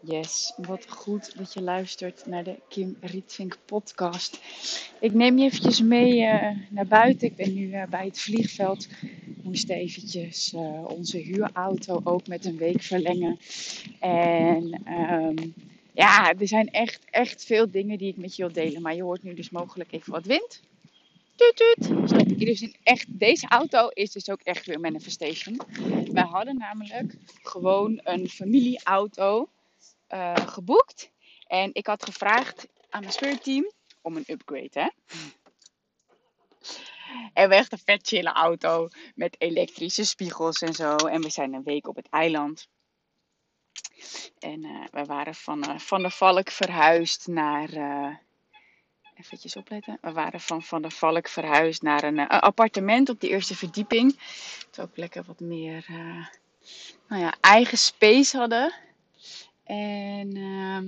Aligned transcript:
Yes, 0.00 0.52
wat 0.56 0.84
goed 0.88 1.36
dat 1.36 1.52
je 1.52 1.62
luistert 1.62 2.26
naar 2.26 2.44
de 2.44 2.58
Kim 2.68 2.96
Rietvink 3.00 3.58
podcast. 3.64 4.40
Ik 5.00 5.12
neem 5.12 5.38
je 5.38 5.44
eventjes 5.44 5.80
mee 5.82 6.20
uh, 6.20 6.50
naar 6.70 6.86
buiten. 6.86 7.28
Ik 7.28 7.36
ben 7.36 7.54
nu 7.54 7.66
uh, 7.66 7.86
bij 7.86 8.04
het 8.04 8.20
vliegveld. 8.20 8.88
Moest 9.42 9.68
eventjes 9.68 10.52
uh, 10.52 10.84
onze 10.88 11.18
huurauto 11.18 12.00
ook 12.04 12.26
met 12.26 12.44
een 12.44 12.56
week 12.56 12.82
verlengen. 12.82 13.38
En 14.00 14.82
um, 14.86 15.54
ja, 15.92 16.34
er 16.34 16.48
zijn 16.48 16.70
echt, 16.70 17.04
echt 17.10 17.44
veel 17.44 17.70
dingen 17.70 17.98
die 17.98 18.08
ik 18.08 18.16
met 18.16 18.36
je 18.36 18.42
wil 18.42 18.52
delen. 18.52 18.82
Maar 18.82 18.94
je 18.94 19.02
hoort 19.02 19.22
nu 19.22 19.34
dus 19.34 19.50
mogelijk 19.50 19.92
even 19.92 20.12
wat 20.12 20.26
wind. 20.26 20.60
Tuut, 21.34 21.56
tuut. 21.56 22.08
Stop 22.08 22.28
ik 22.28 22.38
dus 22.38 22.72
echt, 22.82 23.06
deze 23.18 23.48
auto 23.48 23.88
is 23.88 24.12
dus 24.12 24.30
ook 24.30 24.40
echt 24.42 24.66
weer 24.66 24.80
manifestation. 24.80 25.60
Wij 26.12 26.26
hadden 26.30 26.56
namelijk 26.56 27.14
gewoon 27.42 28.00
een 28.02 28.28
familieauto 28.28 29.48
uh, 30.08 30.34
geboekt. 30.36 31.10
En 31.46 31.70
ik 31.72 31.86
had 31.86 32.04
gevraagd 32.04 32.66
aan 32.90 33.00
mijn 33.00 33.12
spirit 33.12 33.74
om 34.02 34.16
een 34.16 34.24
upgrade, 34.26 34.70
hè. 34.70 34.88
En 37.32 37.48
we 37.48 37.54
echt 37.54 37.72
een 37.72 37.78
vet 37.84 38.06
chille 38.06 38.32
auto 38.32 38.88
met 39.14 39.36
elektrische 39.38 40.04
spiegels 40.04 40.60
en 40.60 40.74
zo. 40.74 40.96
En 40.96 41.22
we 41.22 41.30
zijn 41.30 41.54
een 41.54 41.62
week 41.62 41.88
op 41.88 41.96
het 41.96 42.08
eiland. 42.08 42.68
En 44.38 44.64
uh, 44.64 44.84
we 44.90 45.04
waren 45.04 45.34
van, 45.34 45.70
uh, 45.70 45.78
van 45.78 46.02
de 46.02 46.10
Valk 46.10 46.50
verhuisd 46.50 47.26
naar. 47.26 47.68
Eventjes 49.14 49.56
opletten. 49.56 49.98
We 50.00 50.12
waren 50.12 50.40
van 50.40 50.62
Van 50.62 50.82
der 50.82 50.90
Valk 50.90 51.28
verhuisd 51.28 51.82
naar 51.82 52.02
een, 52.02 52.18
een 52.18 52.28
appartement 52.28 53.08
op 53.08 53.20
de 53.20 53.28
eerste 53.28 53.56
verdieping. 53.56 54.18
Dat 54.66 54.76
we 54.76 54.82
ook 54.82 54.96
lekker 54.96 55.24
wat 55.24 55.40
meer 55.40 55.86
nou 57.08 57.22
ja, 57.22 57.34
eigen 57.40 57.78
space 57.78 58.36
hadden. 58.36 58.74
En 59.68 60.36
uh, 60.36 60.78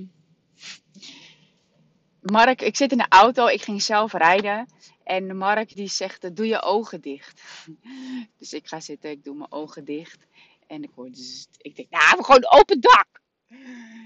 Mark, 2.21 2.61
ik 2.61 2.75
zit 2.75 2.91
in 2.91 2.97
de 2.97 3.05
auto, 3.09 3.47
ik 3.47 3.61
ging 3.61 3.81
zelf 3.81 4.13
rijden. 4.13 4.67
En 5.03 5.37
Mark 5.37 5.75
die 5.75 5.87
zegt, 5.87 6.35
doe 6.35 6.47
je 6.47 6.61
ogen 6.61 7.01
dicht. 7.01 7.41
Dus 8.39 8.53
ik 8.53 8.67
ga 8.67 8.79
zitten, 8.79 9.09
ik 9.09 9.23
doe 9.23 9.35
mijn 9.35 9.51
ogen 9.51 9.85
dicht. 9.85 10.27
En 10.67 10.83
ik 10.83 10.89
hoor, 10.95 11.09
ik 11.57 11.75
denk, 11.75 11.89
nou, 11.89 12.17
we 12.17 12.23
gewoon 12.23 12.51
open 12.51 12.79
dak. 12.81 13.21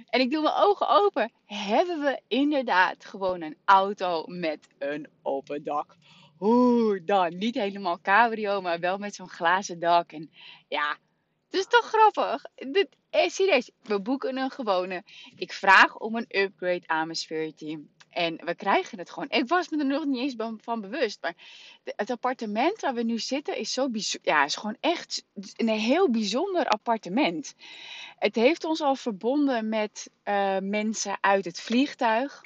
En 0.10 0.20
ik 0.20 0.32
doe 0.32 0.42
mijn 0.42 0.56
ogen 0.56 0.90
open. 0.90 1.32
Hebben 1.46 2.00
we 2.00 2.22
inderdaad 2.28 3.06
gewoon 3.06 3.42
een 3.42 3.58
auto 3.66 4.24
met 4.28 4.68
een 4.78 5.08
open 5.22 5.64
dak. 5.64 5.96
Hoe 6.38 7.04
dan? 7.04 7.38
Niet 7.38 7.56
helemaal 7.56 8.02
cabrio, 8.02 8.62
maar 8.62 8.80
wel 8.80 8.98
met 8.98 9.16
zo'n 9.16 9.30
glazen 9.30 9.80
dak. 9.80 10.12
En 10.12 10.32
ja, 10.68 10.98
het 11.46 11.60
is 11.60 11.68
toch 11.68 11.86
grappig? 11.86 12.44
Dit, 12.56 12.88
eh, 13.16 13.30
serieus, 13.30 13.72
we 13.82 14.02
boeken 14.02 14.38
een 14.38 14.52
gewone. 14.52 15.04
Ik 15.36 15.54
vraag 15.54 15.98
om 15.98 16.16
een 16.16 16.26
upgrade 16.30 16.88
aan 16.88 17.06
mijn 17.06 17.18
Spirit 17.18 17.58
team. 17.58 17.90
En 18.10 18.46
we 18.46 18.56
krijgen 18.56 18.98
het 18.98 19.10
gewoon. 19.10 19.30
Ik 19.30 19.48
was 19.48 19.70
me 19.70 19.78
er 19.78 19.86
nog 19.86 20.06
niet 20.06 20.38
eens 20.38 20.58
van 20.62 20.82
bewust. 20.82 21.22
Maar 21.22 21.36
het 21.84 22.10
appartement 22.10 22.82
waar 22.82 22.94
we 22.94 23.04
nu 23.04 23.20
zitten 23.20 23.58
is 23.58 23.74
zo 23.74 23.90
bijzonder. 23.90 24.32
Ja, 24.32 24.44
is 24.44 24.56
gewoon 24.56 24.78
echt 24.80 25.24
een 25.56 25.70
heel 25.70 26.10
bijzonder 26.10 26.68
appartement. 26.68 27.56
Het 28.20 28.36
heeft 28.36 28.64
ons 28.64 28.82
al 28.82 28.96
verbonden 28.96 29.70
met 29.70 30.10
uh, 30.24 30.58
mensen 30.60 31.18
uit 31.22 31.46
het 31.46 31.60
vliegtuig. 31.60 32.42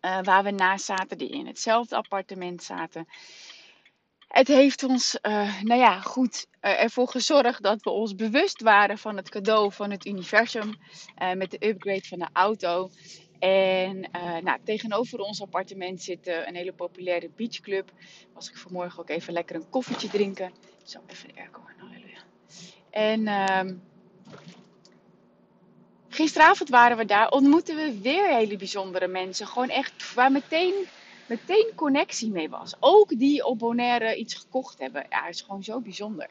Uh, 0.00 0.22
waar 0.22 0.44
we 0.44 0.50
naast 0.50 0.84
zaten, 0.84 1.18
die 1.18 1.30
in 1.30 1.46
hetzelfde 1.46 1.96
appartement 1.96 2.62
zaten. 2.62 3.06
Het 4.30 4.48
heeft 4.48 4.82
ons, 4.82 5.18
uh, 5.22 5.60
nou 5.62 5.80
ja, 5.80 6.00
goed 6.00 6.46
uh, 6.62 6.82
ervoor 6.82 7.08
gezorgd 7.08 7.62
dat 7.62 7.82
we 7.82 7.90
ons 7.90 8.14
bewust 8.14 8.62
waren 8.62 8.98
van 8.98 9.16
het 9.16 9.28
cadeau 9.28 9.72
van 9.72 9.90
het 9.90 10.06
universum. 10.06 10.74
Uh, 11.22 11.32
met 11.32 11.50
de 11.50 11.66
upgrade 11.68 12.06
van 12.08 12.18
de 12.18 12.28
auto. 12.32 12.90
En 13.38 14.08
nou, 14.42 14.58
tegenover 14.64 15.18
ons 15.18 15.42
appartement 15.42 16.02
zit 16.02 16.26
een 16.26 16.54
hele 16.54 16.72
populaire 16.72 17.30
beachclub. 17.36 17.92
Was 18.34 18.50
ik 18.50 18.56
vanmorgen 18.56 19.00
ook 19.00 19.08
even 19.08 19.32
lekker 19.32 19.56
een 19.56 19.68
koffietje 19.68 20.08
drinken. 20.08 20.52
Zo, 20.84 20.98
even 21.06 21.28
de 21.28 21.40
airco 21.40 21.60
aan. 21.60 21.80
En 22.90 23.26
ehm, 23.26 23.74
gisteravond 26.08 26.68
waren 26.68 26.96
we 26.96 27.04
daar, 27.04 27.28
ontmoetten 27.28 27.76
we 27.76 28.00
weer 28.00 28.34
hele 28.34 28.56
bijzondere 28.56 29.06
mensen. 29.06 29.46
Gewoon 29.46 29.68
echt, 29.68 30.14
waar 30.14 30.32
meteen 30.32 30.74
meteen 31.30 31.72
connectie 31.74 32.30
mee 32.30 32.48
was. 32.48 32.74
Ook 32.80 33.18
die 33.18 33.44
op 33.44 33.58
Bonaire 33.58 34.16
iets 34.16 34.34
gekocht 34.34 34.78
hebben. 34.78 35.06
Ja, 35.08 35.26
is 35.26 35.40
gewoon 35.40 35.62
zo 35.62 35.80
bijzonder. 35.80 36.28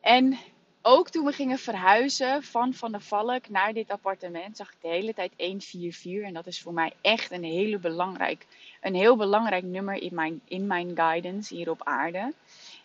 En 0.00 0.38
ook 0.82 1.10
toen 1.10 1.24
we 1.24 1.32
gingen 1.32 1.58
verhuizen 1.58 2.42
van 2.42 2.74
Van 2.74 2.92
der 2.92 3.00
Valk 3.00 3.48
naar 3.48 3.72
dit 3.72 3.90
appartement, 3.90 4.56
zag 4.56 4.72
ik 4.72 4.76
de 4.80 4.88
hele 4.88 5.14
tijd 5.14 5.32
144. 5.36 6.22
En 6.22 6.34
dat 6.34 6.46
is 6.46 6.60
voor 6.60 6.72
mij 6.72 6.92
echt 7.00 7.30
een, 7.30 7.44
hele 7.44 7.78
belangrijk, 7.78 8.46
een 8.80 8.94
heel 8.94 9.16
belangrijk 9.16 9.64
nummer 9.64 10.02
in 10.02 10.14
mijn, 10.14 10.40
in 10.44 10.66
mijn 10.66 10.96
guidance 10.96 11.54
hier 11.54 11.70
op 11.70 11.84
aarde. 11.84 12.32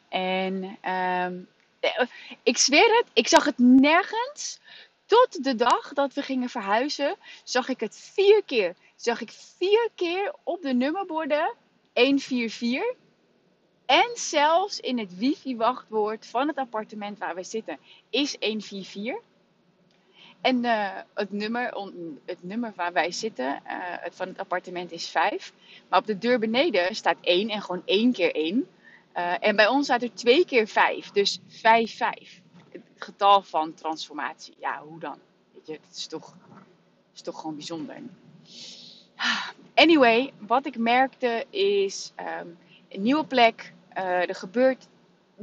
En 0.10 0.78
um, 0.92 1.48
ik 2.44 2.58
zweer 2.58 2.98
het, 2.98 3.06
ik 3.14 3.28
zag 3.28 3.46
het 3.46 3.58
nergens. 3.58 4.60
Tot 5.06 5.44
de 5.44 5.56
dag 5.56 5.94
dat 5.94 6.14
we 6.14 6.22
gingen 6.22 6.50
verhuizen, 6.50 7.16
zag 7.44 7.70
ik 7.70 7.80
het 7.80 8.12
vier 8.14 8.44
keer 8.46 8.76
zag 8.96 9.22
ik 9.22 9.32
vier 9.32 9.90
keer 9.96 10.34
op 10.44 10.62
de 10.62 10.74
nummerborden 10.74 11.54
144. 11.94 12.84
En 13.86 14.10
zelfs 14.14 14.80
in 14.80 15.00
het 15.00 15.18
wifi-wachtwoord 15.18 16.26
van 16.26 16.48
het 16.48 16.58
appartement 16.58 17.18
waar 17.18 17.36
we 17.36 17.44
zitten 17.44 17.78
is 18.10 18.36
144. 18.40 19.24
En 20.42 20.64
uh, 20.64 20.90
het, 21.14 21.32
nummer, 21.32 21.92
het 22.26 22.44
nummer 22.44 22.74
waar 22.76 22.94
wij 22.94 23.12
zitten 23.12 23.46
uh, 23.46 23.72
het 23.80 24.16
van 24.16 24.28
het 24.28 24.38
appartement 24.38 24.92
is 24.92 25.10
5. 25.10 25.54
Maar 25.90 26.00
op 26.00 26.06
de 26.06 26.18
deur 26.18 26.40
beneden 26.40 26.96
staat 26.96 27.18
1 27.22 27.50
en 27.50 27.62
gewoon 27.62 27.82
1 27.86 28.12
keer 28.12 28.36
1. 28.36 28.68
Uh, 29.16 29.34
en 29.40 29.56
bij 29.56 29.68
ons 29.68 29.86
staat 29.86 30.02
er 30.02 30.14
2 30.14 30.46
keer 30.46 30.68
5. 30.68 31.12
Dus 31.12 31.40
5, 31.48 31.96
5. 31.96 32.42
Het 32.70 32.82
getal 32.96 33.42
van 33.42 33.74
transformatie. 33.74 34.54
Ja, 34.60 34.82
hoe 34.82 35.00
dan? 35.00 35.18
Weet 35.54 35.68
je, 35.68 35.74
het 35.74 35.98
is 35.98 36.08
toch, 36.08 36.34
is 37.14 37.22
toch 37.22 37.40
gewoon 37.40 37.56
bijzonder. 37.56 37.96
Anyway, 39.76 40.34
wat 40.40 40.66
ik 40.66 40.78
merkte 40.78 41.46
is 41.50 42.12
um, 42.20 42.58
een 42.90 43.02
nieuwe 43.02 43.26
plek. 43.26 43.74
Uh, 43.98 44.30
er 44.30 44.36
gebeurt, 44.36 44.88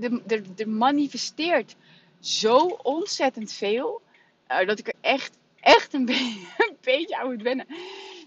er, 0.01 0.43
er, 0.57 0.69
manifesteert 0.69 1.77
zo 2.21 2.67
ontzettend 2.67 3.53
veel. 3.53 4.03
Uh, 4.49 4.67
dat 4.67 4.79
ik 4.79 4.87
er 4.87 4.95
echt, 5.01 5.37
echt 5.61 5.95
een, 5.95 6.05
be 6.05 6.47
een 6.69 6.77
beetje 6.81 7.19
aan 7.19 7.31
moet 7.31 7.43
wennen. 7.43 7.67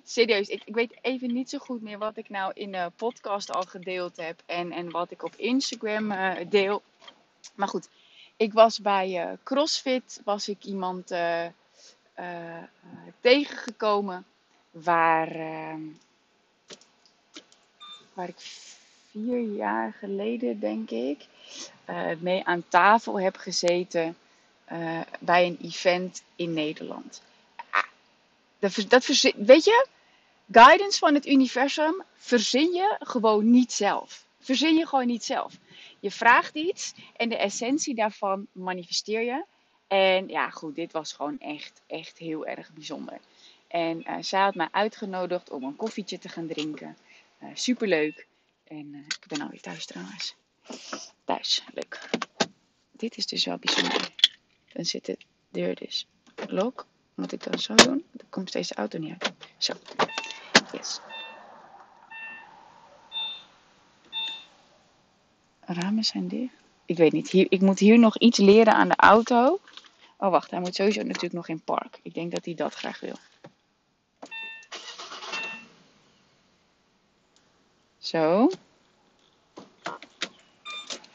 Serieus, 0.04 0.48
ik, 0.48 0.62
ik, 0.66 0.76
weet 0.76 0.98
even 1.02 1.34
niet 1.34 1.50
zo 1.50 1.58
goed 1.58 1.82
meer 1.82 1.98
wat 1.98 2.18
ik 2.18 2.30
nou 2.30 2.52
in 2.54 2.72
de 2.72 2.92
podcast 2.96 3.52
al 3.52 3.62
gedeeld 3.62 4.18
heb. 4.18 4.42
En, 4.46 4.72
en 4.72 4.92
wat 4.92 5.12
ik 5.12 5.24
op 5.24 5.36
Instagram 5.36 6.12
uh, 6.12 6.34
deel. 6.50 6.82
Maar 7.56 7.68
goed, 7.68 7.90
ik 8.38 8.54
was 8.54 8.80
bij 8.80 9.38
CrossFit. 9.44 10.22
Was 10.24 10.50
ik 10.50 10.64
iemand 10.64 11.08
tegengekomen 13.20 14.26
waar, 14.84 15.36
uh, 15.36 15.76
waar 18.14 18.28
ik 18.28 18.40
vier 19.12 19.42
jaar 19.56 19.94
geleden, 20.00 20.60
denk 20.60 20.90
ik, 20.90 21.26
uh, 21.90 22.12
mee 22.20 22.46
aan 22.46 22.68
tafel 22.68 23.20
heb 23.20 23.38
gezeten 23.38 24.18
uh, 24.72 25.02
bij 25.20 25.46
een 25.46 25.58
event 25.62 26.24
in 26.36 26.54
Nederland. 26.54 27.22
Ah, 27.70 27.84
dat, 28.60 28.86
dat 28.88 29.06
weet 29.36 29.64
je, 29.64 29.88
guidance 30.52 31.00
van 31.00 31.14
het 31.14 31.28
universum 31.28 32.04
verzin 32.16 32.74
je 32.74 32.96
gewoon 33.00 33.52
niet 33.52 33.72
zelf. 33.72 34.26
Verzin 34.40 34.76
je 34.76 34.88
gewoon 34.88 35.08
niet 35.08 35.24
zelf. 35.24 35.54
Je 36.00 36.12
vraagt 36.12 36.56
iets 36.56 36.94
en 37.16 37.30
de 37.30 37.38
essentie 37.38 37.96
daarvan 37.96 38.48
manifesteer 38.52 39.22
je. 39.22 39.46
En 39.88 40.28
ja, 40.28 40.50
goed, 40.50 40.76
dit 40.76 40.92
was 40.92 41.14
gewoon 41.14 41.40
echt, 41.40 41.82
echt 41.88 42.18
heel 42.18 42.46
erg 42.46 42.74
bijzonder. 42.74 43.20
En 43.68 44.04
uh, 44.08 44.16
zij 44.20 44.42
had 44.42 44.56
mij 44.56 44.68
uitgenodigd 44.72 45.50
om 45.50 45.64
een 45.64 45.76
koffietje 45.76 46.18
te 46.18 46.30
gaan 46.30 46.48
drinken. 46.48 46.98
Uh, 47.44 47.50
superleuk. 47.54 48.28
En 48.64 48.94
uh, 48.94 49.00
ik 49.00 49.24
ben 49.28 49.42
alweer 49.42 49.62
thuis 49.62 49.86
trouwens. 49.86 50.36
Thuis, 51.24 51.64
leuk. 51.74 52.10
Dit 52.92 53.18
is 53.18 53.26
dus 53.26 53.46
wel 53.46 53.58
bijzonder. 53.58 54.14
Dan 54.74 54.86
zit 54.86 55.06
de 55.06 55.18
deur 55.50 55.76
dus 55.76 56.08
lock. 56.48 56.86
Moet 57.14 57.32
ik 57.32 57.44
dan 57.44 57.60
zo 57.60 57.76
doen? 57.76 58.04
Dan 58.12 58.30
komt 58.30 58.52
deze 58.52 58.76
auto 58.76 58.98
niet 58.98 59.12
uit. 59.20 59.34
Zo. 59.58 59.74
Yes. 60.72 61.00
Ramen 65.60 66.04
zijn 66.04 66.28
dicht. 66.28 66.54
Ik 66.86 66.98
weet 66.98 67.12
niet. 67.12 67.30
Hier, 67.30 67.46
ik 67.50 67.62
moet 67.62 67.80
hier 67.80 68.00
nog 68.00 68.18
iets 68.18 68.38
leren 68.38 68.74
aan 68.74 68.88
de 68.88 68.96
auto. 68.96 69.60
Oh, 70.18 70.30
wacht. 70.30 70.52
Hij 70.52 70.60
moet 70.60 70.76
sowieso 70.76 71.02
natuurlijk 71.02 71.34
nog 71.34 71.48
in 71.48 71.62
park. 71.62 72.00
Ik 72.02 72.14
denk 72.14 72.32
dat 72.32 72.46
hij 72.46 72.54
dat 72.54 72.74
graag 72.74 73.00
wil. 73.00 73.16
Zo. 78.06 78.50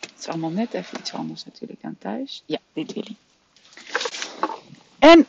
Het 0.00 0.18
is 0.18 0.26
allemaal 0.28 0.50
net 0.50 0.74
even 0.74 0.98
iets 0.98 1.12
anders 1.12 1.44
natuurlijk 1.44 1.82
dan 1.82 1.98
thuis. 1.98 2.42
Ja, 2.46 2.58
dit 2.72 2.92
wil 2.92 3.04
hij. 3.06 3.16
En 4.98 5.26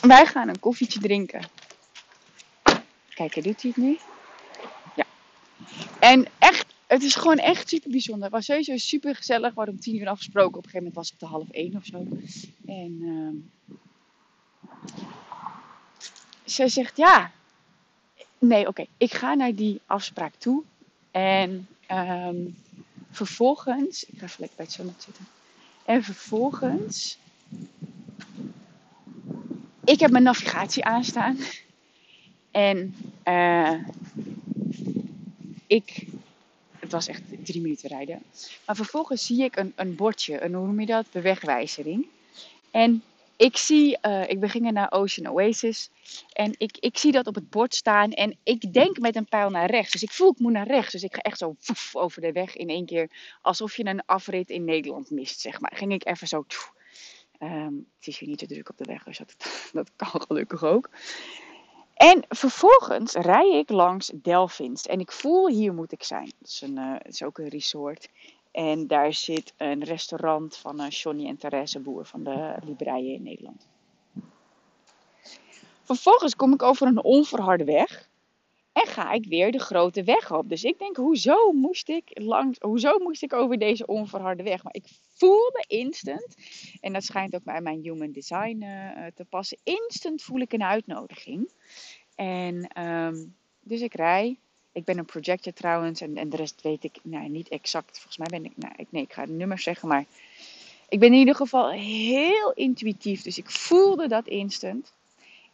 wij 0.00 0.26
gaan 0.26 0.48
een 0.48 0.60
koffietje 0.60 1.00
drinken. 1.00 1.48
Kijk, 3.08 3.34
doet 3.34 3.62
hij 3.62 3.72
het 3.74 3.76
nu? 3.76 3.98
Ja. 4.96 5.04
En 6.00 6.26
echt, 6.38 6.66
het 6.86 7.02
is 7.02 7.14
gewoon 7.14 7.38
echt 7.38 7.68
super 7.68 7.90
bijzonder. 7.90 8.22
Het 8.22 8.32
was 8.32 8.44
sowieso 8.44 8.76
super 8.76 9.16
gezellig. 9.16 9.48
We 9.48 9.56
hadden 9.56 9.74
om 9.74 9.80
tien 9.80 9.96
uur 9.96 10.08
afgesproken. 10.08 10.58
Op 10.58 10.64
een 10.64 10.70
gegeven 10.70 10.78
moment 10.78 10.94
was 10.94 11.10
het 11.10 11.18
te 11.18 11.26
half 11.26 11.50
één 11.50 11.76
of 11.76 11.84
zo. 11.84 12.06
En 12.66 13.00
uh, 13.00 13.32
ze 16.44 16.68
zegt, 16.68 16.96
ja. 16.96 17.32
Nee, 18.38 18.66
oké. 18.66 18.86
Ik 18.96 19.12
ga 19.12 19.34
naar 19.34 19.54
die 19.54 19.80
afspraak 19.86 20.34
toe. 20.34 20.64
En 21.10 21.68
um, 21.90 22.56
vervolgens... 23.10 24.04
Ik 24.04 24.18
ga 24.18 24.24
even 24.24 24.48
bij 24.56 24.64
het 24.64 24.72
zonnetje 24.72 25.02
zitten. 25.02 25.26
En 25.84 26.02
vervolgens... 26.02 27.18
Ik 29.84 30.00
heb 30.00 30.10
mijn 30.10 30.24
navigatie 30.24 30.84
aanstaan. 30.84 31.38
En 32.50 32.94
uh, 33.24 33.74
ik, 35.66 36.06
het 36.78 36.92
was 36.92 37.06
echt 37.06 37.22
drie 37.44 37.60
minuten 37.60 37.88
rijden. 37.88 38.22
Maar 38.66 38.76
vervolgens 38.76 39.26
zie 39.26 39.42
ik 39.42 39.56
een, 39.56 39.72
een 39.76 39.94
bordje, 39.94 40.42
een, 40.42 40.54
hoe 40.54 40.66
noem 40.66 40.80
je 40.80 40.86
dat? 40.86 41.06
Bewegwijzering. 41.12 42.06
En 42.70 43.02
ik 43.40 43.56
zie, 43.56 43.98
uh, 44.02 44.28
ik 44.28 44.40
begin 44.40 44.72
naar 44.72 44.92
Ocean 44.92 45.32
Oasis. 45.32 45.90
En 46.32 46.54
ik, 46.58 46.76
ik 46.80 46.98
zie 46.98 47.12
dat 47.12 47.26
op 47.26 47.34
het 47.34 47.50
bord 47.50 47.74
staan. 47.74 48.10
En 48.10 48.36
ik 48.42 48.72
denk 48.72 48.98
met 48.98 49.16
een 49.16 49.28
pijl 49.28 49.50
naar 49.50 49.70
rechts. 49.70 49.92
Dus 49.92 50.02
ik 50.02 50.10
voel 50.10 50.30
ik 50.30 50.38
moet 50.38 50.52
naar 50.52 50.66
rechts. 50.66 50.92
Dus 50.92 51.02
ik 51.02 51.14
ga 51.14 51.20
echt 51.20 51.38
zo 51.38 51.54
woef, 51.66 51.96
over 51.96 52.20
de 52.20 52.32
weg 52.32 52.56
in 52.56 52.68
één 52.68 52.86
keer. 52.86 53.10
Alsof 53.42 53.76
je 53.76 53.86
een 53.86 54.04
afrit 54.06 54.50
in 54.50 54.64
Nederland 54.64 55.10
mist, 55.10 55.40
zeg 55.40 55.60
maar. 55.60 55.72
Ging 55.74 55.92
ik 55.92 56.06
even 56.06 56.28
zo. 56.28 56.44
Um, 57.38 57.86
het 57.98 58.06
is 58.06 58.18
hier 58.18 58.28
niet 58.28 58.38
te 58.38 58.46
druk 58.46 58.68
op 58.68 58.76
de 58.76 58.84
weg, 58.84 59.02
dus 59.02 59.18
dat, 59.18 59.36
dat 59.72 59.90
kan 59.96 60.20
gelukkig 60.20 60.64
ook. 60.64 60.90
En 61.94 62.24
vervolgens 62.28 63.12
rij 63.12 63.58
ik 63.58 63.70
langs 63.70 64.10
Delphins. 64.14 64.86
En 64.86 65.00
ik 65.00 65.12
voel, 65.12 65.48
hier 65.48 65.74
moet 65.74 65.92
ik 65.92 66.02
zijn. 66.02 66.32
Het 66.38 66.48
is, 66.48 66.60
een, 66.60 66.76
het 66.76 67.12
is 67.12 67.22
ook 67.22 67.38
een 67.38 67.48
resort. 67.48 68.08
En 68.50 68.86
daar 68.86 69.12
zit 69.12 69.54
een 69.56 69.84
restaurant 69.84 70.56
van 70.56 70.80
uh, 70.80 70.88
Johnny 70.88 71.26
en 71.26 71.36
Therese 71.36 71.80
Boer 71.80 72.04
van 72.04 72.24
de 72.24 72.54
Libreien 72.64 73.14
in 73.14 73.22
Nederland. 73.22 73.68
Vervolgens 75.82 76.36
kom 76.36 76.52
ik 76.52 76.62
over 76.62 76.86
een 76.86 77.02
onverharde 77.02 77.64
weg. 77.64 78.08
En 78.72 78.86
ga 78.86 79.12
ik 79.12 79.26
weer 79.26 79.52
de 79.52 79.58
grote 79.58 80.04
weg 80.04 80.32
op. 80.32 80.48
Dus 80.48 80.64
ik 80.64 80.78
denk, 80.78 80.96
hoezo 80.96 81.52
moest 81.52 81.88
ik, 81.88 82.10
langs, 82.12 82.58
hoezo 82.58 82.98
moest 82.98 83.22
ik 83.22 83.32
over 83.32 83.58
deze 83.58 83.86
onverharde 83.86 84.42
weg? 84.42 84.62
Maar 84.62 84.74
ik 84.74 84.84
voelde 85.14 85.64
instant, 85.66 86.36
en 86.80 86.92
dat 86.92 87.04
schijnt 87.04 87.34
ook 87.34 87.44
bij 87.44 87.60
mijn 87.60 87.82
human 87.82 88.12
design 88.12 88.62
uh, 88.62 89.06
te 89.14 89.24
passen, 89.24 89.58
instant 89.62 90.22
voel 90.22 90.40
ik 90.40 90.52
een 90.52 90.62
uitnodiging. 90.62 91.52
En 92.14 92.82
um, 92.86 93.36
dus 93.60 93.80
ik 93.80 93.94
rij. 93.94 94.38
Ik 94.72 94.84
ben 94.84 94.98
een 94.98 95.04
projector 95.04 95.52
trouwens 95.52 96.00
en, 96.00 96.16
en 96.16 96.28
de 96.28 96.36
rest 96.36 96.62
weet 96.62 96.84
ik 96.84 96.98
nou, 97.02 97.28
niet 97.28 97.48
exact. 97.48 97.98
Volgens 97.98 98.16
mij 98.16 98.40
ben 98.40 98.44
ik, 98.44 98.56
nou, 98.56 98.74
ik, 98.76 98.86
nee, 98.90 99.02
ik 99.02 99.12
ga 99.12 99.26
de 99.26 99.32
nummers 99.32 99.62
zeggen, 99.62 99.88
maar 99.88 100.04
ik 100.88 100.98
ben 100.98 101.12
in 101.12 101.18
ieder 101.18 101.34
geval 101.34 101.70
heel 101.70 102.52
intuïtief. 102.52 103.22
Dus 103.22 103.38
ik 103.38 103.50
voelde 103.50 104.08
dat 104.08 104.26
instant. 104.26 104.92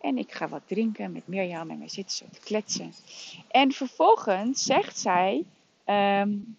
En 0.01 0.19
ik 0.19 0.33
ga 0.33 0.49
wat 0.49 0.63
drinken 0.67 1.13
met 1.13 1.27
Mirjam 1.27 1.71
en 1.71 1.79
wij 1.79 1.89
zitten 1.89 2.17
zo 2.17 2.25
te 2.33 2.41
kletsen. 2.41 2.93
En 3.49 3.73
vervolgens 3.73 4.63
zegt 4.63 4.99
zij, 4.99 5.45
um, 5.87 6.57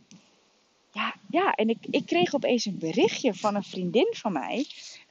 ja, 0.92 1.16
ja, 1.30 1.52
en 1.52 1.70
ik, 1.70 1.78
ik 1.90 2.06
kreeg 2.06 2.34
opeens 2.34 2.66
een 2.66 2.78
berichtje 2.78 3.34
van 3.34 3.56
een 3.56 3.64
vriendin 3.64 4.08
van 4.12 4.32
mij. 4.32 4.66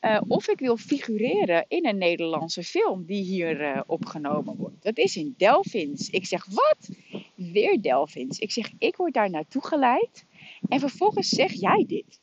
Uh, 0.06 0.20
of 0.28 0.48
ik 0.48 0.58
wil 0.58 0.76
figureren 0.76 1.64
in 1.68 1.86
een 1.86 1.98
Nederlandse 1.98 2.62
film 2.62 3.04
die 3.04 3.22
hier 3.24 3.60
uh, 3.60 3.80
opgenomen 3.86 4.56
wordt. 4.56 4.82
Dat 4.82 4.98
is 4.98 5.16
in 5.16 5.34
Delphins. 5.36 6.10
Ik 6.10 6.26
zeg, 6.26 6.46
wat? 6.46 6.88
Weer 7.34 7.82
Delphins. 7.82 8.38
Ik 8.38 8.52
zeg, 8.52 8.70
ik 8.78 8.96
word 8.96 9.14
daar 9.14 9.30
naartoe 9.30 9.66
geleid. 9.66 10.24
En 10.68 10.80
vervolgens 10.80 11.28
zeg 11.28 11.52
jij 11.52 11.84
dit. 11.86 12.20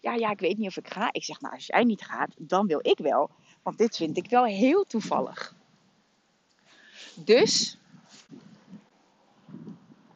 Ja, 0.00 0.14
ja, 0.14 0.30
ik 0.30 0.40
weet 0.40 0.58
niet 0.58 0.68
of 0.68 0.76
ik 0.76 0.88
ga. 0.88 1.12
Ik 1.12 1.24
zeg, 1.24 1.40
nou, 1.40 1.54
als 1.54 1.66
jij 1.66 1.84
niet 1.84 2.02
gaat, 2.02 2.34
dan 2.38 2.66
wil 2.66 2.80
ik 2.82 2.98
wel. 2.98 3.30
Want 3.62 3.78
dit 3.78 3.96
vind 3.96 4.16
ik 4.16 4.30
wel 4.30 4.44
heel 4.44 4.84
toevallig. 4.84 5.56
Dus, 7.24 7.78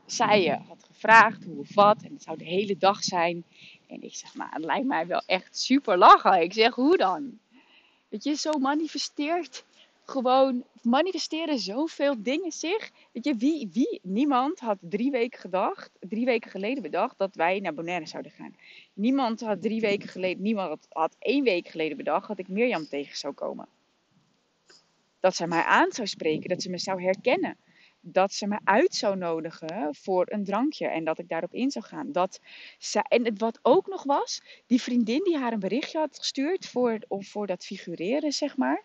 zij 0.06 0.48
uh, 0.48 0.68
had 0.68 0.84
gevraagd 0.84 1.44
hoe 1.44 1.58
of 1.58 1.74
wat. 1.74 2.02
En 2.02 2.12
het 2.12 2.22
zou 2.22 2.38
de 2.38 2.44
hele 2.44 2.76
dag 2.76 3.04
zijn. 3.04 3.44
En 3.86 4.02
ik 4.02 4.14
zeg, 4.14 4.34
maar 4.34 4.52
het 4.52 4.64
lijkt 4.64 4.86
mij 4.86 5.06
wel 5.06 5.22
echt 5.26 5.58
super 5.58 5.98
lachen. 5.98 6.42
Ik 6.42 6.52
zeg, 6.52 6.74
hoe 6.74 6.96
dan? 6.96 7.38
Weet 8.08 8.24
je, 8.24 8.34
zo 8.34 8.58
manifesteert 8.58 9.64
gewoon, 10.06 10.64
manifesteren 10.82 11.58
zoveel 11.58 12.22
dingen 12.22 12.52
zich. 12.52 12.90
Weet 13.12 13.24
je, 13.24 13.34
wie, 13.34 13.68
wie, 13.72 14.00
niemand 14.02 14.60
had 14.60 14.78
drie 14.80 15.10
weken 15.10 15.40
gedacht, 15.40 15.90
drie 16.00 16.24
weken 16.24 16.50
geleden 16.50 16.82
bedacht 16.82 17.18
dat 17.18 17.34
wij 17.34 17.60
naar 17.60 17.74
Bonaire 17.74 18.06
zouden 18.06 18.32
gaan. 18.32 18.56
Niemand 18.92 19.40
had 19.40 19.62
drie 19.62 19.80
weken 19.80 20.08
geleden, 20.08 20.42
niemand 20.42 20.68
had, 20.68 20.86
had 20.88 21.16
één 21.18 21.44
week 21.44 21.68
geleden 21.68 21.96
bedacht 21.96 22.28
dat 22.28 22.38
ik 22.38 22.48
Mirjam 22.48 22.88
tegen 22.88 23.16
zou 23.16 23.34
komen. 23.34 23.68
Dat 25.20 25.36
zij 25.36 25.46
mij 25.46 25.62
aan 25.62 25.92
zou 25.92 26.06
spreken, 26.06 26.48
dat 26.48 26.62
ze 26.62 26.70
me 26.70 26.78
zou 26.78 27.02
herkennen 27.02 27.56
dat 28.12 28.32
ze 28.32 28.46
me 28.46 28.58
uit 28.64 28.94
zou 28.94 29.16
nodigen 29.16 29.94
voor 29.94 30.26
een 30.28 30.44
drankje 30.44 30.86
en 30.86 31.04
dat 31.04 31.18
ik 31.18 31.28
daarop 31.28 31.54
in 31.54 31.70
zou 31.70 31.84
gaan. 31.84 32.12
Dat 32.12 32.40
ze, 32.78 33.04
en 33.08 33.38
wat 33.38 33.58
ook 33.62 33.86
nog 33.86 34.02
was, 34.02 34.42
die 34.66 34.82
vriendin 34.82 35.24
die 35.24 35.36
haar 35.36 35.52
een 35.52 35.58
berichtje 35.58 35.98
had 35.98 36.18
gestuurd 36.18 36.66
voor, 36.66 36.98
voor 37.08 37.46
dat 37.46 37.64
figureren, 37.64 38.32
zeg 38.32 38.56
maar, 38.56 38.84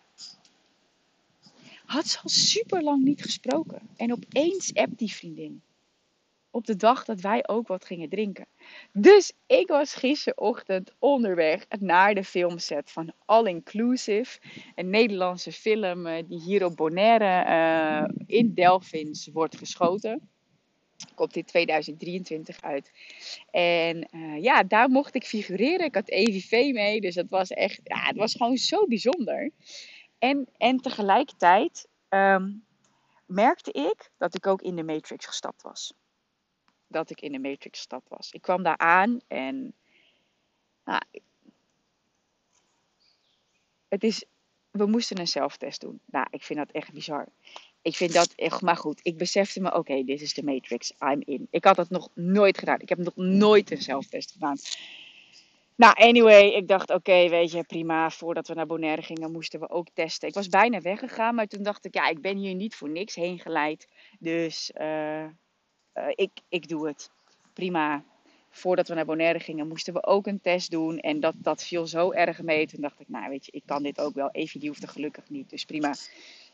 had 1.84 2.06
ze 2.06 2.18
al 2.22 2.28
super 2.28 2.82
lang 2.82 3.02
niet 3.02 3.22
gesproken. 3.22 3.88
En 3.96 4.12
opeens 4.12 4.74
appt 4.74 4.98
die 4.98 5.12
vriendin 5.12 5.62
op 6.52 6.66
de 6.66 6.76
dag 6.76 7.04
dat 7.04 7.20
wij 7.20 7.48
ook 7.48 7.68
wat 7.68 7.84
gingen 7.84 8.08
drinken. 8.08 8.46
Dus 8.92 9.32
ik 9.46 9.68
was 9.68 9.94
gisterochtend 9.94 10.92
onderweg 10.98 11.66
naar 11.78 12.14
de 12.14 12.24
filmset 12.24 12.90
van 12.90 13.12
All 13.24 13.46
Inclusive. 13.46 14.38
Een 14.74 14.90
Nederlandse 14.90 15.52
film 15.52 16.06
eh, 16.06 16.22
die 16.28 16.40
hier 16.40 16.64
op 16.64 16.76
Bonaire 16.76 17.44
uh, 17.48 18.08
in 18.26 18.54
Delphins 18.54 19.28
wordt 19.32 19.56
geschoten. 19.56 20.30
Komt 21.14 21.36
in 21.36 21.44
2023 21.44 22.62
uit. 22.62 22.92
En 23.50 24.08
uh, 24.14 24.42
ja, 24.42 24.62
daar 24.62 24.88
mocht 24.88 25.14
ik 25.14 25.24
figureren. 25.24 25.86
Ik 25.86 25.94
had 25.94 26.08
EVV 26.08 26.72
mee, 26.72 27.00
dus 27.00 27.14
dat 27.14 27.28
was 27.28 27.50
echt, 27.50 27.80
ja, 27.84 28.04
het 28.04 28.16
was 28.16 28.32
gewoon 28.32 28.56
zo 28.56 28.86
bijzonder. 28.86 29.50
En, 30.18 30.48
en 30.56 30.76
tegelijkertijd 30.76 31.88
um, 32.08 32.64
merkte 33.26 33.72
ik 33.72 34.10
dat 34.18 34.34
ik 34.34 34.46
ook 34.46 34.62
in 34.62 34.76
de 34.76 34.84
Matrix 34.84 35.26
gestapt 35.26 35.62
was 35.62 35.92
dat 36.92 37.10
ik 37.10 37.20
in 37.20 37.32
de 37.32 37.38
Matrix-stad 37.38 38.02
was. 38.08 38.32
Ik 38.32 38.42
kwam 38.42 38.62
daar 38.62 38.78
aan 38.78 39.20
en. 39.28 39.74
Nou, 40.84 41.00
het 43.88 44.04
is. 44.04 44.24
We 44.70 44.86
moesten 44.86 45.18
een 45.18 45.28
zelftest 45.28 45.80
doen. 45.80 46.00
Nou, 46.04 46.26
ik 46.30 46.42
vind 46.42 46.58
dat 46.58 46.70
echt 46.70 46.92
bizar. 46.92 47.28
Ik 47.82 47.96
vind 47.96 48.12
dat 48.12 48.32
echt. 48.32 48.60
Maar 48.60 48.76
goed, 48.76 49.00
ik 49.02 49.16
besefte 49.16 49.60
me: 49.60 49.74
oké, 49.74 50.04
dit 50.04 50.20
is 50.20 50.34
de 50.34 50.42
Matrix. 50.42 50.92
I'm 50.98 51.22
in. 51.24 51.46
Ik 51.50 51.64
had 51.64 51.76
dat 51.76 51.90
nog 51.90 52.08
nooit 52.14 52.58
gedaan. 52.58 52.80
Ik 52.80 52.88
heb 52.88 52.98
nog 52.98 53.16
nooit 53.16 53.70
een 53.70 53.82
zelftest 53.82 54.32
gedaan. 54.32 54.56
Nou, 55.74 55.94
anyway, 55.96 56.48
ik 56.48 56.68
dacht, 56.68 56.90
oké, 56.90 57.28
weet 57.28 57.50
je, 57.52 57.64
prima. 57.64 58.10
Voordat 58.10 58.48
we 58.48 58.54
naar 58.54 58.66
Bonaire 58.66 59.02
gingen, 59.02 59.32
moesten 59.32 59.60
we 59.60 59.70
ook 59.70 59.86
testen. 59.94 60.28
Ik 60.28 60.34
was 60.34 60.48
bijna 60.48 60.80
weggegaan, 60.80 61.34
maar 61.34 61.46
toen 61.46 61.62
dacht 61.62 61.84
ik, 61.84 61.94
ja, 61.94 62.08
ik 62.08 62.20
ben 62.20 62.36
hier 62.36 62.54
niet 62.54 62.74
voor 62.74 62.88
niks 62.88 63.14
heen 63.14 63.38
geleid. 63.38 63.88
Dus 64.18 64.70
uh, 64.80 65.24
uh, 65.94 66.04
ik, 66.14 66.30
ik 66.48 66.68
doe 66.68 66.86
het. 66.86 67.10
Prima. 67.52 68.04
Voordat 68.50 68.88
we 68.88 68.94
naar 68.94 69.04
Bonaire 69.04 69.40
gingen, 69.40 69.68
moesten 69.68 69.94
we 69.94 70.04
ook 70.04 70.26
een 70.26 70.40
test 70.40 70.70
doen. 70.70 70.98
En 70.98 71.20
dat, 71.20 71.34
dat 71.38 71.64
viel 71.64 71.86
zo 71.86 72.12
erg 72.12 72.42
mee. 72.42 72.66
Toen 72.66 72.80
dacht 72.80 73.00
ik, 73.00 73.08
nou 73.08 73.28
weet 73.28 73.46
je, 73.46 73.52
ik 73.52 73.62
kan 73.66 73.82
dit 73.82 74.00
ook 74.00 74.14
wel. 74.14 74.30
Evie 74.30 74.60
die 74.60 74.68
hoefde 74.68 74.86
gelukkig 74.86 75.28
niet. 75.28 75.50
Dus 75.50 75.64
prima. 75.64 75.94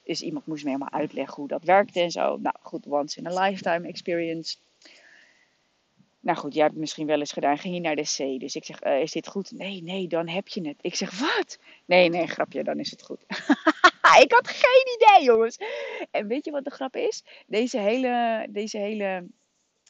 Dus 0.04 0.22
iemand 0.22 0.46
moest 0.46 0.64
me 0.64 0.70
helemaal 0.70 1.00
uitleggen 1.00 1.34
hoe 1.34 1.48
dat 1.48 1.64
werkte 1.64 2.00
en 2.00 2.10
zo. 2.10 2.36
Nou 2.36 2.54
goed, 2.62 2.86
once 2.86 3.18
in 3.18 3.26
a 3.26 3.44
lifetime 3.44 3.88
experience. 3.88 4.56
Nou 6.20 6.38
goed, 6.38 6.52
jij 6.52 6.62
hebt 6.62 6.72
het 6.72 6.82
misschien 6.82 7.06
wel 7.06 7.18
eens 7.18 7.32
gedaan. 7.32 7.58
Ging 7.58 7.74
je 7.74 7.80
naar 7.80 7.96
de 7.96 8.02
C. 8.02 8.40
Dus 8.40 8.56
ik 8.56 8.64
zeg, 8.64 8.84
uh, 8.84 9.00
is 9.00 9.12
dit 9.12 9.28
goed? 9.28 9.50
Nee, 9.50 9.82
nee, 9.82 10.08
dan 10.08 10.28
heb 10.28 10.48
je 10.48 10.68
het. 10.68 10.76
Ik 10.80 10.94
zeg, 10.94 11.18
wat? 11.18 11.58
Nee, 11.84 12.08
nee, 12.08 12.26
grapje, 12.26 12.64
dan 12.64 12.78
is 12.78 12.90
het 12.90 13.02
goed. 13.02 13.24
ik 14.16 14.32
had 14.32 14.48
geen 14.48 14.94
idee, 14.94 15.24
jongens. 15.24 15.58
En 16.10 16.26
weet 16.26 16.44
je 16.44 16.50
wat 16.50 16.64
de 16.64 16.70
grap 16.70 16.96
is? 16.96 17.24
Deze 17.46 17.78
hele, 17.78 18.46
deze 18.50 18.78
hele 18.78 19.26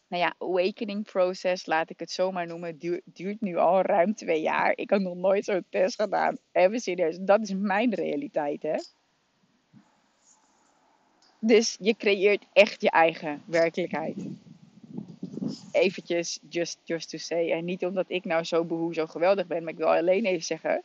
nou 0.08 0.22
ja, 0.22 0.34
awakening 0.38 1.04
process, 1.04 1.66
laat 1.66 1.90
ik 1.90 1.98
het 1.98 2.10
zomaar 2.10 2.46
noemen, 2.46 2.78
duurt, 3.04 3.40
nu 3.40 3.56
al 3.56 3.82
ruim 3.82 4.14
twee 4.14 4.40
jaar. 4.40 4.72
Ik 4.74 4.90
heb 4.90 5.00
nog 5.00 5.14
nooit 5.14 5.44
zo'n 5.44 5.64
test 5.70 6.00
gedaan. 6.00 6.38
Even 6.52 6.80
serieus, 6.80 7.18
dat 7.20 7.40
is 7.40 7.54
mijn 7.54 7.94
realiteit, 7.94 8.62
hè? 8.62 8.76
Dus 11.40 11.76
je 11.80 11.96
creëert 11.96 12.44
echt 12.52 12.80
je 12.80 12.90
eigen 12.90 13.42
werkelijkheid. 13.46 14.16
Eventjes, 15.72 16.38
just, 16.48 16.78
just 16.84 17.10
to 17.10 17.18
say. 17.18 17.52
En 17.52 17.64
niet 17.64 17.84
omdat 17.84 18.04
ik 18.08 18.24
nou 18.24 18.44
zo 18.44 18.64
behoe, 18.64 18.94
zo 18.94 19.06
geweldig 19.06 19.46
ben, 19.46 19.62
maar 19.62 19.72
ik 19.72 19.78
wil 19.78 19.94
alleen 19.94 20.24
even 20.24 20.44
zeggen 20.44 20.82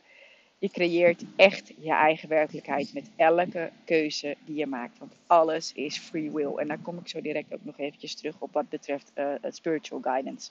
Je 0.64 0.70
creëert 0.70 1.24
echt 1.36 1.72
je 1.78 1.92
eigen 1.92 2.28
werkelijkheid 2.28 2.94
met 2.94 3.10
elke 3.16 3.70
keuze 3.84 4.36
die 4.44 4.56
je 4.56 4.66
maakt. 4.66 4.98
Want 4.98 5.12
alles 5.26 5.72
is 5.72 5.98
free 5.98 6.30
will. 6.30 6.56
En 6.56 6.68
daar 6.68 6.78
kom 6.78 6.98
ik 6.98 7.08
zo 7.08 7.20
direct 7.20 7.54
ook 7.54 7.64
nog 7.64 7.78
eventjes 7.78 8.14
terug 8.14 8.34
op 8.38 8.52
wat 8.52 8.68
betreft 8.68 9.12
uh, 9.14 9.34
spiritual 9.42 10.00
guidance. 10.00 10.50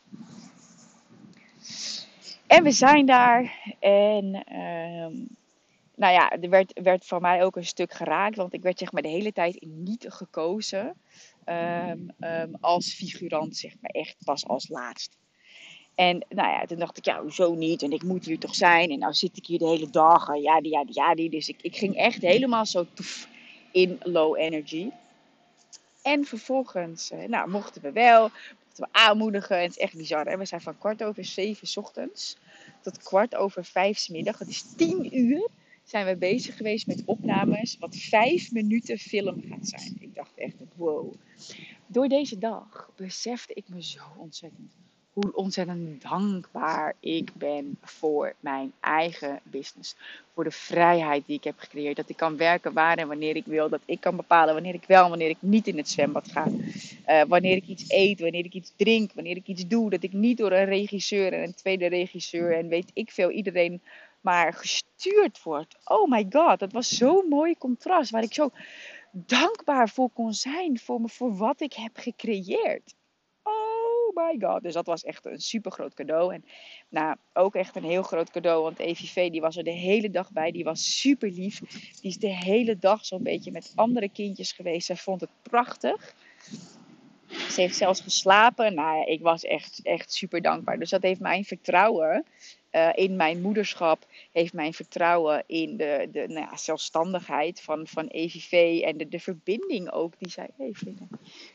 En 2.47 2.63
we 2.63 2.71
zijn 2.71 3.05
daar. 3.05 3.73
En 3.79 4.25
uh, 4.51 5.27
nou 5.95 6.13
ja, 6.13 6.31
er 6.31 6.49
werd, 6.49 6.79
werd 6.83 7.05
voor 7.05 7.21
mij 7.21 7.43
ook 7.43 7.55
een 7.55 7.65
stuk 7.65 7.93
geraakt. 7.93 8.35
Want 8.35 8.53
ik 8.53 8.61
werd 8.61 8.79
zeg 8.79 8.91
maar 8.91 9.01
de 9.01 9.07
hele 9.07 9.33
tijd 9.33 9.65
niet 9.65 10.05
gekozen. 10.09 10.95
Um, 11.45 12.11
um, 12.19 12.55
als 12.59 12.93
figurant, 12.93 13.55
zeg 13.55 13.73
maar 13.79 13.91
echt 13.91 14.15
pas 14.23 14.47
als 14.47 14.69
laatst. 14.69 15.17
En 15.95 16.25
nou 16.29 16.49
ja, 16.49 16.65
toen 16.65 16.79
dacht 16.79 16.97
ik, 16.97 17.05
ja, 17.05 17.21
hoezo 17.21 17.53
niet? 17.53 17.81
En 17.81 17.91
ik 17.91 18.03
moet 18.03 18.25
hier 18.25 18.39
toch 18.39 18.55
zijn. 18.55 18.91
En 18.91 18.99
nou 18.99 19.13
zit 19.13 19.37
ik 19.37 19.45
hier 19.45 19.59
de 19.59 19.67
hele 19.67 19.89
dag. 19.89 20.37
Ja, 20.37 20.61
die, 20.61 20.71
ja, 20.71 20.85
die, 20.85 20.95
ja, 20.95 21.15
die. 21.15 21.29
Dus 21.29 21.49
ik, 21.49 21.61
ik 21.61 21.75
ging 21.75 21.95
echt 21.95 22.21
helemaal 22.21 22.65
zo 22.65 22.85
toef 22.93 23.27
in 23.71 23.99
low 24.03 24.37
energy. 24.37 24.89
En 26.01 26.25
vervolgens, 26.25 27.11
eh, 27.11 27.27
nou, 27.27 27.49
mochten 27.49 27.81
we 27.81 27.91
wel, 27.91 28.21
mochten 28.65 28.83
we 28.83 28.87
aanmoedigen. 28.91 29.57
En 29.57 29.61
het 29.61 29.71
is 29.71 29.77
echt 29.77 29.95
bizar. 29.95 30.25
Hè? 30.25 30.37
We 30.37 30.45
zijn 30.45 30.61
van 30.61 30.77
kwart 30.77 31.03
over 31.03 31.25
zeven 31.25 31.83
ochtends 31.83 32.37
tot 32.81 33.03
kwart 33.03 33.35
over 33.35 33.65
vijf 33.65 34.09
middag. 34.09 34.39
Het 34.39 34.47
is 34.47 34.63
tien 34.75 35.19
uur 35.19 35.49
zijn 35.83 36.05
we 36.05 36.15
bezig 36.15 36.57
geweest 36.57 36.87
met 36.87 37.01
opnames. 37.05 37.77
Wat 37.79 37.95
vijf 37.95 38.51
minuten 38.51 38.97
film 38.97 39.43
gaat 39.49 39.67
zijn. 39.67 39.97
Ik 39.99 40.15
dacht 40.15 40.31
echt, 40.35 40.55
wow. 40.75 41.13
Door 41.87 42.07
deze 42.07 42.37
dag 42.37 42.91
besefte 42.95 43.53
ik 43.53 43.69
me 43.69 43.83
zo 43.83 44.01
ontzettend 44.17 44.71
hoe 45.13 45.35
ontzettend 45.35 46.01
dankbaar 46.01 46.95
ik 46.99 47.33
ben 47.33 47.77
voor 47.81 48.33
mijn 48.39 48.73
eigen 48.79 49.39
business. 49.43 49.95
Voor 50.33 50.43
de 50.43 50.51
vrijheid 50.51 51.25
die 51.25 51.37
ik 51.37 51.43
heb 51.43 51.59
gecreëerd. 51.59 51.95
Dat 51.95 52.09
ik 52.09 52.17
kan 52.17 52.37
werken 52.37 52.73
waar 52.73 52.97
en 52.97 53.07
wanneer 53.07 53.35
ik 53.35 53.45
wil. 53.45 53.69
Dat 53.69 53.81
ik 53.85 53.99
kan 53.99 54.15
bepalen 54.15 54.53
wanneer 54.53 54.73
ik 54.73 54.85
wel 54.87 55.03
en 55.03 55.09
wanneer 55.09 55.29
ik 55.29 55.37
niet 55.39 55.67
in 55.67 55.77
het 55.77 55.89
zwembad 55.89 56.31
ga. 56.31 56.47
Uh, 56.47 57.21
wanneer 57.27 57.55
ik 57.55 57.67
iets 57.67 57.89
eet, 57.89 58.19
wanneer 58.19 58.45
ik 58.45 58.53
iets 58.53 58.73
drink, 58.75 59.13
wanneer 59.13 59.35
ik 59.35 59.47
iets 59.47 59.67
doe. 59.67 59.89
Dat 59.89 60.03
ik 60.03 60.13
niet 60.13 60.37
door 60.37 60.51
een 60.51 60.65
regisseur 60.65 61.33
en 61.33 61.43
een 61.43 61.55
tweede 61.55 61.87
regisseur 61.87 62.57
en 62.57 62.67
weet 62.67 62.91
ik 62.93 63.11
veel 63.11 63.29
iedereen 63.29 63.81
maar 64.21 64.53
gestuurd 64.53 65.43
word. 65.43 65.75
Oh 65.85 66.09
my 66.09 66.25
god, 66.29 66.59
dat 66.59 66.71
was 66.71 66.87
zo'n 66.87 67.25
mooi 67.29 67.57
contrast. 67.57 68.11
Waar 68.11 68.23
ik 68.23 68.33
zo 68.33 68.51
dankbaar 69.11 69.89
voor 69.89 70.09
kon 70.13 70.33
zijn. 70.33 70.79
Voor, 70.79 71.01
me, 71.01 71.09
voor 71.09 71.37
wat 71.37 71.61
ik 71.61 71.73
heb 71.73 71.91
gecreëerd 71.97 72.93
oh 74.07 74.15
my 74.15 74.47
god. 74.47 74.63
Dus 74.63 74.73
dat 74.73 74.85
was 74.85 75.03
echt 75.03 75.25
een 75.25 75.39
super 75.39 75.71
groot 75.71 75.93
cadeau. 75.93 76.33
En 76.33 76.45
nou, 76.89 77.15
ook 77.33 77.55
echt 77.55 77.75
een 77.75 77.83
heel 77.83 78.03
groot 78.03 78.31
cadeau. 78.31 78.63
Want 78.63 78.79
EVV 78.79 79.31
die 79.31 79.41
was 79.41 79.57
er 79.57 79.63
de 79.63 79.71
hele 79.71 80.09
dag 80.09 80.31
bij. 80.31 80.51
Die 80.51 80.63
was 80.63 80.99
super 80.99 81.31
lief. 81.31 81.59
Die 82.01 82.11
is 82.11 82.17
de 82.17 82.35
hele 82.35 82.77
dag 82.77 83.05
zo'n 83.05 83.23
beetje 83.23 83.51
met 83.51 83.71
andere 83.75 84.09
kindjes 84.09 84.51
geweest. 84.51 84.85
Zij 84.85 84.95
vond 84.95 85.21
het 85.21 85.29
prachtig. 85.41 86.15
Ze 87.27 87.61
heeft 87.61 87.75
zelfs 87.75 88.01
geslapen. 88.01 88.73
Nou 88.73 88.97
ja, 88.97 89.05
ik 89.05 89.21
was 89.21 89.43
echt, 89.43 89.79
echt 89.83 90.13
super 90.13 90.41
dankbaar. 90.41 90.79
Dus 90.79 90.89
dat 90.89 91.01
heeft 91.01 91.19
mijn 91.19 91.45
vertrouwen 91.45 92.25
uh, 92.71 92.89
in 92.93 93.15
mijn 93.15 93.41
moederschap. 93.41 94.05
Heeft 94.33 94.53
mijn 94.53 94.73
vertrouwen 94.73 95.43
in 95.47 95.77
de, 95.77 96.07
de 96.11 96.27
nou 96.27 96.39
ja, 96.39 96.57
zelfstandigheid 96.57 97.61
van, 97.61 97.87
van 97.87 98.07
EVV. 98.07 98.81
En 98.81 98.97
de, 98.97 99.07
de 99.07 99.19
verbinding 99.19 99.91
ook 99.91 100.13
die 100.19 100.29
zij 100.29 100.49
heeft. 100.57 100.83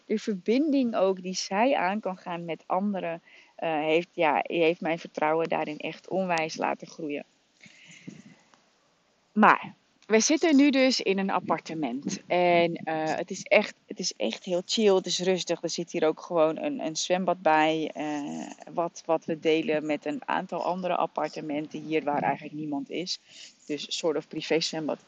De 0.07 0.19
verbinding 0.19 0.97
ook 0.97 1.23
die 1.23 1.35
zij 1.35 1.77
aan 1.77 2.01
kan 2.01 2.17
gaan 2.17 2.45
met 2.45 2.65
anderen. 2.67 3.23
Uh, 3.59 3.81
heeft, 3.81 4.09
ja, 4.13 4.41
heeft 4.43 4.81
mijn 4.81 4.99
vertrouwen 4.99 5.49
daarin 5.49 5.79
echt 5.79 6.09
onwijs 6.09 6.57
laten 6.57 6.87
groeien. 6.87 7.25
Maar 9.33 9.75
we 10.09 10.21
zitten 10.21 10.57
nu 10.57 10.71
dus 10.71 11.01
in 11.01 11.19
een 11.19 11.31
appartement. 11.31 12.21
En 12.27 12.71
uh, 12.85 13.15
het, 13.15 13.31
is 13.31 13.43
echt, 13.43 13.75
het 13.87 13.99
is 13.99 14.13
echt 14.17 14.45
heel 14.45 14.63
chill. 14.65 14.95
Het 14.95 15.07
is 15.07 15.19
rustig. 15.19 15.63
Er 15.63 15.71
zit 15.71 15.93
hier 15.93 16.07
ook 16.07 16.21
gewoon 16.21 16.59
een, 16.59 16.81
een 16.81 16.97
zwembad 16.97 17.43
bij. 17.43 17.91
Uh, 17.97 18.51
wat, 18.75 19.03
wat 19.07 19.25
we 19.25 19.39
delen 19.39 19.87
met 19.87 20.07
een 20.07 20.23
aantal 20.25 20.65
andere 20.65 20.97
appartementen 20.97 21.83
hier 21.83 22.05
waar 22.05 22.23
eigenlijk 22.23 22.55
niemand 22.55 22.91
is. 22.91 23.21
Dus 23.67 23.99
soort 23.99 24.17
of 24.17 24.29
privé 24.29 24.61
zwembad. 24.61 24.99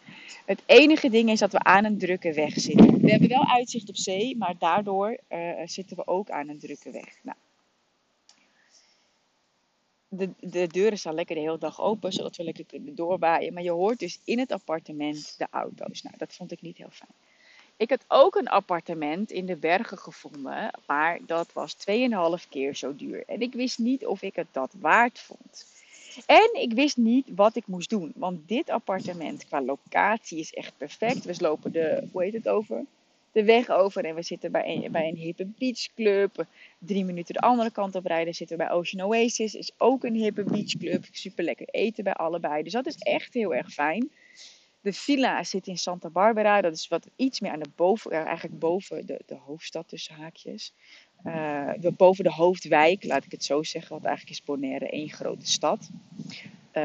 Het 0.46 0.62
enige 0.66 1.10
ding 1.10 1.30
is 1.30 1.38
dat 1.38 1.52
we 1.52 1.58
aan 1.58 1.84
een 1.84 1.98
drukke 1.98 2.32
weg 2.32 2.52
zitten. 2.54 3.00
We 3.00 3.10
hebben 3.10 3.28
wel 3.28 3.46
uitzicht 3.46 3.88
op 3.88 3.96
zee, 3.96 4.36
maar 4.36 4.54
daardoor 4.58 5.18
uh, 5.28 5.38
zitten 5.64 5.96
we 5.96 6.06
ook 6.06 6.30
aan 6.30 6.48
een 6.48 6.58
drukke 6.58 6.90
weg. 6.90 7.16
Nou, 7.22 7.36
de, 10.10 10.30
de 10.40 10.66
deuren 10.66 10.98
staan 10.98 11.14
lekker 11.14 11.34
de 11.34 11.40
hele 11.40 11.58
dag 11.58 11.80
open, 11.80 12.12
zodat 12.12 12.36
we 12.36 12.44
lekker 12.44 12.64
kunnen 12.64 12.94
doorwaaien. 12.94 13.52
Maar 13.52 13.62
je 13.62 13.70
hoort 13.70 13.98
dus 13.98 14.20
in 14.24 14.38
het 14.38 14.52
appartement 14.52 15.34
de 15.38 15.46
auto's. 15.50 16.02
Nou, 16.02 16.16
dat 16.18 16.34
vond 16.34 16.52
ik 16.52 16.62
niet 16.62 16.76
heel 16.76 16.90
fijn. 16.90 17.12
Ik 17.76 17.90
had 17.90 18.04
ook 18.08 18.34
een 18.34 18.48
appartement 18.48 19.30
in 19.30 19.46
de 19.46 19.56
bergen 19.56 19.98
gevonden, 19.98 20.70
maar 20.86 21.18
dat 21.26 21.52
was 21.52 21.76
2,5 21.76 22.48
keer 22.48 22.76
zo 22.76 22.96
duur. 22.96 23.22
En 23.26 23.40
ik 23.40 23.52
wist 23.52 23.78
niet 23.78 24.06
of 24.06 24.22
ik 24.22 24.36
het 24.36 24.46
dat 24.52 24.74
waard 24.78 25.18
vond. 25.18 25.66
En 26.26 26.50
ik 26.52 26.72
wist 26.72 26.96
niet 26.96 27.28
wat 27.34 27.56
ik 27.56 27.66
moest 27.66 27.90
doen, 27.90 28.12
want 28.14 28.48
dit 28.48 28.70
appartement 28.70 29.46
qua 29.46 29.62
locatie 29.62 30.38
is 30.38 30.54
echt 30.54 30.72
perfect. 30.76 31.24
We 31.24 31.34
lopen 31.38 31.72
de, 31.72 32.08
hoe 32.12 32.22
heet 32.22 32.32
het 32.32 32.48
over? 32.48 32.84
De 33.32 33.44
weg 33.44 33.68
over 33.68 34.04
en 34.04 34.14
we 34.14 34.22
zitten 34.22 34.52
bij 34.52 34.64
een, 34.66 34.92
bij 34.92 35.08
een 35.08 35.16
hippe 35.16 35.46
beachclub. 35.58 36.46
Drie 36.78 37.04
minuten 37.04 37.34
de 37.34 37.40
andere 37.40 37.70
kant 37.70 37.94
op 37.94 38.06
rijden 38.06 38.34
zitten 38.34 38.56
we 38.56 38.64
bij 38.64 38.72
Ocean 38.72 39.06
Oasis. 39.06 39.54
Is 39.54 39.72
ook 39.78 40.04
een 40.04 40.14
hippe 40.14 40.44
beachclub. 40.44 41.04
Super 41.10 41.44
lekker 41.44 41.66
eten 41.70 42.04
bij 42.04 42.12
allebei. 42.12 42.62
Dus 42.62 42.72
dat 42.72 42.86
is 42.86 42.96
echt 42.96 43.34
heel 43.34 43.54
erg 43.54 43.72
fijn. 43.72 44.10
De 44.80 44.92
villa 44.92 45.44
zit 45.44 45.66
in 45.66 45.78
Santa 45.78 46.10
Barbara. 46.10 46.60
Dat 46.60 46.72
is 46.72 46.88
wat 46.88 47.06
iets 47.16 47.40
meer 47.40 47.50
aan 47.52 47.60
de 47.60 47.70
boven, 47.76 48.10
eigenlijk 48.10 48.58
boven 48.58 49.06
de, 49.06 49.20
de 49.26 49.36
hoofdstad 49.36 49.88
tussen 49.88 50.14
haakjes. 50.14 50.72
Uh, 51.24 51.72
boven 51.96 52.24
de 52.24 52.32
hoofdwijk, 52.32 53.04
laat 53.04 53.24
ik 53.24 53.30
het 53.30 53.44
zo 53.44 53.62
zeggen. 53.62 53.90
Want 53.90 54.04
eigenlijk 54.04 54.38
is 54.38 54.44
Bonaire 54.44 54.88
één 54.88 55.10
grote 55.10 55.46
stad. 55.46 55.90
Uh, 56.72 56.82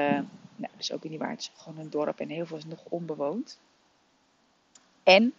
nou, 0.56 0.72
dat 0.72 0.80
is 0.80 0.92
ook 0.92 1.04
niet 1.04 1.20
waar. 1.20 1.30
Het 1.30 1.40
is 1.40 1.52
gewoon 1.56 1.80
een 1.80 1.90
dorp 1.90 2.20
en 2.20 2.30
heel 2.30 2.46
veel 2.46 2.58
is 2.58 2.66
nog 2.66 2.84
onbewoond. 2.90 3.60
En 5.04 5.34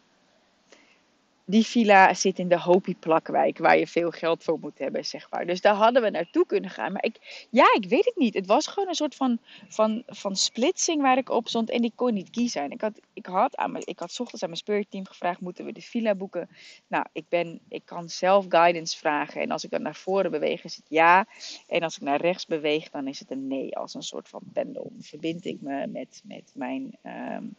die 1.48 1.66
villa 1.66 2.14
zit 2.14 2.38
in 2.38 2.48
de 2.48 2.58
Hopi-plakwijk, 2.58 3.58
waar 3.58 3.78
je 3.78 3.86
veel 3.86 4.10
geld 4.10 4.44
voor 4.44 4.58
moet 4.58 4.78
hebben, 4.78 5.04
zeg 5.04 5.30
maar. 5.30 5.46
Dus 5.46 5.60
daar 5.60 5.74
hadden 5.74 6.02
we 6.02 6.10
naartoe 6.10 6.46
kunnen 6.46 6.70
gaan. 6.70 6.92
Maar 6.92 7.04
ik, 7.04 7.46
ja, 7.50 7.74
ik 7.74 7.88
weet 7.88 8.04
het 8.04 8.16
niet. 8.16 8.34
Het 8.34 8.46
was 8.46 8.66
gewoon 8.66 8.88
een 8.88 8.94
soort 8.94 9.14
van, 9.14 9.38
van, 9.68 10.02
van 10.06 10.36
splitsing 10.36 11.02
waar 11.02 11.18
ik 11.18 11.30
op 11.30 11.48
stond 11.48 11.70
en 11.70 11.82
die 11.82 11.92
kon 11.94 12.14
niet 12.14 12.30
kiezen. 12.30 12.70
ik 12.70 12.80
had, 12.80 13.00
ik 13.12 13.26
had, 13.26 13.56
aan 13.56 13.72
mijn, 13.72 13.86
ik 13.86 13.98
had 13.98 14.20
ochtends 14.20 14.42
aan 14.42 14.48
mijn 14.48 14.60
spirit 14.60 14.90
team 14.90 15.06
gevraagd, 15.06 15.40
moeten 15.40 15.64
we 15.64 15.72
de 15.72 15.82
villa 15.82 16.14
boeken? 16.14 16.48
Nou, 16.86 17.04
ik, 17.12 17.24
ben, 17.28 17.60
ik 17.68 17.82
kan 17.84 18.08
zelf 18.08 18.44
guidance 18.48 18.98
vragen. 18.98 19.40
En 19.40 19.50
als 19.50 19.64
ik 19.64 19.70
dan 19.70 19.82
naar 19.82 19.96
voren 19.96 20.30
beweeg, 20.30 20.64
is 20.64 20.76
het 20.76 20.86
ja. 20.88 21.26
En 21.66 21.82
als 21.82 21.96
ik 21.96 22.02
naar 22.02 22.20
rechts 22.20 22.46
beweeg, 22.46 22.90
dan 22.90 23.08
is 23.08 23.18
het 23.18 23.30
een 23.30 23.46
nee. 23.46 23.76
Als 23.76 23.94
een 23.94 24.02
soort 24.02 24.28
van 24.28 24.42
pendel. 24.52 24.92
Verbind 25.00 25.44
ik 25.44 25.60
me 25.60 25.86
met, 25.86 26.22
met 26.24 26.52
mijn 26.54 26.98
um, 27.04 27.54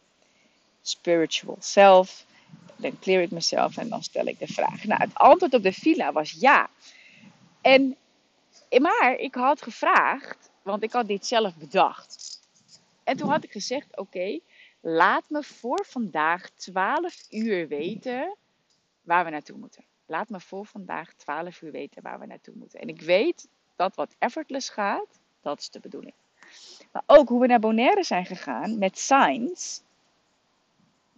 spiritual 0.82 1.56
self 1.60 2.26
dan 2.76 2.98
clear 2.98 3.22
ik 3.22 3.30
mezelf 3.30 3.76
en 3.76 3.88
dan 3.88 4.02
stel 4.02 4.26
ik 4.26 4.38
de 4.38 4.46
vraag. 4.46 4.84
Nou, 4.84 5.00
het 5.02 5.14
antwoord 5.14 5.54
op 5.54 5.62
de 5.62 5.72
villa 5.72 6.12
was 6.12 6.30
ja. 6.30 6.70
En, 7.60 7.96
maar 8.78 9.14
ik 9.18 9.34
had 9.34 9.62
gevraagd, 9.62 10.50
want 10.62 10.82
ik 10.82 10.92
had 10.92 11.06
dit 11.06 11.26
zelf 11.26 11.56
bedacht. 11.56 12.40
En 13.04 13.16
toen 13.16 13.28
had 13.28 13.44
ik 13.44 13.52
gezegd: 13.52 13.96
Oké, 13.96 14.38
laat 14.80 15.24
me 15.28 15.42
voor 15.42 15.84
vandaag 15.86 16.50
12 16.50 17.26
uur 17.30 17.68
weten 17.68 18.36
waar 19.02 19.24
we 19.24 19.30
naartoe 19.30 19.56
moeten. 19.56 19.84
Laat 20.06 20.28
me 20.28 20.40
voor 20.40 20.66
vandaag 20.66 21.12
12 21.14 21.62
uur 21.62 21.72
weten 21.72 22.02
waar 22.02 22.18
we 22.18 22.26
naartoe 22.26 22.54
moeten. 22.56 22.80
En 22.80 22.88
ik 22.88 23.00
weet 23.00 23.48
dat 23.76 23.94
wat 23.94 24.14
effortless 24.18 24.68
gaat, 24.68 25.20
dat 25.42 25.58
is 25.58 25.70
de 25.70 25.80
bedoeling. 25.80 26.14
Maar 26.92 27.02
ook 27.06 27.28
hoe 27.28 27.40
we 27.40 27.46
naar 27.46 27.60
Bonaire 27.60 28.04
zijn 28.04 28.26
gegaan 28.26 28.78
met 28.78 28.98
signs 28.98 29.82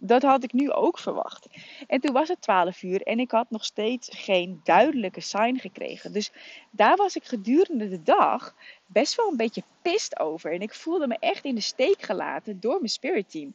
dat 0.03 0.21
had 0.21 0.43
ik 0.43 0.53
nu 0.53 0.71
ook 0.71 0.99
verwacht. 0.99 1.47
En 1.87 1.99
toen 1.99 2.13
was 2.13 2.27
het 2.27 2.41
12 2.41 2.83
uur 2.83 3.01
en 3.01 3.19
ik 3.19 3.31
had 3.31 3.49
nog 3.49 3.65
steeds 3.65 4.09
geen 4.11 4.61
duidelijke 4.63 5.21
sign 5.21 5.55
gekregen. 5.55 6.13
Dus 6.13 6.31
daar 6.71 6.95
was 6.95 7.15
ik 7.15 7.23
gedurende 7.23 7.89
de 7.89 8.03
dag 8.03 8.55
best 8.85 9.15
wel 9.15 9.29
een 9.29 9.37
beetje 9.37 9.63
pist 9.81 10.19
over. 10.19 10.53
En 10.53 10.61
ik 10.61 10.73
voelde 10.73 11.07
me 11.07 11.17
echt 11.19 11.45
in 11.45 11.55
de 11.55 11.61
steek 11.61 12.01
gelaten 12.01 12.59
door 12.59 12.75
mijn 12.75 12.89
spirit 12.89 13.31
team. 13.31 13.53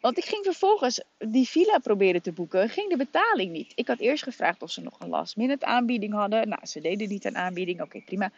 Want 0.00 0.18
ik 0.18 0.24
ging 0.24 0.44
vervolgens 0.44 1.02
die 1.18 1.48
villa 1.48 1.78
proberen 1.78 2.22
te 2.22 2.32
boeken, 2.32 2.68
ging 2.68 2.90
de 2.90 2.96
betaling 2.96 3.52
niet. 3.52 3.72
Ik 3.74 3.86
had 3.86 3.98
eerst 3.98 4.22
gevraagd 4.22 4.62
of 4.62 4.70
ze 4.70 4.80
nog 4.80 5.00
een 5.00 5.08
last 5.08 5.36
minute 5.36 5.66
aanbieding 5.66 6.12
hadden. 6.12 6.48
Nou, 6.48 6.66
ze 6.66 6.80
deden 6.80 7.08
niet 7.08 7.24
een 7.24 7.36
aanbieding. 7.36 7.80
Oké, 7.82 8.00
prima. 8.00 8.30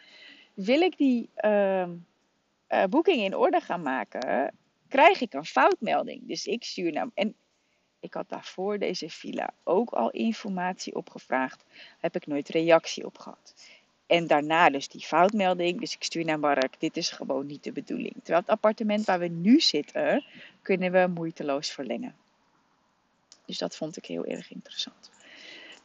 Wil 0.53 0.81
ik 0.81 0.97
die 0.97 1.29
uh, 1.45 1.81
uh, 1.81 2.83
boeking 2.89 3.21
in 3.21 3.35
orde 3.35 3.59
gaan 3.59 3.81
maken? 3.81 4.53
Krijg 4.95 5.21
ik 5.21 5.33
een 5.33 5.45
foutmelding. 5.45 6.27
Dus 6.27 6.45
ik 6.45 6.63
stuur 6.63 6.91
naar. 6.91 7.07
En 7.13 7.35
ik 7.99 8.13
had 8.13 8.29
daarvoor 8.29 8.79
deze 8.79 9.09
villa 9.09 9.53
ook 9.63 9.89
al 9.89 10.11
informatie 10.11 10.95
opgevraagd. 10.95 11.63
Heb 11.99 12.15
ik 12.15 12.27
nooit 12.27 12.49
reactie 12.49 13.05
op 13.05 13.17
gehad. 13.17 13.53
En 14.05 14.27
daarna 14.27 14.69
dus 14.69 14.87
die 14.87 15.01
foutmelding. 15.01 15.79
Dus 15.79 15.95
ik 15.95 16.03
stuur 16.03 16.25
naar 16.25 16.39
Mark, 16.39 16.79
dit 16.79 16.97
is 16.97 17.09
gewoon 17.09 17.45
niet 17.45 17.63
de 17.63 17.71
bedoeling. 17.71 18.13
Terwijl 18.13 18.39
het 18.39 18.49
appartement 18.49 19.05
waar 19.05 19.19
we 19.19 19.27
nu 19.27 19.59
zitten, 19.59 20.25
kunnen 20.61 20.91
we 20.91 21.07
moeiteloos 21.07 21.71
verlengen. 21.71 22.15
Dus 23.45 23.57
dat 23.57 23.75
vond 23.75 23.97
ik 23.97 24.05
heel 24.05 24.25
erg 24.25 24.51
interessant. 24.51 25.11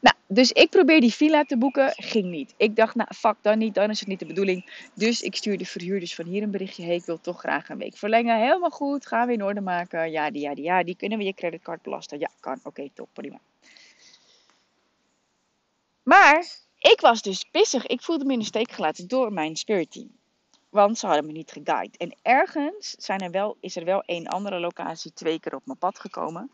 Nou, 0.01 0.17
dus 0.27 0.53
ik 0.53 0.71
probeer 0.71 1.01
die 1.01 1.15
villa 1.15 1.45
te 1.45 1.59
boeken. 1.59 1.93
Ging 1.97 2.25
niet. 2.25 2.55
Ik 2.57 2.77
dacht, 2.77 2.95
nou, 2.95 3.09
fuck 3.15 3.37
dan 3.41 3.59
niet. 3.59 3.75
Dan 3.75 3.91
is 3.91 4.01
het 4.01 4.09
niet 4.09 4.19
de 4.19 4.27
bedoeling. 4.27 4.89
Dus 4.95 5.23
ik 5.23 5.37
stuur 5.37 5.59
de 5.59 5.67
verhuurders 5.67 6.15
van 6.15 6.27
hier 6.27 6.43
een 6.43 6.51
berichtje. 6.51 6.85
Hey, 6.85 6.95
ik 6.95 7.05
wil 7.05 7.21
toch 7.21 7.39
graag 7.39 7.69
een 7.69 7.79
week 7.79 7.97
verlengen. 7.97 8.39
Helemaal 8.39 8.71
goed. 8.71 9.07
Gaan 9.07 9.27
we 9.27 9.33
in 9.33 9.45
orde 9.45 9.61
maken. 9.61 10.11
Ja, 10.11 10.31
die, 10.31 10.43
ja, 10.43 10.55
die, 10.55 10.65
ja. 10.65 10.83
Die 10.83 10.97
kunnen 10.97 11.19
we 11.19 11.25
je 11.25 11.35
creditcard 11.35 11.83
belasten. 11.83 12.19
Ja, 12.19 12.31
kan. 12.41 12.61
Oké, 12.63 12.89
top. 12.95 13.09
Prima. 13.13 13.41
Maar 16.03 16.47
ik 16.79 17.01
was 17.01 17.23
dus 17.23 17.45
pissig. 17.51 17.87
Ik 17.87 18.03
voelde 18.03 18.25
me 18.25 18.33
in 18.33 18.39
de 18.39 18.45
steek 18.45 18.71
gelaten 18.71 19.09
door 19.09 19.33
mijn 19.33 19.57
spirit 19.57 19.91
team. 19.91 20.19
Want 20.71 20.99
ze 20.99 21.07
hadden 21.07 21.27
me 21.27 21.33
niet 21.33 21.51
geguide. 21.51 21.99
En 21.99 22.17
ergens 22.23 22.91
zijn 22.91 23.21
er 23.21 23.31
wel, 23.31 23.57
is 23.61 23.77
er 23.77 23.85
wel 23.85 24.03
één 24.03 24.27
andere 24.27 24.61
locatie 24.61 25.13
twee 25.13 25.41
keer 25.41 25.55
op 25.55 25.67
mijn 25.67 25.79
pad 25.79 25.99
gekomen. 25.99 26.51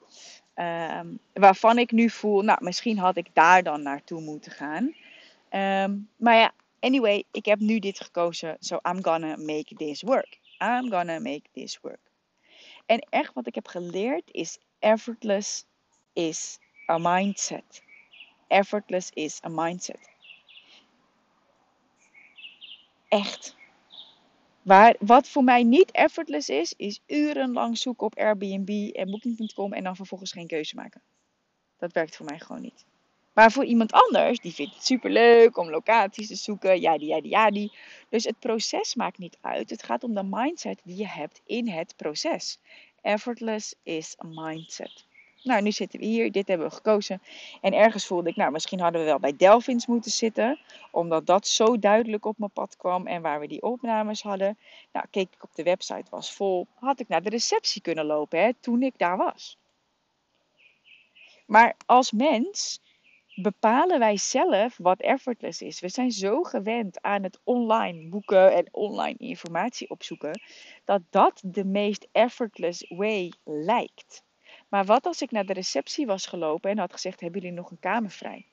Ehm, 0.56 1.06
waarvan 1.32 1.78
ik 1.78 1.90
nu 1.90 2.10
voel, 2.10 2.42
nou, 2.42 2.64
misschien 2.64 2.98
had 2.98 3.16
ik 3.16 3.26
daar 3.32 3.62
dan 3.62 3.82
naartoe 3.82 4.20
moeten 4.20 4.52
gaan. 4.52 4.94
Ehm, 5.48 5.98
maar 6.16 6.36
ja, 6.36 6.52
anyway, 6.80 7.24
ik 7.30 7.44
heb 7.44 7.58
nu 7.58 7.78
dit 7.78 8.00
gekozen. 8.00 8.56
So 8.60 8.78
I'm 8.82 9.04
gonna 9.04 9.36
make 9.36 9.74
this 9.74 10.02
work. 10.02 10.38
I'm 10.58 10.90
gonna 10.90 11.18
make 11.18 11.42
this 11.52 11.78
work. 11.82 12.10
En 12.86 12.98
echt 12.98 13.34
wat 13.34 13.46
ik 13.46 13.54
heb 13.54 13.66
geleerd 13.66 14.30
is 14.30 14.58
effortless 14.78 15.64
is 16.12 16.58
a 16.90 16.98
mindset. 16.98 17.82
Effortless 18.48 19.10
is 19.10 19.40
a 19.44 19.48
mindset. 19.48 20.10
Echt. 23.08 23.56
Waar, 24.66 24.96
wat 24.98 25.28
voor 25.28 25.44
mij 25.44 25.62
niet 25.62 25.90
effortless 25.90 26.48
is, 26.48 26.74
is 26.76 27.00
urenlang 27.06 27.78
zoeken 27.78 28.06
op 28.06 28.18
Airbnb 28.18 28.90
en 28.92 29.10
Booking.com 29.10 29.72
en 29.72 29.84
dan 29.84 29.96
vervolgens 29.96 30.32
geen 30.32 30.46
keuze 30.46 30.74
maken. 30.74 31.02
Dat 31.78 31.92
werkt 31.92 32.16
voor 32.16 32.26
mij 32.26 32.38
gewoon 32.38 32.62
niet. 32.62 32.84
Maar 33.32 33.52
voor 33.52 33.64
iemand 33.64 33.92
anders, 33.92 34.38
die 34.38 34.54
vindt 34.54 34.74
het 34.74 34.84
super 34.84 35.10
leuk 35.10 35.56
om 35.56 35.70
locaties 35.70 36.28
te 36.28 36.34
zoeken, 36.34 36.80
ja 36.80 36.98
die, 36.98 37.08
ja 37.08 37.20
die, 37.20 37.30
ja 37.30 37.50
die. 37.50 37.72
Dus 38.08 38.24
het 38.24 38.38
proces 38.38 38.94
maakt 38.94 39.18
niet 39.18 39.38
uit. 39.40 39.70
Het 39.70 39.82
gaat 39.82 40.04
om 40.04 40.14
de 40.14 40.24
mindset 40.24 40.80
die 40.84 40.96
je 40.96 41.08
hebt 41.08 41.40
in 41.44 41.68
het 41.68 41.96
proces. 41.96 42.58
Effortless 43.00 43.74
is 43.82 44.16
a 44.24 44.26
mindset. 44.26 45.05
Nou, 45.46 45.62
nu 45.62 45.72
zitten 45.72 46.00
we 46.00 46.06
hier. 46.06 46.32
Dit 46.32 46.48
hebben 46.48 46.68
we 46.68 46.74
gekozen. 46.74 47.22
En 47.60 47.72
ergens 47.72 48.06
voelde 48.06 48.30
ik, 48.30 48.36
nou, 48.36 48.52
misschien 48.52 48.80
hadden 48.80 49.00
we 49.00 49.06
wel 49.06 49.18
bij 49.18 49.36
Delphins 49.36 49.86
moeten 49.86 50.10
zitten. 50.10 50.58
Omdat 50.90 51.26
dat 51.26 51.46
zo 51.46 51.78
duidelijk 51.78 52.24
op 52.24 52.38
mijn 52.38 52.50
pad 52.50 52.76
kwam. 52.76 53.06
En 53.06 53.22
waar 53.22 53.40
we 53.40 53.46
die 53.46 53.62
opnames 53.62 54.22
hadden. 54.22 54.58
Nou, 54.92 55.06
keek 55.10 55.28
ik 55.34 55.42
op 55.42 55.54
de 55.54 55.62
website, 55.62 56.10
was 56.10 56.32
vol. 56.32 56.66
Had 56.74 57.00
ik 57.00 57.08
naar 57.08 57.22
de 57.22 57.28
receptie 57.28 57.82
kunnen 57.82 58.04
lopen, 58.04 58.40
hè, 58.40 58.50
toen 58.60 58.82
ik 58.82 58.94
daar 58.96 59.16
was. 59.16 59.58
Maar 61.46 61.76
als 61.86 62.12
mens 62.12 62.80
bepalen 63.34 63.98
wij 63.98 64.16
zelf 64.16 64.76
wat 64.76 65.00
effortless 65.00 65.62
is. 65.62 65.80
We 65.80 65.88
zijn 65.88 66.10
zo 66.10 66.42
gewend 66.42 67.02
aan 67.02 67.22
het 67.22 67.40
online 67.44 68.08
boeken 68.08 68.52
en 68.52 68.68
online 68.70 69.18
informatie 69.18 69.90
opzoeken. 69.90 70.40
Dat 70.84 71.02
dat 71.10 71.40
de 71.44 71.64
meest 71.64 72.08
effortless 72.12 72.86
way 72.88 73.32
lijkt. 73.44 74.24
Maar 74.68 74.84
wat 74.84 75.06
als 75.06 75.22
ik 75.22 75.30
naar 75.30 75.46
de 75.46 75.52
receptie 75.52 76.06
was 76.06 76.26
gelopen 76.26 76.70
en 76.70 76.78
had 76.78 76.92
gezegd: 76.92 77.20
Hebben 77.20 77.40
jullie 77.40 77.56
nog 77.56 77.70
een 77.70 77.78
kamer 77.80 78.10
vrij? 78.10 78.46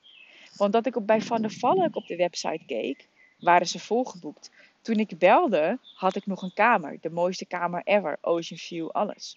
Want 0.56 0.72
dat 0.72 0.86
ik 0.86 0.96
op, 0.96 1.06
bij 1.06 1.20
Van 1.20 1.42
der 1.42 1.50
Valk 1.50 1.96
op 1.96 2.06
de 2.06 2.16
website 2.16 2.64
keek, 2.66 3.08
waren 3.38 3.66
ze 3.66 3.78
volgeboekt. 3.78 4.50
Toen 4.82 4.96
ik 4.96 5.18
belde, 5.18 5.78
had 5.94 6.16
ik 6.16 6.26
nog 6.26 6.42
een 6.42 6.54
kamer. 6.54 6.98
De 7.00 7.10
mooiste 7.10 7.46
kamer 7.46 7.82
ever. 7.84 8.18
Ocean 8.20 8.58
view, 8.58 8.88
alles. 8.88 9.36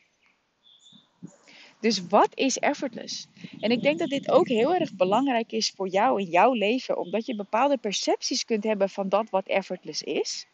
Dus 1.80 2.08
wat 2.08 2.30
is 2.34 2.58
effortless? 2.58 3.28
En 3.60 3.72
ik 3.72 3.82
denk 3.82 4.00
dat 4.00 4.10
dit 4.10 4.32
ook 4.32 4.48
heel 4.48 4.76
erg 4.76 4.94
belangrijk 4.94 5.52
is 5.52 5.70
voor 5.76 5.88
jou 5.88 6.22
in 6.22 6.28
jouw 6.28 6.54
leven, 6.54 6.98
omdat 6.98 7.26
je 7.26 7.36
bepaalde 7.36 7.78
percepties 7.78 8.46
kunt 8.46 8.64
hebben 8.64 8.90
van 8.90 9.10
dat 9.10 9.30
wat 9.30 9.48
effortless 9.48 10.02
is. 10.02 10.48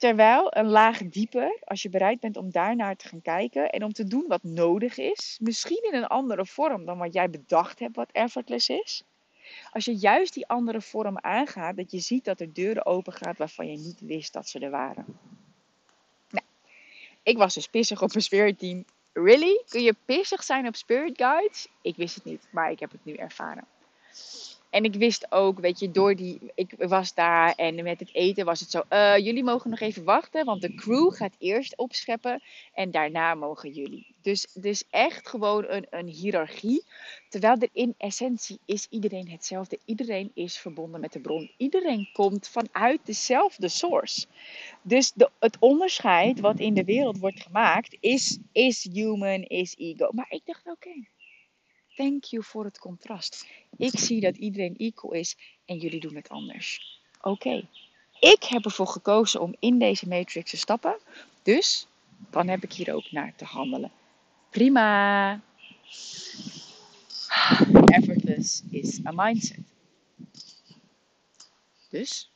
Terwijl 0.00 0.56
een 0.56 0.68
laag 0.68 0.98
dieper, 0.98 1.58
als 1.64 1.82
je 1.82 1.88
bereid 1.88 2.20
bent 2.20 2.36
om 2.36 2.50
daarnaar 2.50 2.96
te 2.96 3.08
gaan 3.08 3.22
kijken 3.22 3.70
en 3.70 3.84
om 3.84 3.92
te 3.92 4.04
doen 4.04 4.24
wat 4.28 4.42
nodig 4.42 4.98
is, 4.98 5.38
misschien 5.40 5.82
in 5.82 5.94
een 5.94 6.06
andere 6.06 6.46
vorm 6.46 6.84
dan 6.84 6.98
wat 6.98 7.12
jij 7.12 7.30
bedacht 7.30 7.78
hebt 7.78 7.96
wat 7.96 8.10
effortless 8.12 8.68
is. 8.68 9.02
Als 9.72 9.84
je 9.84 9.96
juist 9.96 10.34
die 10.34 10.46
andere 10.46 10.80
vorm 10.80 11.18
aangaat, 11.18 11.76
dat 11.76 11.90
je 11.90 11.98
ziet 11.98 12.24
dat 12.24 12.40
er 12.40 12.52
deuren 12.52 12.86
open 12.86 13.12
gaan 13.12 13.34
waarvan 13.36 13.70
je 13.70 13.76
niet 13.76 14.00
wist 14.00 14.32
dat 14.32 14.48
ze 14.48 14.58
er 14.58 14.70
waren. 14.70 15.04
Nou, 16.30 16.44
ik 17.22 17.36
was 17.36 17.54
dus 17.54 17.68
pissig 17.68 18.02
op 18.02 18.08
mijn 18.08 18.22
spirit 18.22 18.58
team. 18.58 18.84
Really? 19.12 19.62
Kun 19.68 19.82
je 19.82 19.94
pissig 20.04 20.42
zijn 20.42 20.66
op 20.66 20.76
spirit 20.76 21.16
guides? 21.16 21.68
Ik 21.82 21.96
wist 21.96 22.14
het 22.14 22.24
niet, 22.24 22.48
maar 22.50 22.70
ik 22.70 22.80
heb 22.80 22.90
het 22.90 23.04
nu 23.04 23.14
ervaren. 23.14 23.64
En 24.70 24.84
ik 24.84 24.94
wist 24.94 25.32
ook, 25.32 25.60
weet 25.60 25.78
je, 25.78 25.90
door 25.90 26.16
die. 26.16 26.38
Ik 26.54 26.74
was 26.78 27.14
daar 27.14 27.54
en 27.54 27.82
met 27.82 28.00
het 28.00 28.14
eten 28.14 28.44
was 28.44 28.60
het 28.60 28.70
zo. 28.70 28.82
Uh, 28.90 29.16
jullie 29.16 29.44
mogen 29.44 29.70
nog 29.70 29.80
even 29.80 30.04
wachten, 30.04 30.44
want 30.44 30.60
de 30.60 30.74
crew 30.74 31.12
gaat 31.12 31.34
eerst 31.38 31.76
opscheppen 31.76 32.42
en 32.74 32.90
daarna 32.90 33.34
mogen 33.34 33.70
jullie. 33.70 34.06
Dus, 34.22 34.46
dus 34.54 34.84
echt 34.90 35.28
gewoon 35.28 35.64
een, 35.68 35.86
een 35.90 36.06
hiërarchie. 36.06 36.84
Terwijl 37.28 37.56
er 37.58 37.68
in 37.72 37.94
essentie 37.98 38.58
is 38.64 38.86
iedereen 38.90 39.30
hetzelfde. 39.30 39.78
Iedereen 39.84 40.30
is 40.34 40.58
verbonden 40.58 41.00
met 41.00 41.12
de 41.12 41.20
bron. 41.20 41.50
Iedereen 41.56 42.08
komt 42.12 42.48
vanuit 42.48 43.00
dezelfde 43.04 43.68
source. 43.68 44.26
Dus 44.82 45.12
de, 45.12 45.30
het 45.38 45.56
onderscheid 45.58 46.40
wat 46.40 46.58
in 46.58 46.74
de 46.74 46.84
wereld 46.84 47.18
wordt 47.18 47.42
gemaakt 47.42 47.96
is, 48.00 48.38
is 48.52 48.88
human, 48.92 49.42
is 49.42 49.74
ego. 49.78 50.08
Maar 50.12 50.26
ik 50.28 50.42
dacht, 50.44 50.66
oké. 50.66 51.06
Thank 52.00 52.24
you 52.24 52.42
voor 52.44 52.64
het 52.64 52.78
contrast. 52.78 53.46
Ik 53.76 53.98
zie 53.98 54.20
dat 54.20 54.36
iedereen 54.36 54.76
equal 54.76 55.12
is 55.12 55.36
en 55.64 55.76
jullie 55.76 56.00
doen 56.00 56.14
het 56.14 56.28
anders. 56.28 57.00
Oké. 57.20 57.68
Ik 58.20 58.44
heb 58.44 58.64
ervoor 58.64 58.86
gekozen 58.86 59.40
om 59.40 59.54
in 59.58 59.78
deze 59.78 60.08
matrix 60.08 60.50
te 60.50 60.56
stappen. 60.56 60.96
Dus 61.42 61.86
dan 62.30 62.48
heb 62.48 62.62
ik 62.62 62.72
hier 62.72 62.94
ook 62.94 63.10
naar 63.10 63.32
te 63.36 63.44
handelen. 63.44 63.90
Prima. 64.50 65.40
Effortless 67.84 68.62
is 68.70 69.00
a 69.06 69.12
mindset. 69.14 69.58
Dus, 71.90 72.30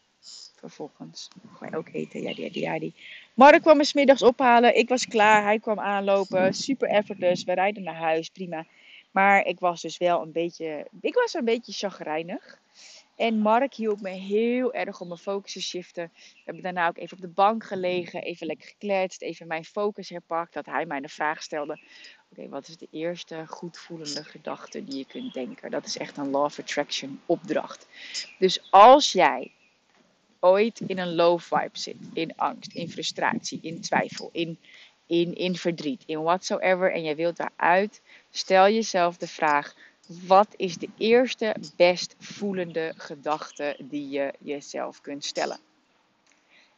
vervolgens 0.55 1.29
ga 1.59 1.77
ook 1.77 1.89
eten. 1.93 2.23
Ja, 2.23 2.33
ja, 2.37 2.49
ja, 2.53 2.79
die. 2.79 2.95
Mark 3.35 3.63
kwam 3.63 3.77
me 3.77 3.85
smiddags 3.85 4.23
ophalen. 4.23 4.77
Ik 4.77 4.89
was 4.89 5.07
klaar. 5.07 5.43
Hij 5.43 5.59
kwam 5.59 5.81
aanlopen. 5.81 6.55
Super 6.55 6.89
effortless. 6.89 7.45
We 7.45 7.53
rijden 7.53 7.83
naar 7.83 7.97
huis. 7.97 8.29
Prima. 8.29 8.67
Maar 9.15 9.47
ik 9.47 9.61
was 9.61 9.81
dus 9.81 9.99
wel 9.99 10.23
een 10.23 10.33
beetje, 10.33 10.87
ik 11.01 11.15
was 11.15 11.35
een 11.35 11.45
beetje 11.45 11.73
chagrijnig. 11.73 12.59
En 13.17 13.39
Mark 13.39 13.75
hielp 13.75 14.01
me 14.01 14.11
heel 14.11 14.73
erg 14.73 15.01
om 15.01 15.09
mijn 15.09 15.21
focus 15.21 15.53
te 15.53 15.61
shiften. 15.61 16.11
We 16.15 16.41
hebben 16.45 16.63
daarna 16.63 16.89
ook 16.89 16.99
even 16.99 17.17
op 17.17 17.23
de 17.23 17.29
bank 17.29 17.65
gelegen, 17.65 18.23
even 18.23 18.47
lekker 18.47 18.67
gekletst, 18.67 19.23
even 19.23 19.47
mijn 19.47 19.65
focus 19.65 20.09
herpakt. 20.09 20.53
Dat 20.53 20.67
hij 20.67 20.87
mij 20.87 21.01
de 21.01 21.09
vraag 21.09 21.43
stelde: 21.43 21.81
Oké, 22.31 22.49
wat 22.49 22.69
is 22.69 22.77
de 22.77 22.89
eerste 22.91 23.45
goedvoelende 23.47 24.25
gedachte 24.25 24.85
die 24.85 24.99
je 24.99 25.07
kunt 25.07 25.35
denken? 25.35 25.71
Dat 25.71 25.87
is 25.87 25.97
echt 25.97 26.17
een 26.17 26.31
Law 26.31 26.45
of 26.45 26.59
Attraction 26.59 27.21
opdracht. 27.27 27.87
Dus 28.39 28.71
als 28.71 29.13
jij 29.13 29.51
ooit 30.41 30.81
in 30.81 30.99
een 30.99 31.15
low 31.15 31.41
vibe 31.41 31.79
zit, 31.79 31.97
in 32.13 32.37
angst, 32.37 32.73
in 32.73 32.91
frustratie, 32.91 33.59
in 33.63 33.81
twijfel, 33.81 34.29
in 34.33 34.59
in, 35.07 35.35
in 35.35 35.57
verdriet, 35.57 36.03
in 36.07 36.23
whatsoever, 36.23 36.93
en 36.93 37.03
je 37.03 37.15
wilt 37.15 37.37
daaruit, 37.37 38.03
stel 38.31 38.69
jezelf 38.69 39.17
de 39.17 39.29
vraag: 39.29 39.75
wat 40.07 40.49
is 40.57 40.77
de 40.77 40.89
eerste 40.99 41.55
best 41.77 42.15
voelende 42.19 42.93
gedachte 42.97 43.77
die 43.79 44.09
je 44.09 44.33
jezelf 44.39 45.01
kunt 45.01 45.25
stellen? 45.25 45.59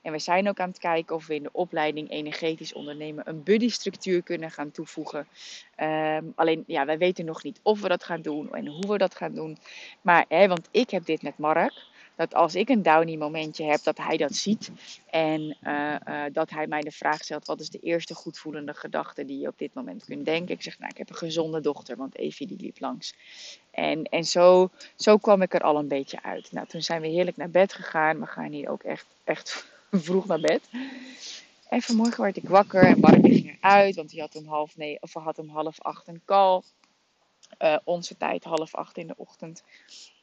En 0.06 0.12
we 0.12 0.18
zijn 0.18 0.48
ook 0.48 0.60
aan 0.60 0.68
het 0.68 0.78
kijken 0.78 1.14
of 1.14 1.26
we 1.26 1.34
in 1.34 1.42
de 1.42 1.52
opleiding 1.52 2.10
energetisch 2.10 2.72
ondernemen 2.72 3.28
een 3.28 3.42
buddy-structuur 3.42 4.22
kunnen 4.22 4.50
gaan 4.50 4.70
toevoegen. 4.70 5.28
Ehm, 5.74 6.24
alleen, 6.34 6.64
ja, 6.66 6.84
wij 6.84 6.98
weten 6.98 7.24
nog 7.24 7.42
niet 7.42 7.60
of 7.62 7.80
we 7.80 7.88
dat 7.88 8.04
gaan 8.04 8.22
doen 8.22 8.54
en 8.54 8.66
hoe 8.66 8.92
we 8.92 8.98
dat 8.98 9.14
gaan 9.14 9.34
doen. 9.34 9.58
Maar, 10.00 10.24
hè, 10.28 10.48
want 10.48 10.68
ik 10.70 10.90
heb 10.90 11.04
dit 11.04 11.22
met 11.22 11.38
Mark 11.38 11.72
dat 12.16 12.34
als 12.34 12.54
ik 12.54 12.68
een 12.68 12.82
downy 12.82 13.16
momentje 13.16 13.64
heb, 13.64 13.82
dat 13.82 13.98
hij 13.98 14.16
dat 14.16 14.34
ziet. 14.34 14.70
En 15.10 15.56
uh, 15.62 15.94
uh, 16.08 16.22
dat 16.32 16.50
hij 16.50 16.66
mij 16.66 16.80
de 16.80 16.90
vraag 16.90 17.24
stelt: 17.24 17.46
wat 17.46 17.60
is 17.60 17.70
de 17.70 17.78
eerste 17.78 18.14
goedvoelende 18.14 18.74
gedachte 18.74 19.24
die 19.24 19.38
je 19.38 19.48
op 19.48 19.58
dit 19.58 19.74
moment 19.74 20.04
kunt 20.04 20.24
denken? 20.24 20.54
Ik 20.54 20.62
zeg: 20.62 20.78
Nou, 20.78 20.90
ik 20.90 20.98
heb 20.98 21.10
een 21.10 21.16
gezonde 21.16 21.60
dochter, 21.60 21.96
want 21.96 22.16
Evie 22.16 22.46
die 22.46 22.60
liep 22.60 22.80
langs. 22.80 23.14
En, 23.70 24.02
en 24.04 24.24
zo, 24.24 24.70
zo 24.96 25.16
kwam 25.16 25.42
ik 25.42 25.54
er 25.54 25.60
al 25.60 25.78
een 25.78 25.88
beetje 25.88 26.22
uit. 26.22 26.52
Nou, 26.52 26.66
toen 26.66 26.82
zijn 26.82 27.00
we 27.00 27.08
heerlijk 27.08 27.36
naar 27.36 27.50
bed 27.50 27.72
gegaan. 27.72 28.20
We 28.20 28.26
gaan 28.26 28.52
hier 28.52 28.68
ook 28.68 28.82
echt, 28.82 29.06
echt 29.24 29.66
vroeg 29.90 30.26
naar 30.26 30.40
bed. 30.40 30.68
En 31.68 31.82
vanmorgen 31.82 32.22
werd 32.22 32.36
ik 32.36 32.48
wakker 32.48 32.82
en 32.82 33.00
Barbie 33.00 33.34
ging 33.34 33.58
eruit, 33.60 33.94
want 33.94 34.10
hij 34.10 34.20
had 34.20 34.36
om 34.36 34.46
half, 34.46 34.76
nee, 34.76 34.98
of 35.00 35.12
had 35.12 35.38
om 35.38 35.48
half 35.48 35.80
acht 35.80 36.08
een 36.08 36.22
call. 36.24 36.62
Uh, 37.58 37.76
onze 37.84 38.16
tijd 38.16 38.44
half 38.44 38.74
acht 38.74 38.96
in 38.96 39.06
de 39.06 39.14
ochtend. 39.16 39.62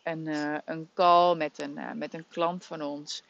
Een, 0.03 0.27
uh, 0.27 0.57
een 0.65 0.89
call 0.93 1.35
met 1.35 1.59
een, 1.61 1.77
uh, 1.77 1.91
met 1.91 2.13
een 2.13 2.25
klant 2.27 2.65
van 2.65 2.81
ons. 2.81 3.23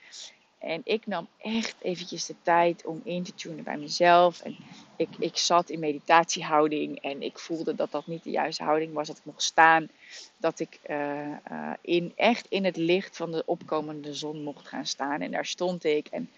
En 0.58 0.82
ik 0.84 1.08
nam 1.08 1.28
echt 1.38 1.76
eventjes 1.82 2.26
de 2.26 2.36
tijd 2.42 2.86
om 2.86 3.02
in 3.04 3.24
te 3.24 3.34
tunen 3.34 3.64
bij 3.64 3.78
mezelf. 3.78 4.42
En 4.42 4.56
ik, 4.96 5.10
ik 5.20 5.38
zat 5.38 5.70
in 5.70 5.80
meditatiehouding 5.80 7.02
en 7.02 7.22
ik 7.22 7.40
voelde 7.40 7.76
dat 7.76 7.92
dat 7.92 8.08
niet 8.08 8.24
de 8.24 8.30
juiste 8.30 8.64
houding 8.64 8.94
was. 8.94 9.08
Dat 9.08 9.18
ik 9.18 9.26
mocht 9.26 9.42
staan. 9.42 9.90
Dat 10.38 10.60
ik 10.60 10.80
uh, 10.90 11.74
in, 11.82 12.14
echt 12.16 12.46
in 12.50 12.66
het 12.66 12.78
licht 12.78 13.18
van 13.18 13.32
de 13.32 13.44
opkomende 13.46 14.14
zon 14.14 14.44
mocht 14.44 14.68
gaan 14.68 14.86
staan. 14.86 15.22
En 15.22 15.32
daar 15.32 15.46
stond 15.46 15.84
ik. 15.84 16.08
En 16.08 16.30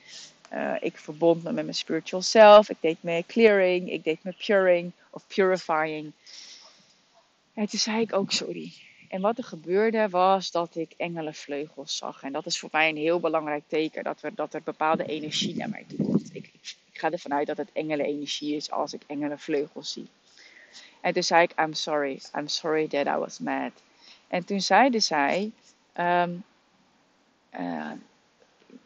ik 0.79 0.97
verbond 0.97 1.43
me 1.43 1.51
met 1.51 1.63
mijn 1.63 1.75
spiritual 1.75 2.21
self. 2.21 2.69
Ik 2.69 2.77
deed 2.79 2.97
mijn 3.03 3.25
clearing. 3.25 3.91
Ik 3.91 4.03
deed 4.03 4.23
mijn 4.23 4.35
puring 4.45 4.91
of 5.09 5.27
purifying. 5.27 6.11
En 7.53 7.65
toen 7.67 7.79
zei 7.79 8.01
ik 8.01 8.13
ook 8.13 8.31
sorry. 8.31 8.73
En 9.09 9.21
wat 9.21 9.37
er 9.37 9.43
gebeurde 9.43 10.09
was 10.09 10.51
dat 10.51 10.75
ik 10.75 10.93
engelenvleugels 10.97 11.97
zag. 11.97 12.23
En 12.23 12.31
dat 12.31 12.45
is 12.45 12.59
voor 12.59 12.69
mij 12.71 12.89
een 12.89 12.97
heel 12.97 13.19
belangrijk 13.19 13.63
teken. 13.67 14.03
Dat, 14.03 14.21
we, 14.21 14.31
dat 14.35 14.53
er 14.53 14.61
bepaalde 14.63 15.05
energie 15.05 15.55
naar 15.55 15.69
mij 15.69 15.85
toe 15.87 16.05
komt. 16.05 16.35
Ik, 16.35 16.49
ik, 16.53 16.75
ga 16.91 17.11
ervan 17.11 17.33
uit 17.33 17.47
dat 17.47 17.57
het 17.57 17.71
engelenenergie 17.73 18.55
is 18.55 18.71
als 18.71 18.93
ik 18.93 19.01
engelenvleugels 19.07 19.91
zie. 19.91 20.07
En 21.01 21.13
toen 21.13 21.23
zei 21.23 21.43
ik, 21.43 21.59
I'm 21.59 21.73
sorry. 21.73 22.19
I'm 22.37 22.47
sorry 22.47 22.87
that 22.87 23.07
I 23.07 23.17
was 23.17 23.39
mad. 23.39 23.71
En 24.27 24.45
toen 24.45 24.61
zeide 24.61 24.99
zij... 24.99 25.51
Um, 25.97 26.43
uh, 27.59 27.91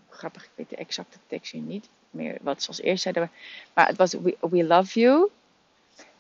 grappig, 0.10 0.44
ik 0.44 0.52
weet 0.56 0.70
de 0.70 0.76
exacte 0.76 1.18
tekst 1.28 1.52
hier 1.52 1.62
niet 1.62 1.90
meer. 2.10 2.38
Wat 2.42 2.62
ze 2.62 2.68
als 2.68 2.82
eerst 2.82 3.04
zeiden. 3.04 3.32
Maar 3.74 3.88
het 3.88 3.98
was, 3.98 4.14
we, 4.14 4.38
we 4.40 4.64
love 4.64 5.00
you. 5.00 5.30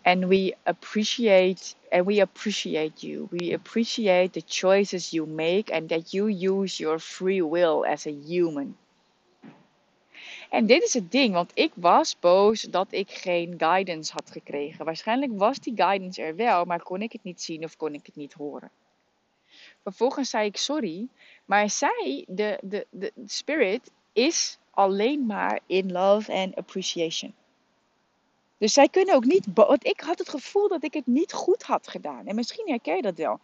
And 0.05 0.27
we 0.27 0.53
appreciate 0.65 1.75
and 1.91 2.05
we 2.05 2.19
appreciate 2.21 3.03
you 3.03 3.27
we 3.31 3.53
appreciate 3.53 4.33
the 4.33 4.41
choices 4.41 5.13
you 5.13 5.25
make 5.25 5.71
and 5.71 5.89
that 5.89 6.13
you 6.13 6.27
use 6.27 6.79
your 6.79 6.99
free 6.99 7.41
will 7.41 7.85
as 7.85 8.07
a 8.07 8.11
human 8.11 8.75
en 10.49 10.65
dit 10.65 10.83
is 10.83 10.93
het 10.93 11.11
ding, 11.11 11.33
want 11.33 11.51
ik 11.53 11.71
was 11.75 12.19
boos 12.19 12.61
dat 12.61 12.87
ik 12.89 13.11
geen 13.11 13.53
guidance 13.57 14.13
had 14.13 14.31
gekregen. 14.31 14.85
Waarschijnlijk 14.85 15.31
was 15.35 15.59
die 15.59 15.75
guidance 15.75 16.21
er 16.21 16.35
wel, 16.35 16.65
maar 16.65 16.83
kon 16.83 17.01
ik 17.01 17.11
het 17.11 17.23
niet 17.23 17.41
zien 17.41 17.63
of 17.63 17.77
kon 17.77 17.93
ik 17.93 18.05
het 18.05 18.15
niet 18.15 18.33
horen. 18.33 18.71
Vervolgens 19.83 20.29
zei 20.29 20.45
ik 20.45 20.57
sorry, 20.57 21.07
maar 21.45 21.69
zij, 21.69 22.25
de, 22.27 22.59
de, 22.61 22.85
de 22.89 23.11
spirit, 23.25 23.91
is 24.13 24.57
alleen 24.71 25.25
maar 25.25 25.59
in 25.65 25.91
love 25.91 26.33
and 26.33 26.55
appreciation. 26.55 27.33
Dus 28.59 28.73
zij 28.73 28.89
kunnen 28.89 29.15
ook 29.15 29.25
niet. 29.25 29.45
Want 29.53 29.85
ik 29.85 29.99
had 29.99 30.19
het 30.19 30.29
gevoel 30.29 30.67
dat 30.67 30.83
ik 30.83 30.93
het 30.93 31.07
niet 31.07 31.33
goed 31.33 31.63
had 31.63 31.87
gedaan. 31.87 32.27
En 32.27 32.35
misschien 32.35 32.67
herken 32.67 32.95
je 32.95 33.01
dat 33.01 33.17
wel. 33.17 33.39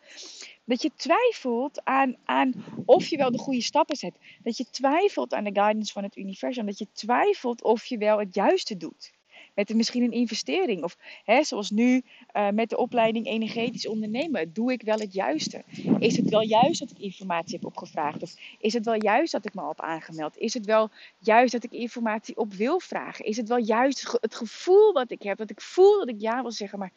Dat 0.64 0.82
je 0.82 0.92
twijfelt 0.96 1.82
aan, 1.84 2.16
aan 2.26 2.54
of 2.86 3.08
je 3.08 3.18
wel 3.18 3.32
de 3.32 3.38
goede 3.38 3.62
stappen 3.62 3.96
zet. 3.96 4.14
Dat 4.44 4.58
je 4.58 4.66
twijfelt 4.72 5.34
aan 5.34 5.44
de 5.44 5.54
guidance 5.54 5.94
van 5.94 6.04
het 6.04 6.18
universum. 6.18 6.66
Dat 6.66 6.78
je 6.78 6.88
twijfelt 6.94 7.64
of 7.64 7.86
je 7.86 7.98
wel 7.98 8.20
het 8.20 8.34
juiste 8.34 8.78
doet 8.78 9.15
met 9.56 9.74
misschien 9.74 10.04
een 10.04 10.12
investering. 10.12 10.84
Of 10.84 10.98
hè, 11.24 11.44
zoals 11.44 11.70
nu 11.70 12.02
uh, 12.34 12.50
met 12.50 12.70
de 12.70 12.78
opleiding 12.78 13.26
energetisch 13.26 13.88
ondernemen. 13.88 14.54
Doe 14.54 14.72
ik 14.72 14.82
wel 14.82 15.00
het 15.00 15.14
juiste? 15.14 15.64
Is 16.00 16.18
het 16.18 16.30
wel 16.30 16.42
juist 16.42 16.80
dat 16.80 16.92
ik 16.92 17.00
informatie 17.00 17.56
heb 17.56 17.66
opgevraagd? 17.66 18.24
Of 18.24 18.34
is 18.60 18.74
het 18.74 18.86
wel 18.86 19.04
juist 19.04 19.32
dat 19.32 19.46
ik 19.46 19.54
me 19.54 19.68
heb 19.68 19.82
aangemeld? 19.82 20.38
Is 20.38 20.54
het 20.54 20.66
wel 20.66 20.90
juist 21.18 21.52
dat 21.52 21.64
ik 21.64 21.72
informatie 21.72 22.38
op 22.38 22.54
wil 22.54 22.80
vragen? 22.80 23.26
Is 23.26 23.38
het 23.38 23.48
wel 23.48 23.58
juist 23.58 24.18
het 24.22 24.36
gevoel 24.36 24.94
wat 24.94 25.12
ik 25.12 25.22
heb? 25.22 25.38
Dat 25.38 25.50
ik 25.50 25.62
voel 25.62 26.00
dat 26.00 26.10
ik 26.10 26.22
ja 26.22 26.42
wil 26.42 26.52
zeggen, 26.52 26.80
maar 26.80 26.92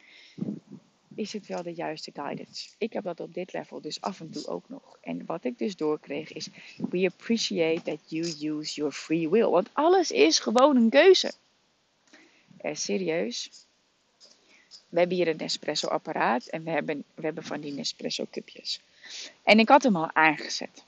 is 1.15 1.33
het 1.33 1.47
wel 1.47 1.63
de 1.63 1.73
juiste 1.73 2.11
guidance? 2.13 2.69
Ik 2.77 2.93
heb 2.93 3.03
dat 3.03 3.19
op 3.19 3.33
dit 3.33 3.53
level 3.53 3.81
dus 3.81 4.01
af 4.01 4.19
en 4.19 4.29
toe 4.29 4.47
ook 4.47 4.69
nog. 4.69 4.97
En 5.01 5.25
wat 5.25 5.43
ik 5.43 5.57
dus 5.57 5.75
doorkreeg 5.75 6.33
is: 6.33 6.49
We 6.89 7.05
appreciate 7.05 7.81
that 7.81 7.99
you 8.05 8.23
use 8.57 8.75
your 8.75 8.91
free 8.91 9.29
will. 9.29 9.49
Want 9.49 9.69
alles 9.73 10.11
is 10.11 10.39
gewoon 10.39 10.75
een 10.75 10.89
keuze 10.89 11.31
eh, 12.61 12.75
serieus. 12.75 13.49
We 14.89 14.99
hebben 14.99 15.17
hier 15.17 15.27
een 15.27 15.37
Nespresso 15.37 15.87
apparaat 15.87 16.45
en 16.45 16.63
we 16.63 16.69
hebben, 16.69 17.03
we 17.13 17.25
hebben 17.25 17.43
van 17.43 17.61
die 17.61 17.71
Nespresso 17.71 18.25
cupjes. 18.31 18.81
En 19.43 19.59
ik 19.59 19.69
had 19.69 19.83
hem 19.83 19.95
al 19.95 20.09
aangezet. 20.13 20.83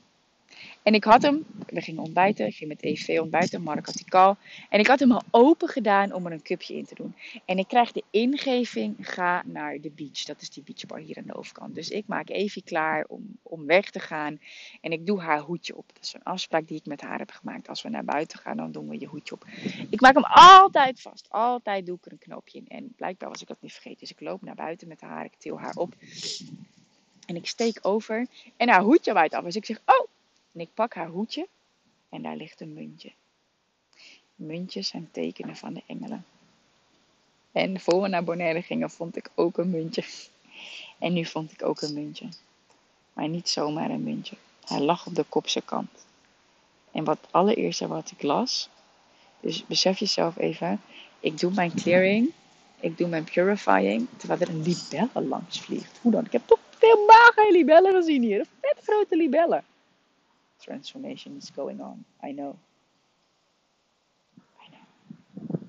En 0.84 0.94
ik 0.94 1.04
had 1.04 1.22
hem, 1.22 1.46
we 1.68 1.82
gingen 1.82 2.04
ontbijten, 2.04 2.46
ik 2.46 2.56
ging 2.56 2.70
met 2.70 2.84
EV 2.84 3.20
ontbijten, 3.22 3.62
Mark 3.62 3.86
had 3.86 3.96
die 3.96 4.10
call. 4.10 4.36
En 4.70 4.80
ik 4.80 4.88
had 4.88 5.00
hem 5.00 5.12
al 5.12 5.22
open 5.32 5.68
gedaan 5.68 6.14
om 6.14 6.26
er 6.26 6.32
een 6.32 6.42
cupje 6.42 6.76
in 6.76 6.86
te 6.86 6.96
doen. 6.96 7.16
En 7.46 7.58
ik 7.58 7.68
krijg 7.68 7.92
de 7.92 8.04
ingeving, 8.10 8.96
ga 9.00 9.44
naar 9.46 9.80
de 9.80 9.90
beach. 9.90 10.24
Dat 10.24 10.42
is 10.42 10.50
die 10.50 10.64
beachbar 10.64 11.00
hier 11.00 11.18
aan 11.18 11.24
de 11.28 11.36
overkant. 11.36 11.76
Dus 11.76 11.90
ik 11.90 12.08
maak 12.08 12.30
Evie 12.30 12.64
klaar 12.64 13.06
om, 13.08 13.38
om 13.44 13.66
weg 13.66 13.90
te 13.90 14.00
gaan. 14.00 14.40
En 14.82 14.92
ik 14.92 15.06
doe 15.06 15.22
haar 15.22 15.40
hoedje 15.40 15.78
op. 15.78 15.86
Dat 15.94 16.04
is 16.04 16.14
een 16.14 16.24
afspraak 16.24 16.68
die 16.68 16.78
ik 16.78 16.86
met 16.86 17.02
haar 17.02 17.20
heb 17.20 17.32
gemaakt. 17.32 17.70
Als 17.70 17.82
we 17.82 17.90
naar 17.90 18.06
buiten 18.06 18.40
gaan, 18.40 18.58
dan 18.58 18.72
doen 18.72 18.90
we 18.90 19.00
je 19.00 19.08
hoedje 19.08 19.36
op. 19.36 19.46
Ik 19.90 20.02
maak 20.02 20.14
hem 20.14 20.26
altijd 20.26 21.02
vast. 21.02 21.28
Altijd 21.30 21.86
doe 21.86 21.98
ik 21.98 22.06
er 22.06 22.12
een 22.12 22.18
knoopje 22.18 22.58
in. 22.58 22.68
En 22.68 22.94
blijkbaar 22.96 23.30
was 23.30 23.42
ik 23.42 23.48
dat 23.48 23.62
niet 23.62 23.74
vergeten. 23.74 24.00
Dus 24.00 24.12
ik 24.12 24.20
loop 24.20 24.42
naar 24.42 24.56
buiten 24.56 24.88
met 24.88 25.02
haar, 25.02 25.26
ik 25.26 25.36
til 25.38 25.60
haar 25.60 25.76
op. 25.76 25.94
En 27.26 27.36
ik 27.36 27.48
steek 27.48 27.80
over 27.82 28.28
en 28.58 28.70
haar 28.70 28.82
hoedje 28.82 29.14
waait 29.14 29.34
af. 29.34 29.44
Dus 29.44 29.56
ik 29.56 29.66
zeg, 29.66 29.82
oh, 29.86 30.08
en 30.54 30.60
ik 30.60 30.70
pak 30.74 30.94
haar 30.94 31.08
hoedje 31.08 31.48
en 32.10 32.22
daar 32.22 32.36
ligt 32.36 32.62
een 32.62 32.74
muntje. 32.74 33.12
Muntjes 34.36 34.88
zijn 34.88 35.10
tekenen 35.12 35.56
van 35.56 35.74
de 35.74 35.84
engelen. 35.86 36.26
En 37.52 37.80
voor 37.80 38.02
we 38.02 38.08
naar 38.08 38.24
Bonaire 38.24 38.62
gingen, 38.62 38.90
vond 38.90 39.16
ik 39.16 39.30
ook 39.36 39.58
een 39.58 39.70
muntje. 39.70 40.04
En 41.00 41.14
nu 41.14 41.26
vond 41.26 41.52
ik 41.52 41.64
ook 41.64 41.82
een 41.82 41.94
muntje. 41.94 42.28
Maar 43.14 43.28
niet 43.28 43.50
zomaar 43.50 43.90
een 43.90 44.04
muntje. 44.04 44.36
Hij 44.66 44.80
lag 44.80 45.06
op 45.06 45.16
de 45.16 45.24
kopse 45.30 45.62
kant. 45.62 46.06
En 46.92 47.04
wat 47.04 47.28
allereerste 47.32 47.88
wat 47.88 48.12
ik 48.12 48.22
las. 48.22 48.70
Dus 49.40 49.66
besef 49.66 50.00
jezelf 50.00 50.38
even. 50.38 50.82
Ik 51.20 51.40
doe 51.40 51.54
mijn 51.54 51.74
clearing. 51.74 52.32
Ik 52.80 52.98
doe 52.98 53.08
mijn 53.08 53.24
purifying. 53.24 54.08
Terwijl 54.18 54.40
er 54.40 54.50
een 54.50 54.62
libelle 54.62 55.28
langs 55.28 55.60
vliegt. 55.60 56.00
Hoe 56.02 56.12
dan? 56.12 56.26
Ik 56.26 56.32
heb 56.32 56.42
toch 56.46 56.60
helemaal 56.80 57.32
geen 57.36 57.52
libellen 57.52 57.94
gezien 57.94 58.22
hier. 58.22 58.46
Vet 58.62 58.84
grote 58.84 59.16
libellen 59.16 59.64
transformation 60.62 61.36
is 61.38 61.52
going 61.56 61.82
on. 61.82 62.06
I 62.24 62.32
know. 62.32 62.56
I 64.60 64.70
know. 64.70 64.86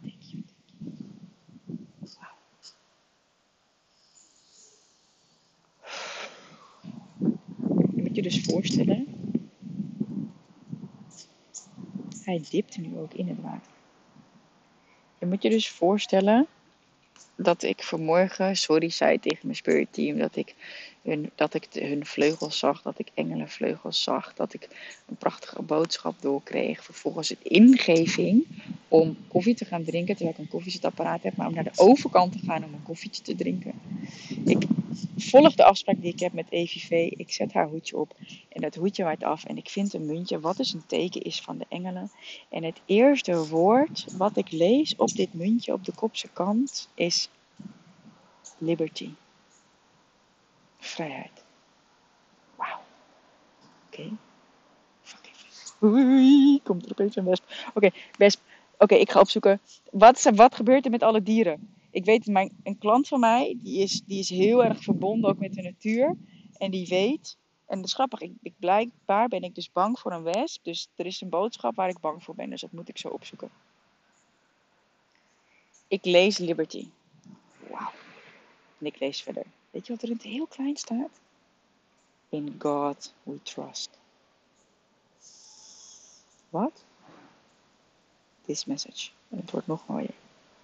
Thank 0.02 0.22
you. 0.30 0.42
Wow. 2.00 2.36
Je 7.96 8.02
moet 8.02 8.16
je 8.16 8.22
dus 8.22 8.40
voorstellen. 8.40 9.06
Hij 12.24 12.44
dipt 12.50 12.78
nu 12.78 12.98
ook 12.98 13.14
in 13.14 13.28
het 13.28 13.40
water. 13.40 13.72
Je 15.18 15.26
moet 15.26 15.42
je 15.42 15.50
dus 15.50 15.70
voorstellen 15.70 16.46
dat 17.36 17.62
ik 17.62 17.82
vanmorgen, 17.82 18.56
sorry, 18.56 18.90
zei 18.90 19.18
tegen 19.18 19.38
mijn 19.42 19.56
spirit 19.56 19.88
team, 19.90 20.18
dat 20.18 20.36
ik 20.36 20.54
hun, 21.02 21.30
dat 21.34 21.54
ik 21.54 21.66
hun 21.72 22.06
vleugels 22.06 22.58
zag, 22.58 22.82
dat 22.82 22.98
ik 22.98 23.08
engelenvleugels 23.14 24.02
zag, 24.02 24.34
dat 24.34 24.54
ik 24.54 24.68
een 25.08 25.16
prachtige 25.16 25.62
boodschap 25.62 26.14
doorkreeg. 26.20 26.84
Vervolgens 26.84 27.28
het 27.28 27.42
ingeving 27.42 28.46
om 28.88 29.16
koffie 29.28 29.54
te 29.54 29.64
gaan 29.64 29.84
drinken, 29.84 30.16
terwijl 30.16 30.36
ik 30.36 30.42
een 30.44 30.50
koffiezetapparaat 30.50 31.22
heb, 31.22 31.36
maar 31.36 31.46
om 31.46 31.54
naar 31.54 31.64
de 31.64 31.72
overkant 31.76 32.32
te 32.32 32.38
gaan 32.46 32.64
om 32.64 32.74
een 32.74 32.82
koffietje 32.82 33.22
te 33.22 33.34
drinken. 33.34 33.72
Ik 34.44 34.62
volg 35.16 35.54
de 35.54 35.64
afspraak 35.64 36.00
die 36.00 36.12
ik 36.12 36.20
heb 36.20 36.32
met 36.32 36.46
EVV. 36.50 36.90
Ik 37.10 37.32
zet 37.32 37.52
haar 37.52 37.68
hoedje 37.68 37.96
op 37.96 38.16
en 38.48 38.60
dat 38.60 38.74
hoedje 38.74 39.04
waait 39.04 39.24
af 39.24 39.44
en 39.44 39.56
ik 39.56 39.68
vind 39.68 39.94
een 39.94 40.06
muntje 40.06 40.40
wat 40.40 40.56
dus 40.56 40.72
een 40.72 40.86
teken 40.86 41.22
is 41.22 41.40
van 41.40 41.58
de 41.58 41.66
engelen. 41.68 42.10
En 42.48 42.64
het 42.64 42.80
eerste 42.84 43.48
woord 43.48 44.04
wat 44.16 44.36
ik 44.36 44.50
lees 44.50 44.96
op 44.96 45.08
dit 45.08 45.34
muntje 45.34 45.72
op 45.72 45.84
de 45.84 45.92
kopse 45.92 46.28
kant 46.32 46.88
is 46.94 47.28
liberty. 48.58 49.10
Vrijheid. 50.78 51.44
Wauw. 52.56 52.80
Oké. 53.86 54.10
Okay. 55.80 56.60
Komt 56.62 56.84
er 56.84 56.90
opeens 56.90 57.16
een 57.16 57.24
wesp. 57.24 57.44
Oké, 57.74 57.90
okay. 58.14 58.32
Oké, 58.78 58.94
ik 58.94 59.10
ga 59.10 59.20
opzoeken. 59.20 59.60
Wat, 59.90 60.30
wat 60.34 60.54
gebeurt 60.54 60.84
er 60.84 60.90
met 60.90 61.02
alle 61.02 61.22
dieren? 61.22 61.74
Ik 61.92 62.04
weet, 62.04 62.26
mijn, 62.26 62.60
een 62.62 62.78
klant 62.78 63.08
van 63.08 63.20
mij, 63.20 63.58
die 63.62 63.78
is, 63.78 64.02
die 64.06 64.18
is 64.18 64.28
heel 64.28 64.64
erg 64.64 64.82
verbonden 64.82 65.30
ook 65.30 65.38
met 65.38 65.54
de 65.54 65.62
natuur. 65.62 66.16
En 66.58 66.70
die 66.70 66.86
weet, 66.86 67.36
en 67.66 67.76
dat 67.76 67.86
is 67.86 67.94
grappig, 67.94 68.20
ik, 68.20 68.52
blijkbaar 68.58 69.28
ben 69.28 69.42
ik 69.42 69.54
dus 69.54 69.72
bang 69.72 69.98
voor 69.98 70.12
een 70.12 70.22
wesp. 70.22 70.64
Dus 70.64 70.88
er 70.96 71.06
is 71.06 71.20
een 71.20 71.28
boodschap 71.28 71.74
waar 71.74 71.88
ik 71.88 72.00
bang 72.00 72.22
voor 72.22 72.34
ben, 72.34 72.50
dus 72.50 72.60
dat 72.60 72.72
moet 72.72 72.88
ik 72.88 72.98
zo 72.98 73.08
opzoeken. 73.08 73.50
Ik 75.88 76.04
lees 76.04 76.38
Liberty. 76.38 76.88
Wauw. 77.70 77.90
En 78.78 78.86
ik 78.86 78.98
lees 78.98 79.22
verder. 79.22 79.44
Weet 79.70 79.86
je 79.86 79.92
wat 79.92 80.02
er 80.02 80.08
in 80.08 80.14
het 80.14 80.24
heel 80.24 80.46
klein 80.46 80.76
staat? 80.76 81.20
In 82.28 82.54
God 82.58 83.14
we 83.22 83.42
trust. 83.42 83.90
Wat? 86.50 86.84
This 88.44 88.64
message. 88.64 89.10
En 89.28 89.38
het 89.38 89.50
wordt 89.50 89.66
nog 89.66 89.86
mooier. 89.86 90.14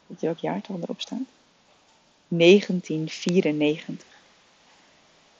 Weet 0.09 0.21
je 0.21 0.27
welk 0.27 0.39
jaartal 0.39 0.79
erop 0.83 1.01
staat? 1.01 1.19
1994. 2.29 4.07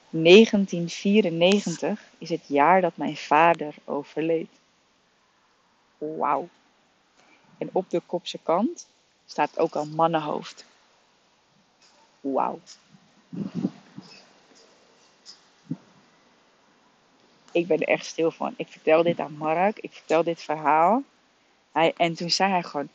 1994 0.09 2.09
is 2.17 2.29
het 2.29 2.47
jaar 2.47 2.81
dat 2.81 2.97
mijn 2.97 3.17
vader 3.17 3.73
overleed. 3.85 4.49
Wauw. 5.97 6.47
En 7.57 7.69
op 7.71 7.89
de 7.89 8.01
kopse 8.05 8.39
kant 8.43 8.87
staat 9.25 9.59
ook 9.59 9.75
al 9.75 9.85
mannenhoofd. 9.85 10.65
Wauw. 12.21 12.59
Ik 17.51 17.67
ben 17.67 17.79
er 17.79 17.87
echt 17.87 18.05
stil 18.05 18.31
van. 18.31 18.53
Ik 18.57 18.67
vertel 18.67 19.03
dit 19.03 19.19
aan 19.19 19.33
Mark. 19.33 19.79
Ik 19.79 19.91
vertel 19.91 20.23
dit 20.23 20.41
verhaal. 20.41 21.03
Hij, 21.71 21.93
en 21.97 22.13
toen 22.13 22.29
zei 22.29 22.51
hij 22.51 22.63
gewoon... 22.63 22.89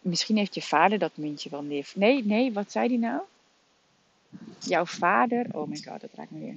Misschien 0.00 0.36
heeft 0.36 0.54
je 0.54 0.62
vader 0.62 0.98
dat 0.98 1.16
muntje 1.16 1.50
wel 1.50 1.62
neer. 1.62 1.90
Nee, 1.94 2.24
nee, 2.24 2.52
wat 2.52 2.72
zei 2.72 2.88
hij 2.88 2.96
nou? 2.96 3.20
Jouw 4.58 4.86
vader... 4.86 5.46
Oh 5.52 5.68
my 5.68 5.76
god, 5.76 6.00
dat 6.00 6.10
raakt 6.14 6.30
me 6.30 6.38
weer. 6.38 6.56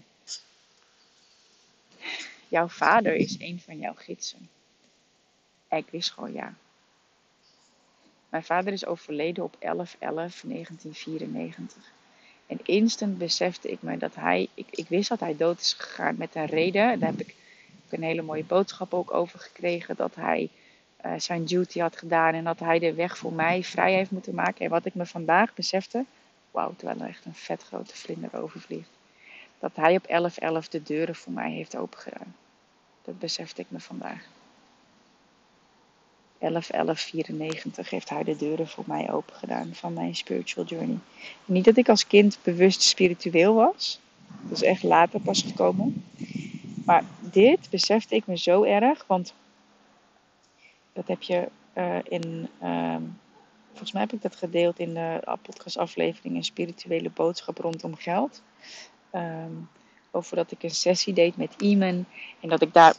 Jouw 2.47 2.67
vader 2.67 3.15
is 3.15 3.39
een 3.39 3.59
van 3.59 3.79
jouw 3.79 3.93
gidsen. 3.95 4.49
Ik 5.69 5.85
wist 5.89 6.11
gewoon 6.11 6.33
ja. 6.33 6.53
Mijn 8.29 8.43
vader 8.43 8.73
is 8.73 8.85
overleden 8.85 9.43
op 9.43 9.55
11-11-1994. 9.55 9.59
En 12.47 12.59
instant 12.63 13.17
besefte 13.17 13.71
ik 13.71 13.81
me 13.81 13.97
dat 13.97 14.15
hij, 14.15 14.49
ik, 14.53 14.67
ik 14.69 14.87
wist 14.87 15.09
dat 15.09 15.19
hij 15.19 15.37
dood 15.37 15.59
is 15.59 15.73
gegaan 15.73 16.15
met 16.17 16.35
een 16.35 16.45
reden. 16.45 16.99
Daar 16.99 17.09
heb 17.09 17.19
ik 17.19 17.35
een 17.89 18.03
hele 18.03 18.21
mooie 18.21 18.43
boodschap 18.43 18.93
ook 18.93 19.13
over 19.13 19.39
gekregen. 19.39 19.95
Dat 19.95 20.15
hij 20.15 20.49
uh, 21.05 21.13
zijn 21.17 21.45
duty 21.45 21.79
had 21.79 21.97
gedaan 21.97 22.33
en 22.33 22.43
dat 22.43 22.59
hij 22.59 22.79
de 22.79 22.93
weg 22.93 23.17
voor 23.17 23.33
mij 23.33 23.63
vrij 23.63 23.93
heeft 23.93 24.11
moeten 24.11 24.35
maken. 24.35 24.65
En 24.65 24.71
wat 24.71 24.85
ik 24.85 24.95
me 24.95 25.05
vandaag 25.05 25.53
besefte, 25.53 26.05
wauw, 26.51 26.73
terwijl 26.77 26.99
er 26.99 27.07
echt 27.07 27.25
een 27.25 27.35
vet 27.35 27.63
grote 27.63 27.95
vlinder 27.95 28.29
overvliegt. 28.41 28.89
Dat 29.59 29.71
hij 29.75 29.95
op 29.95 30.31
11-11 30.65 30.69
de 30.69 30.83
deuren 30.83 31.15
voor 31.15 31.33
mij 31.33 31.51
heeft 31.51 31.77
opengedaan. 31.77 32.35
Dat 33.03 33.19
besefte 33.19 33.61
ik 33.61 33.67
me 33.69 33.79
vandaag. 33.79 34.27
11-11-94 36.41 37.89
heeft 37.89 38.09
hij 38.09 38.23
de 38.23 38.35
deuren 38.35 38.67
voor 38.67 38.83
mij 38.87 39.11
open 39.11 39.35
gedaan 39.35 39.69
van 39.73 39.93
mijn 39.93 40.15
spiritual 40.15 40.65
journey. 40.65 40.97
Niet 41.45 41.65
dat 41.65 41.77
ik 41.77 41.89
als 41.89 42.07
kind 42.07 42.37
bewust 42.43 42.81
spiritueel 42.81 43.53
was. 43.53 43.99
Dat 44.41 44.57
is 44.57 44.63
echt 44.63 44.83
later 44.83 45.19
pas 45.19 45.41
gekomen. 45.41 46.05
Maar 46.85 47.03
dit 47.19 47.69
besefte 47.69 48.15
ik 48.15 48.27
me 48.27 48.37
zo 48.37 48.63
erg, 48.63 49.03
want 49.07 49.33
dat 50.93 51.07
heb 51.07 51.21
je 51.21 51.49
uh, 51.77 51.97
in. 52.03 52.49
Uh, 52.63 52.95
volgens 53.67 53.91
mij 53.91 54.01
heb 54.01 54.13
ik 54.13 54.21
dat 54.21 54.35
gedeeld 54.35 54.79
in 54.79 54.93
de 54.93 55.37
podcastaflevering 55.41 56.35
Een 56.35 56.43
spirituele 56.43 57.09
boodschap 57.09 57.57
rondom 57.57 57.95
geld. 57.95 58.41
Um, 59.13 59.69
over 60.11 60.35
dat 60.35 60.51
ik 60.51 60.63
een 60.63 60.69
sessie 60.69 61.13
deed 61.13 61.37
met 61.37 61.53
Iman 61.57 62.05
en 62.39 62.49
dat 62.49 62.61
ik 62.61 62.73
daar 62.73 62.95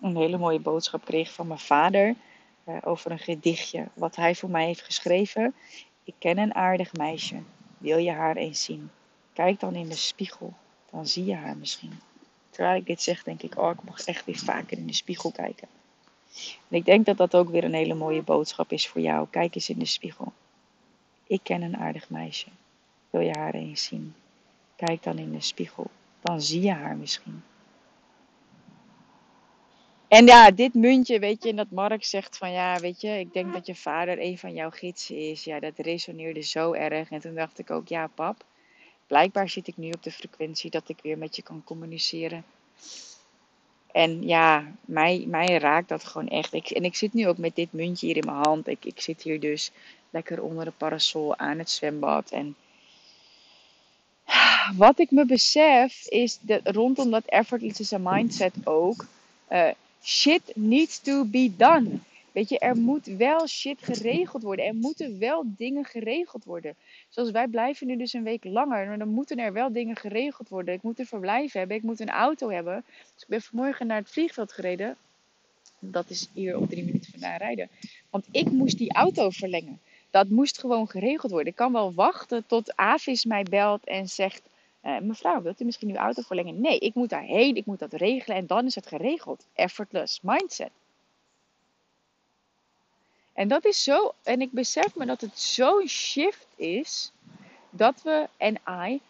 een 0.00 0.16
hele 0.16 0.38
mooie 0.38 0.60
boodschap 0.60 1.04
kreeg 1.04 1.32
van 1.32 1.46
mijn 1.46 1.58
vader 1.58 2.14
uh, 2.68 2.76
over 2.82 3.10
een 3.10 3.18
gedichtje 3.18 3.88
wat 3.94 4.16
hij 4.16 4.34
voor 4.34 4.50
mij 4.50 4.66
heeft 4.66 4.82
geschreven. 4.82 5.54
Ik 6.04 6.14
ken 6.18 6.38
een 6.38 6.54
aardig 6.54 6.92
meisje. 6.92 7.36
Wil 7.78 7.98
je 7.98 8.10
haar 8.10 8.36
eens 8.36 8.64
zien? 8.64 8.90
Kijk 9.32 9.60
dan 9.60 9.74
in 9.74 9.88
de 9.88 9.96
spiegel, 9.96 10.52
dan 10.90 11.06
zie 11.06 11.24
je 11.24 11.34
haar 11.34 11.56
misschien. 11.56 12.00
Terwijl 12.50 12.76
ik 12.76 12.86
dit 12.86 13.02
zeg, 13.02 13.22
denk 13.22 13.42
ik, 13.42 13.58
oh, 13.58 13.70
ik 13.70 13.82
mag 13.82 14.00
echt 14.00 14.24
weer 14.24 14.38
vaker 14.38 14.78
in 14.78 14.86
de 14.86 14.94
spiegel 14.94 15.32
kijken. 15.32 15.68
En 16.68 16.76
ik 16.76 16.84
denk 16.84 17.06
dat 17.06 17.16
dat 17.16 17.34
ook 17.34 17.48
weer 17.50 17.64
een 17.64 17.74
hele 17.74 17.94
mooie 17.94 18.22
boodschap 18.22 18.72
is 18.72 18.88
voor 18.88 19.00
jou. 19.00 19.26
Kijk 19.30 19.54
eens 19.54 19.68
in 19.68 19.78
de 19.78 19.84
spiegel. 19.84 20.32
Ik 21.26 21.40
ken 21.42 21.62
een 21.62 21.76
aardig 21.76 22.10
meisje. 22.10 22.48
Wil 23.10 23.20
je 23.20 23.38
haar 23.38 23.54
eens 23.54 23.84
zien? 23.84 24.14
Kijk 24.76 25.02
dan 25.02 25.18
in 25.18 25.32
de 25.32 25.40
spiegel, 25.40 25.90
dan 26.20 26.40
zie 26.40 26.62
je 26.62 26.72
haar 26.72 26.96
misschien. 26.96 27.42
En 30.08 30.26
ja, 30.26 30.50
dit 30.50 30.74
muntje, 30.74 31.18
weet 31.18 31.42
je, 31.42 31.54
dat 31.54 31.70
Mark 31.70 32.04
zegt 32.04 32.38
van 32.38 32.52
ja, 32.52 32.80
weet 32.80 33.00
je, 33.00 33.18
ik 33.18 33.32
denk 33.32 33.52
dat 33.52 33.66
je 33.66 33.74
vader 33.74 34.20
een 34.20 34.38
van 34.38 34.54
jouw 34.54 34.70
gidsen 34.70 35.30
is. 35.30 35.44
Ja, 35.44 35.60
dat 35.60 35.78
resoneerde 35.78 36.40
zo 36.40 36.72
erg. 36.72 37.10
En 37.10 37.20
toen 37.20 37.34
dacht 37.34 37.58
ik 37.58 37.70
ook, 37.70 37.88
ja, 37.88 38.06
pap, 38.06 38.44
blijkbaar 39.06 39.48
zit 39.48 39.66
ik 39.66 39.76
nu 39.76 39.90
op 39.90 40.02
de 40.02 40.10
frequentie 40.10 40.70
dat 40.70 40.88
ik 40.88 40.98
weer 41.02 41.18
met 41.18 41.36
je 41.36 41.42
kan 41.42 41.64
communiceren. 41.64 42.44
En 43.96 44.26
ja, 44.26 44.72
mij, 44.84 45.24
mij 45.26 45.58
raakt 45.58 45.88
dat 45.88 46.04
gewoon 46.04 46.28
echt. 46.28 46.52
Ik, 46.52 46.70
en 46.70 46.84
ik 46.84 46.94
zit 46.94 47.12
nu 47.12 47.28
ook 47.28 47.38
met 47.38 47.54
dit 47.54 47.72
muntje 47.72 48.06
hier 48.06 48.16
in 48.16 48.24
mijn 48.24 48.36
hand. 48.36 48.68
Ik, 48.68 48.84
ik 48.84 49.00
zit 49.00 49.22
hier 49.22 49.40
dus 49.40 49.70
lekker 50.10 50.42
onder 50.42 50.64
de 50.64 50.70
parasol 50.70 51.36
aan 51.36 51.58
het 51.58 51.70
zwembad. 51.70 52.30
En 52.30 52.56
wat 54.76 54.98
ik 54.98 55.10
me 55.10 55.26
besef 55.26 56.06
is 56.06 56.38
dat 56.40 56.60
rondom 56.64 57.10
dat 57.10 57.24
effortless 57.26 57.90
mindset 57.90 58.54
ook. 58.64 59.06
Uh, 59.50 59.68
shit 60.02 60.42
needs 60.54 61.00
to 61.00 61.24
be 61.24 61.52
done. 61.56 61.98
Weet 62.36 62.48
je, 62.48 62.58
er 62.58 62.76
moet 62.76 63.06
wel 63.06 63.46
shit 63.46 63.82
geregeld 63.82 64.42
worden. 64.42 64.64
Er 64.64 64.74
moeten 64.74 65.18
wel 65.18 65.44
dingen 65.46 65.84
geregeld 65.84 66.44
worden. 66.44 66.74
Zoals 67.08 67.30
wij 67.30 67.48
blijven 67.48 67.86
nu 67.86 67.96
dus 67.96 68.12
een 68.12 68.22
week 68.22 68.44
langer. 68.44 68.86
Maar 68.86 68.98
dan 68.98 69.08
moeten 69.08 69.38
er 69.38 69.52
wel 69.52 69.72
dingen 69.72 69.96
geregeld 69.96 70.48
worden. 70.48 70.74
Ik 70.74 70.82
moet 70.82 70.98
een 70.98 71.06
verblijf 71.06 71.52
hebben. 71.52 71.76
Ik 71.76 71.82
moet 71.82 72.00
een 72.00 72.10
auto 72.10 72.50
hebben. 72.50 72.84
Dus 72.86 73.22
ik 73.22 73.28
ben 73.28 73.42
vanmorgen 73.42 73.86
naar 73.86 73.96
het 73.96 74.10
vliegveld 74.10 74.52
gereden. 74.52 74.96
Dat 75.78 76.10
is 76.10 76.28
hier 76.32 76.56
op 76.56 76.68
drie 76.68 76.84
minuten 76.84 77.10
vandaan 77.10 77.36
rijden. 77.36 77.68
Want 78.10 78.26
ik 78.30 78.50
moest 78.50 78.78
die 78.78 78.92
auto 78.92 79.30
verlengen. 79.30 79.80
Dat 80.10 80.28
moest 80.28 80.58
gewoon 80.58 80.88
geregeld 80.88 81.32
worden. 81.32 81.50
Ik 81.50 81.56
kan 81.56 81.72
wel 81.72 81.94
wachten 81.94 82.46
tot 82.46 82.76
Avis 82.76 83.24
mij 83.24 83.42
belt 83.42 83.84
en 83.84 84.08
zegt 84.08 84.42
uh, 84.84 84.98
mevrouw, 84.98 85.42
wilt 85.42 85.60
u 85.60 85.64
misschien 85.64 85.90
uw 85.90 85.96
auto 85.96 86.22
verlengen? 86.22 86.60
Nee, 86.60 86.78
ik 86.78 86.94
moet 86.94 87.10
daarheen, 87.10 87.56
ik 87.56 87.66
moet 87.66 87.78
dat 87.78 87.92
regelen 87.92 88.36
en 88.36 88.46
dan 88.46 88.66
is 88.66 88.74
het 88.74 88.86
geregeld. 88.86 89.46
Effortless 89.54 90.20
mindset. 90.22 90.70
En 93.36 93.48
dat 93.48 93.64
is 93.64 93.82
zo, 93.82 94.14
en 94.22 94.40
ik 94.40 94.52
besef 94.52 94.94
me 94.94 95.06
dat 95.06 95.20
het 95.20 95.38
zo'n 95.38 95.88
shift 95.88 96.46
is, 96.56 97.12
dat 97.70 98.02
we, 98.02 98.28
en 98.36 98.58
I, 98.88 99.00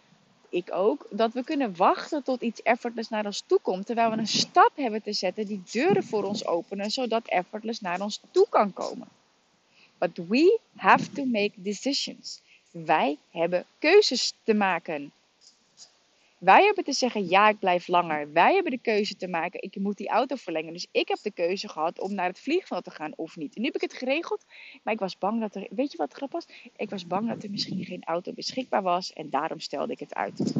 ik 0.49 0.73
ook, 0.73 1.07
dat 1.11 1.33
we 1.33 1.45
kunnen 1.45 1.77
wachten 1.77 2.23
tot 2.23 2.41
iets 2.41 2.63
effortless 2.63 3.09
naar 3.09 3.27
ons 3.27 3.43
toe 3.47 3.59
komt, 3.63 3.87
terwijl 3.87 4.11
we 4.11 4.17
een 4.17 4.27
stap 4.27 4.71
hebben 4.75 5.03
te 5.03 5.13
zetten 5.13 5.47
die 5.47 5.63
deuren 5.71 6.05
voor 6.05 6.25
ons 6.25 6.47
openen, 6.47 6.91
zodat 6.91 7.27
effortless 7.27 7.81
naar 7.81 8.01
ons 8.01 8.21
toe 8.31 8.47
kan 8.49 8.73
komen. 8.73 9.09
But 9.99 10.21
we 10.29 10.59
have 10.77 11.13
to 11.13 11.25
make 11.25 11.53
decisions. 11.55 12.41
Wij 12.71 13.19
hebben 13.31 13.67
keuzes 13.79 14.33
te 14.45 14.55
maken. 14.55 15.13
Wij 16.39 16.65
hebben 16.65 16.85
te 16.85 16.93
zeggen, 16.93 17.29
ja, 17.29 17.49
ik 17.49 17.59
blijf 17.59 17.89
langer. 17.89 18.33
Wij 18.33 18.55
hebben 18.55 18.73
de 18.73 18.79
keuze 18.79 19.17
te 19.17 19.29
maken, 19.29 19.63
ik 19.63 19.77
moet 19.77 19.97
die 19.97 20.09
auto 20.09 20.37
verlengen. 20.37 20.73
Dus 20.73 20.87
ik 20.91 21.09
heb 21.09 21.19
de 21.23 21.31
keuze 21.31 21.69
gehad 21.69 22.01
om 22.01 22.15
naar 22.15 22.29
het 22.29 22.41
vliegveld 22.41 22.85
te 22.85 22.91
gaan 22.91 23.13
of 23.17 23.37
niet. 23.37 23.55
En 23.55 23.61
nu 23.61 23.67
heb 23.67 23.75
ik 23.75 23.81
het 23.81 23.93
geregeld, 23.93 24.45
maar 24.83 24.95
ik 24.95 25.01
was 25.01 25.19
bang 25.19 25.41
dat 25.41 25.55
er, 25.55 25.67
weet 25.71 25.93
je 25.93 25.99
wat 25.99 26.13
grappig 26.13 26.47
was? 26.47 26.71
Ik 26.77 26.91
was 26.91 27.07
bang 27.07 27.29
dat 27.29 27.43
er 27.43 27.51
misschien 27.51 27.85
geen 27.85 28.05
auto 28.05 28.33
beschikbaar 28.33 28.83
was 28.83 29.13
en 29.13 29.31
daarom 29.31 29.61
stelde 29.61 29.93
ik 29.93 29.99
het 29.99 30.15
uit. 30.15 30.55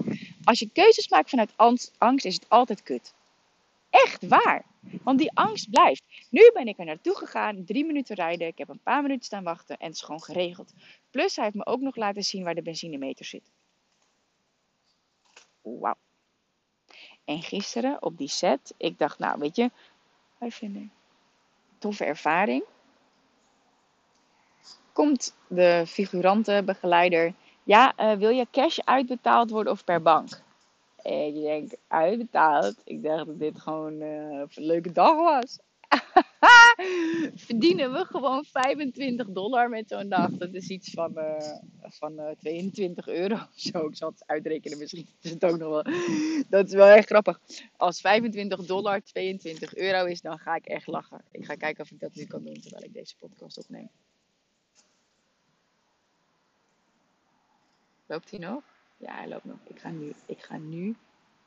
Als 0.45 0.59
je 0.59 0.71
keuzes 0.73 1.09
maakt 1.09 1.31
vanuit 1.31 1.53
angst, 1.99 2.25
is 2.25 2.35
het 2.35 2.49
altijd 2.49 2.83
kut. 2.83 3.15
Echt 3.91 4.29
waar. 4.29 4.65
Want 5.03 5.19
die 5.19 5.31
angst 5.35 5.71
blijft. 5.71 6.03
Nu 6.31 6.51
ben 6.55 6.69
ik 6.69 6.79
er 6.79 6.85
naartoe 6.85 7.17
gegaan, 7.17 7.65
drie 7.65 7.85
minuten 7.85 8.17
rijden. 8.17 8.47
Ik 8.47 8.59
heb 8.59 8.69
een 8.69 8.83
paar 8.83 9.03
minuten 9.03 9.25
staan 9.25 9.45
wachten 9.45 9.77
en 9.79 9.87
het 9.87 9.95
is 9.95 10.03
gewoon 10.03 10.23
geregeld. 10.23 10.73
Plus 11.11 11.37
hij 11.37 11.45
heeft 11.45 11.57
me 11.57 11.67
ook 11.67 11.81
nog 11.81 11.97
laten 11.97 12.23
zien 12.23 12.45
waar 12.45 12.55
de 12.55 12.63
benzinemeter 12.63 13.25
zit 13.25 13.51
wauw. 15.81 15.97
En 17.25 17.43
gisteren 17.43 18.03
op 18.03 18.19
die 18.19 18.29
set, 18.29 18.75
ik 18.77 18.99
dacht, 18.99 19.19
nou 19.19 19.39
weet 19.39 19.57
je, 19.57 19.71
wij 20.39 20.51
vinden 20.51 20.93
toffe 21.79 22.05
ervaring. 22.05 22.65
Komt 24.93 25.37
de 25.47 25.85
figurantenbegeleider, 25.87 27.35
ja, 27.65 27.93
uh, 27.99 28.13
wil 28.13 28.31
je 28.31 28.47
cash 28.51 28.79
uitbetaald 28.79 29.51
worden 29.51 29.73
of 29.73 29.85
per 29.85 30.03
bank? 30.03 30.43
En 31.03 31.35
je 31.35 31.43
denkt, 31.43 31.77
uitbetaald? 31.89 32.81
Ik 32.85 33.03
dacht 33.03 33.27
dat 33.27 33.39
dit 33.39 33.61
gewoon 33.61 33.93
uh, 33.93 34.41
een 34.55 34.65
leuke 34.65 34.93
dag 34.93 35.15
was. 35.15 35.59
verdienen 37.47 37.93
we 37.93 38.05
gewoon 38.05 38.45
25 38.45 39.27
dollar 39.29 39.69
met 39.69 39.89
zo'n 39.89 40.09
dag. 40.09 40.31
Dat 40.31 40.55
is 40.55 40.69
iets 40.69 40.91
van, 40.91 41.13
uh, 41.19 41.57
van 41.83 42.13
uh, 42.13 42.31
eh, 42.31 42.37
22 42.39 43.09
euro 43.09 43.39
zo. 43.55 43.87
Ik 43.87 43.97
zal 43.97 44.11
het 44.11 44.23
uitrekenen, 44.27 44.79
misschien 44.79 45.07
is 45.21 45.31
het 45.31 45.45
ook 45.45 45.59
nog 45.59 45.69
wel. 45.69 45.95
Dat 46.49 46.67
is 46.67 46.73
wel 46.73 46.87
echt 46.87 47.07
grappig. 47.07 47.41
Als 47.77 48.01
25 48.01 48.67
dollar 48.67 49.03
22 49.03 49.75
euro 49.75 50.05
is, 50.05 50.21
dan 50.21 50.39
ga 50.39 50.55
ik 50.55 50.67
echt 50.67 50.87
lachen. 50.87 51.21
Ik 51.31 51.45
ga 51.45 51.55
kijken 51.55 51.85
of 51.85 51.91
ik 51.91 52.01
dat 52.01 52.15
nu 52.15 52.25
kan 52.25 52.45
doen 52.45 52.61
terwijl 52.61 52.85
ik 52.85 52.93
deze 52.93 53.17
podcast 53.17 53.59
opneem. 53.59 53.89
Loopt 58.07 58.31
hij 58.31 58.39
nog? 58.39 58.63
Ja, 58.97 59.17
hij 59.17 59.29
loopt 59.29 59.45
nog. 59.45 59.59
Ik 59.67 59.79
ga 59.79 59.91
nu, 59.91 60.13
ik 60.27 60.43
ga 60.43 60.57
nu, 60.57 60.97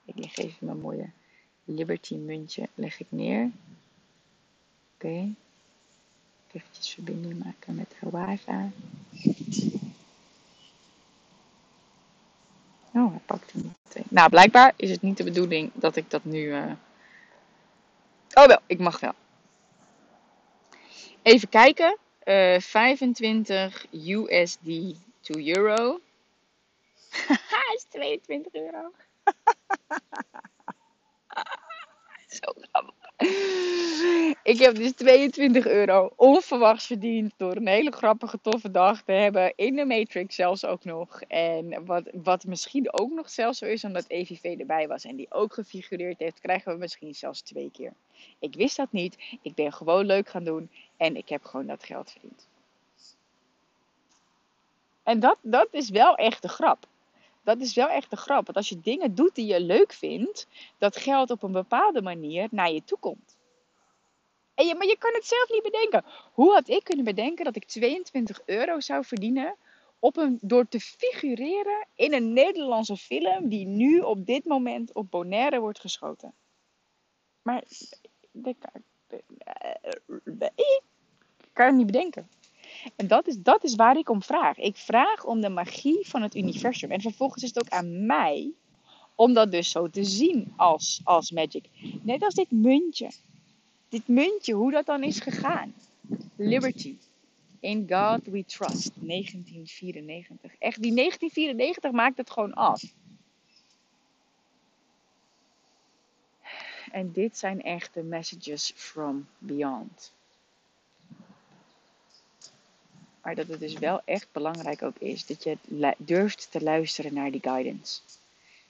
ik 0.05 0.15
leg 0.17 0.37
even 0.37 0.65
mijn 0.65 0.79
mooie 0.79 1.09
Liberty 1.65 2.15
muntje, 2.15 2.69
leg 2.75 2.99
ik 2.99 3.07
neer. 3.09 3.51
Oké. 4.99 5.07
Okay. 5.07 5.33
Even 6.51 6.67
verbinding 6.93 7.43
maken 7.43 7.75
met 7.75 7.95
de 7.99 8.09
wifi. 8.11 8.71
Oh, 12.93 13.09
hij 13.11 13.19
pakt 13.25 13.51
hem 13.51 13.73
meteen. 13.85 14.03
Nou, 14.09 14.29
blijkbaar 14.29 14.73
is 14.75 14.89
het 14.89 15.01
niet 15.01 15.17
de 15.17 15.23
bedoeling 15.23 15.71
dat 15.73 15.95
ik 15.95 16.09
dat 16.09 16.23
nu. 16.23 16.53
eh, 16.53 16.71
Oh, 18.33 18.45
wel, 18.45 18.59
ik 18.65 18.79
mag 18.79 18.99
wel. 18.99 19.13
Even 21.21 21.49
kijken. 21.49 21.97
Eh 22.19 22.59
25 22.59 23.85
USD 23.91 24.95
to 25.21 25.39
euro. 25.39 25.99
Haha, 27.27 27.73
is 27.75 27.85
22 27.89 28.53
euro. 28.53 28.91
Zo 32.39 32.53
grappig. 32.71 32.93
Ik 34.43 34.59
heb 34.59 34.75
dus 34.75 34.91
22 34.91 35.67
euro 35.67 36.11
onverwachts 36.15 36.85
verdiend 36.85 37.33
door 37.37 37.55
een 37.55 37.67
hele 37.67 37.91
grappige, 37.91 38.39
toffe 38.41 38.71
dag 38.71 39.01
te 39.01 39.11
hebben. 39.11 39.53
In 39.55 39.75
de 39.75 39.85
Matrix 39.85 40.35
zelfs 40.35 40.65
ook 40.65 40.83
nog. 40.83 41.21
En 41.21 41.85
wat, 41.85 42.03
wat 42.13 42.45
misschien 42.45 42.99
ook 42.99 43.11
nog 43.11 43.29
zelfs 43.29 43.57
zo 43.57 43.65
is, 43.65 43.83
omdat 43.83 44.05
EVV 44.07 44.59
erbij 44.59 44.87
was 44.87 45.05
en 45.05 45.15
die 45.15 45.31
ook 45.31 45.53
gefigureerd 45.53 46.19
heeft, 46.19 46.39
krijgen 46.39 46.71
we 46.71 46.77
misschien 46.77 47.15
zelfs 47.15 47.41
twee 47.41 47.71
keer. 47.71 47.93
Ik 48.39 48.55
wist 48.55 48.77
dat 48.77 48.91
niet. 48.91 49.17
Ik 49.41 49.55
ben 49.55 49.73
gewoon 49.73 50.05
leuk 50.05 50.29
gaan 50.29 50.43
doen 50.43 50.69
en 50.97 51.15
ik 51.15 51.29
heb 51.29 51.43
gewoon 51.43 51.67
dat 51.67 51.83
geld 51.83 52.11
verdiend. 52.11 52.47
En 55.03 55.19
dat, 55.19 55.37
dat 55.41 55.67
is 55.71 55.89
wel 55.89 56.15
echt 56.15 56.41
de 56.41 56.47
grap. 56.47 56.85
Dat 57.43 57.59
is 57.59 57.73
wel 57.73 57.87
echt 57.87 58.09
de 58.09 58.15
grap. 58.15 58.45
Want 58.45 58.57
als 58.57 58.69
je 58.69 58.79
dingen 58.81 59.15
doet 59.15 59.35
die 59.35 59.45
je 59.45 59.61
leuk 59.61 59.93
vindt, 59.93 60.47
dat 60.77 60.97
geld 60.97 61.29
op 61.29 61.43
een 61.43 61.51
bepaalde 61.51 62.01
manier 62.01 62.47
naar 62.51 62.71
je 62.71 62.83
toe 62.83 62.99
komt. 62.99 63.37
Maar 64.59 64.87
je 64.87 64.95
kan 64.99 65.13
het 65.13 65.25
zelf 65.25 65.49
niet 65.49 65.63
bedenken. 65.63 66.03
Hoe 66.33 66.53
had 66.53 66.69
ik 66.69 66.83
kunnen 66.83 67.05
bedenken 67.05 67.45
dat 67.45 67.55
ik 67.55 67.65
22 67.65 68.41
euro 68.45 68.79
zou 68.79 69.05
verdienen 69.05 69.55
op 69.99 70.17
een, 70.17 70.37
door 70.41 70.67
te 70.67 70.79
figureren 70.79 71.87
in 71.95 72.13
een 72.13 72.33
Nederlandse 72.33 72.97
film 72.97 73.49
die 73.49 73.65
nu 73.65 73.99
op 73.99 74.25
dit 74.25 74.45
moment 74.45 74.93
op 74.93 75.11
Bonaire 75.11 75.59
wordt 75.59 75.79
geschoten? 75.79 76.33
Maar 77.41 77.63
ik 78.43 78.57
kan 81.53 81.65
het 81.65 81.75
niet 81.75 81.85
bedenken. 81.85 82.29
En 82.95 83.07
dat 83.07 83.27
is, 83.27 83.37
dat 83.37 83.63
is 83.63 83.75
waar 83.75 83.97
ik 83.97 84.09
om 84.09 84.23
vraag. 84.23 84.57
Ik 84.57 84.75
vraag 84.75 85.25
om 85.25 85.41
de 85.41 85.49
magie 85.49 86.07
van 86.07 86.21
het 86.21 86.35
universum. 86.35 86.91
En 86.91 87.01
vervolgens 87.01 87.43
is 87.43 87.49
het 87.53 87.59
ook 87.59 87.71
aan 87.71 88.05
mij 88.05 88.53
om 89.15 89.33
dat 89.33 89.51
dus 89.51 89.71
zo 89.71 89.89
te 89.89 90.03
zien 90.03 90.53
als, 90.57 91.01
als 91.03 91.31
magic. 91.31 91.65
Net 92.01 92.23
als 92.23 92.33
dit 92.33 92.51
muntje. 92.51 93.09
Dit 93.89 94.07
muntje, 94.07 94.53
hoe 94.53 94.71
dat 94.71 94.85
dan 94.85 95.03
is 95.03 95.19
gegaan. 95.19 95.73
Liberty. 96.35 96.97
In 97.59 97.85
God 97.89 98.25
we 98.25 98.45
trust. 98.45 98.91
1994. 98.95 100.55
Echt, 100.59 100.81
die 100.81 100.93
1994 100.93 101.91
maakt 101.91 102.17
het 102.17 102.29
gewoon 102.29 102.53
af. 102.53 102.83
En 106.91 107.11
dit 107.11 107.37
zijn 107.37 107.61
echt 107.61 107.93
de 107.93 108.03
messages 108.03 108.71
from 108.75 109.27
beyond. 109.37 110.13
Maar 113.21 113.35
dat 113.35 113.47
het 113.47 113.59
dus 113.59 113.73
wel 113.73 114.01
echt 114.05 114.27
belangrijk 114.31 114.81
ook 114.81 114.97
is 114.97 115.25
dat 115.25 115.43
je 115.43 115.57
durft 115.97 116.51
te 116.51 116.61
luisteren 116.61 117.13
naar 117.13 117.31
die 117.31 117.41
guidance. 117.41 118.01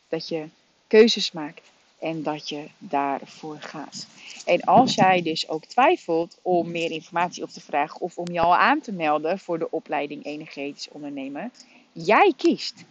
Dat 0.07 0.27
je 0.27 0.47
keuzes 0.87 1.31
maakt 1.31 1.71
en 1.99 2.23
dat 2.23 2.49
je 2.49 2.67
daarvoor 2.77 3.57
gaat. 3.59 4.07
En 4.45 4.61
als 4.61 4.95
jij 4.95 5.21
dus 5.21 5.49
ook 5.49 5.65
twijfelt 5.65 6.39
om 6.41 6.71
meer 6.71 6.91
informatie 6.91 7.43
op 7.43 7.49
te 7.49 7.61
vragen 7.61 8.01
of 8.01 8.17
om 8.17 8.31
je 8.31 8.39
al 8.39 8.55
aan 8.55 8.81
te 8.81 8.91
melden 8.91 9.39
voor 9.39 9.59
de 9.59 9.71
opleiding 9.71 10.25
energetisch 10.25 10.89
ondernemen, 10.89 11.51
jij 11.91 12.33
kiest. 12.37 12.85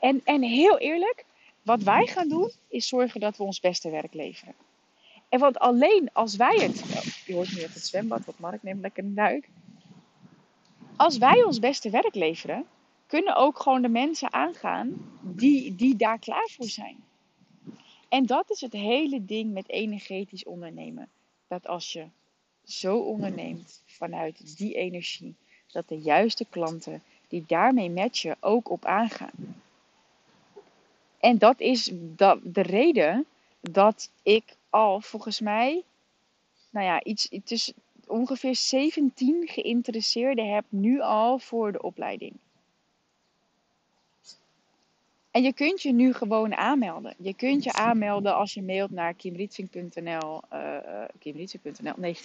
En, 0.00 0.20
en 0.24 0.42
heel 0.42 0.78
eerlijk, 0.78 1.24
wat 1.62 1.82
wij 1.82 2.06
gaan 2.06 2.28
doen 2.28 2.50
is 2.68 2.88
zorgen 2.88 3.20
dat 3.20 3.36
we 3.36 3.42
ons 3.42 3.60
beste 3.60 3.90
werk 3.90 4.14
leveren. 4.14 4.54
En 5.28 5.38
want 5.38 5.58
alleen 5.58 6.10
als 6.12 6.36
wij 6.36 6.56
het, 6.56 6.84
je 7.26 7.34
hoort 7.34 7.50
nu 7.50 7.56
even 7.56 7.72
het 7.72 7.86
zwembad, 7.86 8.24
wat 8.24 8.38
Mark 8.38 8.62
neemt 8.62 8.80
lekker 8.80 9.04
een 9.04 9.14
duik. 9.14 9.48
Als 10.96 11.18
wij 11.18 11.42
ons 11.42 11.58
beste 11.58 11.90
werk 11.90 12.14
leveren, 12.14 12.64
kunnen 13.06 13.36
ook 13.36 13.60
gewoon 13.60 13.82
de 13.82 13.88
mensen 13.88 14.32
aangaan 14.32 15.18
die, 15.20 15.74
die 15.74 15.96
daar 15.96 16.18
klaar 16.18 16.48
voor 16.56 16.68
zijn. 16.68 16.96
En 18.08 18.26
dat 18.26 18.50
is 18.50 18.60
het 18.60 18.72
hele 18.72 19.24
ding 19.24 19.52
met 19.52 19.68
energetisch 19.68 20.44
ondernemen. 20.44 21.08
Dat 21.46 21.66
als 21.66 21.92
je 21.92 22.06
zo 22.64 22.98
onderneemt 22.98 23.82
vanuit 23.86 24.56
die 24.56 24.74
energie, 24.74 25.34
dat 25.72 25.88
de 25.88 25.98
juiste 25.98 26.46
klanten 26.50 27.02
die 27.28 27.44
daarmee 27.46 27.90
matchen 27.90 28.36
ook 28.40 28.70
op 28.70 28.84
aangaan. 28.84 29.62
En 31.20 31.38
dat 31.38 31.60
is 31.60 31.90
de 32.42 32.62
reden 32.62 33.26
dat 33.60 34.10
ik 34.22 34.56
al 34.70 35.00
volgens 35.00 35.40
mij, 35.40 35.82
nou 36.70 36.86
ja, 36.86 37.02
iets 37.02 37.28
tussen 37.44 37.74
ongeveer 38.06 38.56
17 38.56 39.48
geïnteresseerden 39.48 40.54
heb 40.54 40.64
nu 40.68 41.00
al 41.00 41.38
voor 41.38 41.72
de 41.72 41.82
opleiding. 41.82 42.32
En 45.38 45.44
je 45.44 45.52
kunt 45.52 45.82
je 45.82 45.92
nu 45.92 46.12
gewoon 46.12 46.54
aanmelden. 46.54 47.14
Je 47.18 47.34
kunt 47.34 47.64
je 47.64 47.72
aanmelden 47.72 48.34
als 48.34 48.54
je 48.54 48.62
mailt 48.62 48.90
naar 48.90 49.14
kimrietvink.nl. 49.14 50.40
eh 50.48 51.04
kimrietvink.nl, 51.18 51.92
nee, 51.96 52.16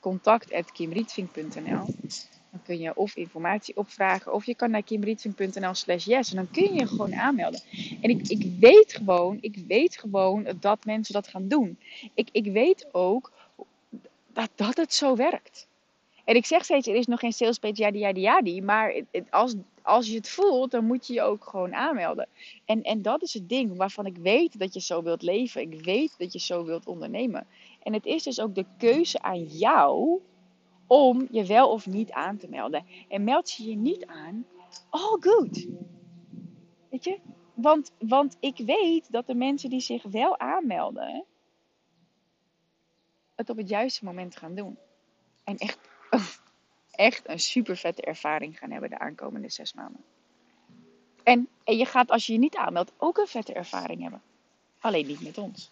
contact.kimrietvink.nl. 0.00 1.86
Dan 2.50 2.62
kun 2.64 2.78
je 2.78 2.96
of 2.96 3.16
informatie 3.16 3.76
opvragen 3.76 4.32
of 4.32 4.44
je 4.44 4.54
kan 4.54 4.70
naar 4.70 4.82
kimrietvink.nl 4.82 5.74
slash 5.74 6.04
yes. 6.04 6.30
En 6.30 6.36
dan 6.36 6.50
kun 6.50 6.62
je 6.62 6.72
je 6.72 6.86
gewoon 6.86 7.14
aanmelden. 7.14 7.60
En 8.00 8.10
ik, 8.10 8.28
ik 8.28 8.58
weet 8.60 8.92
gewoon, 8.92 9.38
ik 9.40 9.56
weet 9.68 9.98
gewoon 9.98 10.46
dat 10.60 10.84
mensen 10.84 11.14
dat 11.14 11.28
gaan 11.28 11.48
doen. 11.48 11.78
Ik, 12.14 12.28
ik 12.32 12.52
weet 12.52 12.86
ook 12.92 13.32
dat, 14.32 14.50
dat 14.54 14.76
het 14.76 14.94
zo 14.94 15.16
werkt. 15.16 15.66
En 16.28 16.34
ik 16.34 16.46
zeg 16.46 16.64
steeds, 16.64 16.86
er 16.86 16.94
is 16.94 17.06
nog 17.06 17.20
geen 17.20 17.32
sales 17.32 17.58
page, 17.58 17.74
yadi 17.74 17.98
yadi 17.98 18.20
yadi. 18.20 18.62
Maar 18.62 19.02
als, 19.30 19.54
als 19.82 20.08
je 20.08 20.14
het 20.14 20.28
voelt, 20.28 20.70
dan 20.70 20.84
moet 20.84 21.06
je 21.06 21.12
je 21.12 21.22
ook 21.22 21.44
gewoon 21.44 21.74
aanmelden. 21.74 22.28
En, 22.64 22.82
en 22.82 23.02
dat 23.02 23.22
is 23.22 23.34
het 23.34 23.48
ding 23.48 23.76
waarvan 23.76 24.06
ik 24.06 24.16
weet 24.16 24.58
dat 24.58 24.74
je 24.74 24.80
zo 24.80 25.02
wilt 25.02 25.22
leven. 25.22 25.60
Ik 25.60 25.84
weet 25.84 26.14
dat 26.18 26.32
je 26.32 26.38
zo 26.38 26.64
wilt 26.64 26.86
ondernemen. 26.86 27.46
En 27.82 27.92
het 27.92 28.06
is 28.06 28.22
dus 28.22 28.40
ook 28.40 28.54
de 28.54 28.64
keuze 28.78 29.22
aan 29.22 29.44
jou 29.44 30.20
om 30.86 31.28
je 31.30 31.46
wel 31.46 31.70
of 31.70 31.86
niet 31.86 32.12
aan 32.12 32.36
te 32.36 32.48
melden. 32.48 32.86
En 33.08 33.24
meld 33.24 33.52
je 33.52 33.68
je 33.70 33.76
niet 33.76 34.06
aan, 34.06 34.46
all 34.88 35.16
good. 35.20 35.66
Weet 36.88 37.04
je? 37.04 37.18
Want, 37.54 37.92
want 37.98 38.36
ik 38.40 38.56
weet 38.56 39.12
dat 39.12 39.26
de 39.26 39.34
mensen 39.34 39.70
die 39.70 39.80
zich 39.80 40.02
wel 40.02 40.38
aanmelden, 40.38 41.24
het 43.34 43.50
op 43.50 43.56
het 43.56 43.68
juiste 43.68 44.04
moment 44.04 44.36
gaan 44.36 44.54
doen. 44.54 44.78
En 45.44 45.56
echt, 45.56 45.78
echt 46.90 47.28
een 47.28 47.40
super 47.40 47.76
vette 47.76 48.02
ervaring 48.02 48.58
gaan 48.58 48.70
hebben 48.70 48.90
de 48.90 48.98
aankomende 48.98 49.48
zes 49.48 49.72
maanden. 49.72 50.04
En, 51.22 51.48
en 51.64 51.76
je 51.76 51.84
gaat 51.84 52.10
als 52.10 52.26
je 52.26 52.32
je 52.32 52.38
niet 52.38 52.56
aanmeldt 52.56 52.92
ook 52.96 53.18
een 53.18 53.26
vette 53.26 53.52
ervaring 53.52 54.02
hebben. 54.02 54.22
Alleen 54.80 55.06
niet 55.06 55.20
met 55.20 55.38
ons. 55.38 55.70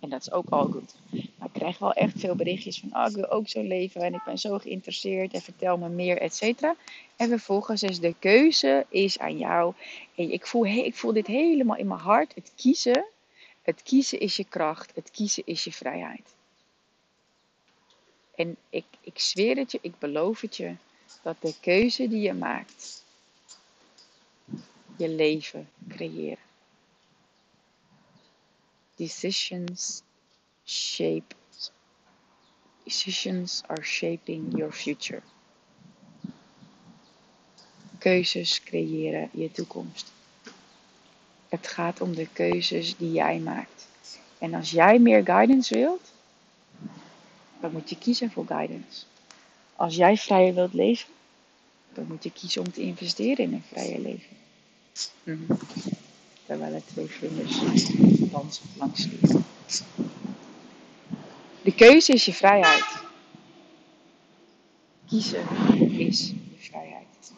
En 0.00 0.08
dat 0.08 0.20
is 0.20 0.32
ook 0.32 0.48
al 0.48 0.66
goed. 0.66 0.94
Maar 1.10 1.48
ik 1.48 1.52
krijg 1.52 1.78
wel 1.78 1.92
echt 1.92 2.20
veel 2.20 2.34
berichtjes 2.34 2.80
van, 2.80 2.96
oh, 2.96 3.06
ik 3.08 3.14
wil 3.14 3.30
ook 3.30 3.48
zo 3.48 3.62
leven 3.62 4.00
en 4.00 4.14
ik 4.14 4.24
ben 4.24 4.38
zo 4.38 4.58
geïnteresseerd 4.58 5.32
en 5.32 5.40
vertel 5.40 5.78
me 5.78 5.88
meer, 5.88 6.18
et 6.18 6.34
cetera. 6.34 6.76
En 7.16 7.28
vervolgens 7.28 7.82
is 7.82 8.00
de 8.00 8.14
keuze 8.18 8.86
is 8.88 9.18
aan 9.18 9.38
jou. 9.38 9.74
En 10.14 10.32
ik 10.32 10.46
voel, 10.46 10.66
ik 10.66 10.94
voel 10.94 11.12
dit 11.12 11.26
helemaal 11.26 11.76
in 11.76 11.86
mijn 11.86 12.00
hart. 12.00 12.34
Het 12.34 12.52
kiezen, 12.56 13.04
het 13.62 13.82
kiezen 13.82 14.20
is 14.20 14.36
je 14.36 14.44
kracht. 14.44 14.94
Het 14.94 15.10
kiezen 15.10 15.42
is 15.46 15.64
je 15.64 15.72
vrijheid. 15.72 16.34
En 18.38 18.56
ik, 18.70 18.84
ik 19.00 19.18
zweer 19.18 19.56
het 19.56 19.72
je, 19.72 19.78
ik 19.82 19.98
beloof 19.98 20.40
het 20.40 20.56
je, 20.56 20.74
dat 21.22 21.36
de 21.40 21.54
keuze 21.60 22.08
die 22.08 22.20
je 22.20 22.34
maakt, 22.34 23.04
je 24.96 25.08
leven 25.08 25.68
creëren. 25.88 26.44
Decisions 28.94 30.02
shape. 30.64 31.34
Decisions 32.84 33.62
are 33.66 33.82
shaping 33.82 34.56
your 34.56 34.72
future. 34.72 35.22
Keuzes 37.98 38.62
creëren 38.62 39.30
je 39.32 39.50
toekomst. 39.50 40.12
Het 41.48 41.66
gaat 41.66 42.00
om 42.00 42.14
de 42.14 42.28
keuzes 42.32 42.96
die 42.96 43.12
jij 43.12 43.38
maakt. 43.38 43.88
En 44.38 44.54
als 44.54 44.70
jij 44.70 44.98
meer 44.98 45.24
guidance 45.24 45.74
wilt, 45.74 46.12
dan 47.60 47.72
moet 47.72 47.90
je 47.90 47.98
kiezen 47.98 48.30
voor 48.30 48.46
guidance. 48.46 49.04
Als 49.76 49.96
jij 49.96 50.16
vrijer 50.16 50.54
wilt 50.54 50.72
leven, 50.72 51.08
dan 51.92 52.06
moet 52.06 52.22
je 52.22 52.32
kiezen 52.32 52.60
om 52.60 52.72
te 52.72 52.80
investeren 52.80 53.44
in 53.44 53.52
een 53.52 53.62
vrije 53.62 54.00
leven. 54.00 54.36
Mhm. 55.22 55.58
Terwijl 56.46 56.74
er 56.74 56.84
twee 56.84 57.08
dansen 58.30 58.64
langs 58.78 59.02
de 59.02 59.40
De 61.62 61.74
keuze 61.74 62.12
is 62.12 62.24
je 62.24 62.32
vrijheid. 62.32 63.02
Kiezen 65.08 65.46
is 65.98 66.28
je 66.28 66.56
vrijheid. 66.58 67.32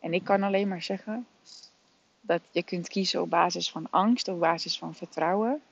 En 0.00 0.14
ik 0.14 0.24
kan 0.24 0.42
alleen 0.42 0.68
maar 0.68 0.82
zeggen, 0.82 1.26
dat 2.20 2.40
je 2.50 2.62
kunt 2.62 2.88
kiezen 2.88 3.20
op 3.20 3.30
basis 3.30 3.70
van 3.70 3.86
angst, 3.90 4.28
op 4.28 4.40
basis 4.40 4.78
van 4.78 4.94
vertrouwen. 4.94 5.62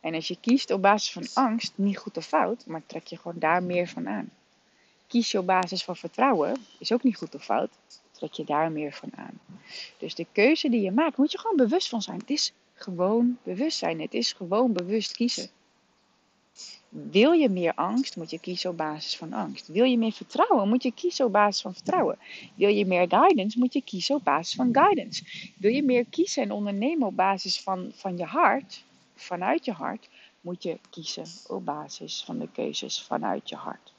En 0.00 0.14
als 0.14 0.28
je 0.28 0.36
kiest 0.40 0.70
op 0.70 0.82
basis 0.82 1.12
van 1.12 1.44
angst, 1.44 1.72
niet 1.74 1.98
goed 1.98 2.16
of 2.16 2.26
fout, 2.26 2.66
maar 2.66 2.82
trek 2.86 3.06
je 3.06 3.16
gewoon 3.16 3.38
daar 3.38 3.62
meer 3.62 3.88
van 3.88 4.08
aan. 4.08 4.30
Kies 5.06 5.30
je 5.30 5.38
op 5.38 5.46
basis 5.46 5.84
van 5.84 5.96
vertrouwen, 5.96 6.56
is 6.78 6.92
ook 6.92 7.02
niet 7.02 7.16
goed 7.16 7.34
of 7.34 7.44
fout, 7.44 7.70
trek 8.10 8.32
je 8.32 8.44
daar 8.44 8.72
meer 8.72 8.92
van 8.92 9.10
aan. 9.16 9.40
Dus 9.98 10.14
de 10.14 10.26
keuze 10.32 10.68
die 10.68 10.80
je 10.80 10.90
maakt, 10.90 11.16
moet 11.16 11.32
je 11.32 11.38
gewoon 11.38 11.56
bewust 11.56 11.88
van 11.88 12.02
zijn. 12.02 12.18
Het 12.18 12.30
is 12.30 12.52
gewoon 12.74 13.38
bewustzijn. 13.42 14.00
Het 14.00 14.14
is 14.14 14.32
gewoon 14.32 14.72
bewust 14.72 15.12
kiezen. 15.12 15.48
Wil 16.88 17.32
je 17.32 17.48
meer 17.48 17.74
angst, 17.74 18.16
moet 18.16 18.30
je 18.30 18.40
kiezen 18.40 18.70
op 18.70 18.76
basis 18.76 19.16
van 19.16 19.32
angst. 19.32 19.66
Wil 19.66 19.84
je 19.84 19.98
meer 19.98 20.12
vertrouwen, 20.12 20.68
moet 20.68 20.82
je 20.82 20.92
kiezen 20.92 21.24
op 21.24 21.32
basis 21.32 21.62
van 21.62 21.74
vertrouwen. 21.74 22.18
Wil 22.54 22.68
je 22.68 22.86
meer 22.86 23.08
guidance, 23.08 23.58
moet 23.58 23.72
je 23.72 23.82
kiezen 23.82 24.14
op 24.14 24.24
basis 24.24 24.54
van 24.54 24.68
guidance. 24.72 25.24
Wil 25.58 25.72
je 25.72 25.82
meer 25.82 26.04
kiezen 26.04 26.42
en 26.42 26.50
ondernemen 26.50 27.06
op 27.06 27.16
basis 27.16 27.60
van, 27.60 27.92
van 27.94 28.16
je 28.16 28.24
hart, 28.24 28.84
vanuit 29.20 29.64
je 29.64 29.72
hart, 29.72 30.08
moet 30.40 30.62
je 30.62 30.78
kiezen 30.90 31.26
op 31.46 31.64
basis 31.64 32.22
van 32.24 32.38
de 32.38 32.48
keuzes 32.52 33.02
vanuit 33.02 33.48
je 33.48 33.56
hart. 33.56 33.92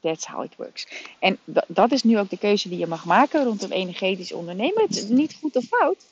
That's 0.00 0.26
how 0.26 0.44
it 0.44 0.56
works. 0.56 0.86
En 1.18 1.38
dat 1.66 1.92
is 1.92 2.02
nu 2.02 2.18
ook 2.18 2.30
de 2.30 2.38
keuze 2.38 2.68
die 2.68 2.78
je 2.78 2.86
mag 2.86 3.04
maken 3.04 3.44
rondom 3.44 3.70
energetisch 3.70 4.32
ondernemen. 4.32 4.82
Het 4.82 4.96
is 4.96 5.08
niet 5.08 5.34
goed 5.34 5.56
of 5.56 5.64
fout, 5.64 6.04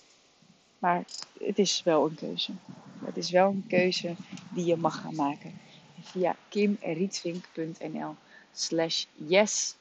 maar 0.78 1.04
het 1.40 1.58
is 1.58 1.82
wel 1.82 2.06
een 2.06 2.14
keuze. 2.14 2.52
Het 3.04 3.16
is 3.16 3.30
wel 3.30 3.48
een 3.48 3.64
keuze 3.68 4.14
die 4.50 4.64
je 4.64 4.76
mag 4.76 5.00
gaan 5.00 5.14
maken. 5.14 5.60
Via 6.00 6.36
kimrietvink.nl 6.48 8.14
slash 8.52 9.04
yes 9.14 9.74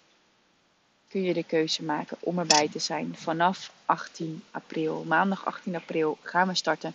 kun 1.16 1.24
je 1.24 1.34
de 1.34 1.44
keuze 1.44 1.84
maken 1.84 2.18
om 2.20 2.40
erbij 2.40 2.70
te 2.72 2.80
zijn 2.80 3.16
vanaf 3.16 3.72
18 3.86 4.44
april. 4.52 5.04
Maandag 5.04 5.46
18 5.46 5.76
april 5.76 6.18
gaan 6.22 6.48
we 6.48 6.56
starten. 6.56 6.94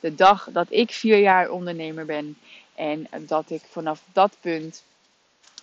De 0.00 0.14
dag 0.14 0.48
dat 0.52 0.66
ik 0.70 0.90
vier 0.90 1.18
jaar 1.18 1.50
ondernemer 1.50 2.06
ben. 2.06 2.38
En 2.74 3.06
dat 3.20 3.50
ik 3.50 3.62
vanaf 3.68 4.02
dat 4.12 4.36
punt 4.40 4.84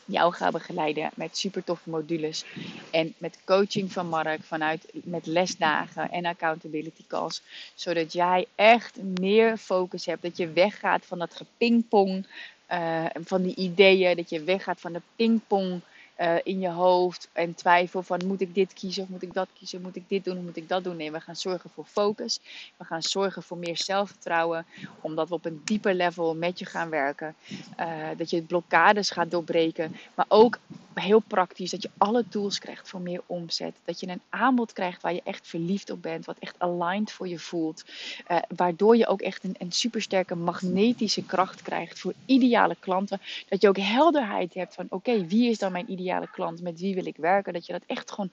jou 0.05 0.33
ga 0.33 0.51
begeleiden 0.51 1.09
met 1.15 1.37
super 1.37 1.63
toffe 1.63 1.89
modules. 1.89 2.45
En 2.91 3.13
met 3.17 3.37
coaching 3.45 3.91
van 3.91 4.07
Mark 4.07 4.43
vanuit 4.43 4.85
met 4.91 5.25
lesdagen 5.25 6.11
en 6.11 6.25
accountability 6.25 7.03
calls. 7.07 7.41
Zodat 7.75 8.13
jij 8.13 8.45
echt 8.55 8.97
meer 9.19 9.57
focus 9.57 10.05
hebt. 10.05 10.21
Dat 10.21 10.37
je 10.37 10.51
weggaat 10.51 11.05
van 11.05 11.19
dat 11.19 11.35
gepingpong. 11.35 12.27
Uh, 12.71 13.05
van 13.13 13.41
die 13.41 13.55
ideeën. 13.55 14.15
Dat 14.15 14.29
je 14.29 14.43
weggaat 14.43 14.79
van 14.79 14.93
de 14.93 15.01
pingpong 15.15 15.81
uh, 16.19 16.35
in 16.43 16.59
je 16.59 16.69
hoofd 16.69 17.29
en 17.33 17.55
twijfel 17.55 18.03
van 18.03 18.21
moet 18.25 18.41
ik 18.41 18.55
dit 18.55 18.73
kiezen 18.73 19.03
of 19.03 19.09
moet 19.09 19.21
ik 19.21 19.33
dat 19.33 19.47
kiezen, 19.53 19.81
moet 19.81 19.95
ik 19.95 20.03
dit 20.07 20.23
doen 20.23 20.37
of 20.37 20.43
moet 20.43 20.57
ik 20.57 20.69
dat 20.69 20.83
doen. 20.83 20.95
Nee, 20.95 21.11
we 21.11 21.19
gaan 21.19 21.35
zorgen 21.35 21.69
voor 21.69 21.85
focus. 21.85 22.39
We 22.77 22.83
gaan 22.83 23.01
zorgen 23.01 23.43
voor 23.43 23.57
meer 23.57 23.77
zelfvertrouwen, 23.77 24.65
omdat 25.01 25.29
we 25.29 25.33
op 25.33 25.45
een 25.45 25.61
dieper 25.63 25.93
level 25.93 26.35
met 26.35 26.59
je 26.59 26.65
gaan 26.65 26.89
werken. 26.89 27.35
Uh, 27.79 28.07
dat 28.17 28.29
je 28.29 28.41
blokkades 28.41 29.09
gaat 29.09 29.31
doorbreken, 29.31 29.95
maar 30.15 30.25
ook 30.27 30.59
heel 30.93 31.19
praktisch 31.19 31.71
dat 31.71 31.81
je 31.81 31.89
alle 31.97 32.27
tools 32.29 32.59
krijgt 32.59 32.89
voor 32.89 33.01
meer 33.01 33.21
omzet. 33.25 33.75
Dat 33.85 33.99
je 33.99 34.07
een 34.07 34.21
aanbod 34.29 34.73
krijgt 34.73 35.01
waar 35.01 35.13
je 35.13 35.21
echt 35.23 35.47
verliefd 35.47 35.89
op 35.89 36.01
bent, 36.01 36.25
wat 36.25 36.35
echt 36.39 36.55
aligned 36.57 37.11
voor 37.11 37.27
je 37.27 37.39
voelt. 37.39 37.83
Uh, 38.31 38.37
waardoor 38.55 38.97
je 38.97 39.07
ook 39.07 39.21
echt 39.21 39.43
een, 39.43 39.55
een 39.57 39.71
supersterke 39.71 40.35
magnetische 40.35 41.25
kracht 41.25 41.61
krijgt 41.61 41.99
voor 41.99 42.13
ideale 42.25 42.75
klanten. 42.79 43.21
Dat 43.49 43.61
je 43.61 43.67
ook 43.67 43.77
helderheid 43.77 44.53
hebt 44.53 44.75
van 44.75 44.85
oké, 44.89 45.25
wie 45.25 45.49
is 45.49 45.57
dan 45.57 45.71
mijn 45.71 45.91
ideale 45.91 46.05
klant, 46.31 46.61
met 46.61 46.79
wie 46.79 46.95
wil 46.95 47.05
ik 47.05 47.17
werken. 47.17 47.53
Dat 47.53 47.65
je 47.65 47.73
dat 47.73 47.83
echt 47.85 48.11
gewoon 48.11 48.31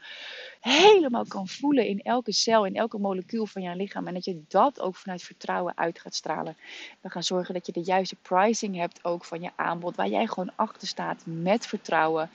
helemaal 0.61 1.25
kan 1.25 1.49
voelen 1.49 1.87
in 1.87 2.01
elke 2.03 2.33
cel, 2.33 2.67
in 2.67 2.77
elke 2.77 2.99
molecuul 2.99 3.47
van 3.47 3.63
je 3.63 3.77
lichaam. 3.77 4.07
En 4.07 4.15
dat 4.15 4.25
je 4.25 4.43
dat 4.49 4.81
ook 4.81 4.97
vanuit 4.97 5.23
vertrouwen 5.23 5.77
uit 5.77 6.01
gaat 6.01 6.15
stralen. 6.15 6.57
We 7.01 7.11
gaan 7.11 7.23
zorgen 7.23 7.55
dat 7.55 7.67
je 7.67 7.73
de 7.73 7.83
juiste 7.83 8.17
pricing 8.23 8.77
hebt 8.77 9.05
ook 9.05 9.25
van 9.25 9.41
je 9.41 9.51
aanbod, 9.57 9.97
waar 9.97 10.09
jij 10.09 10.27
gewoon 10.27 10.53
achter 10.57 10.89
staat 10.89 11.23
met 11.27 11.67
vertrouwen. 11.67 12.31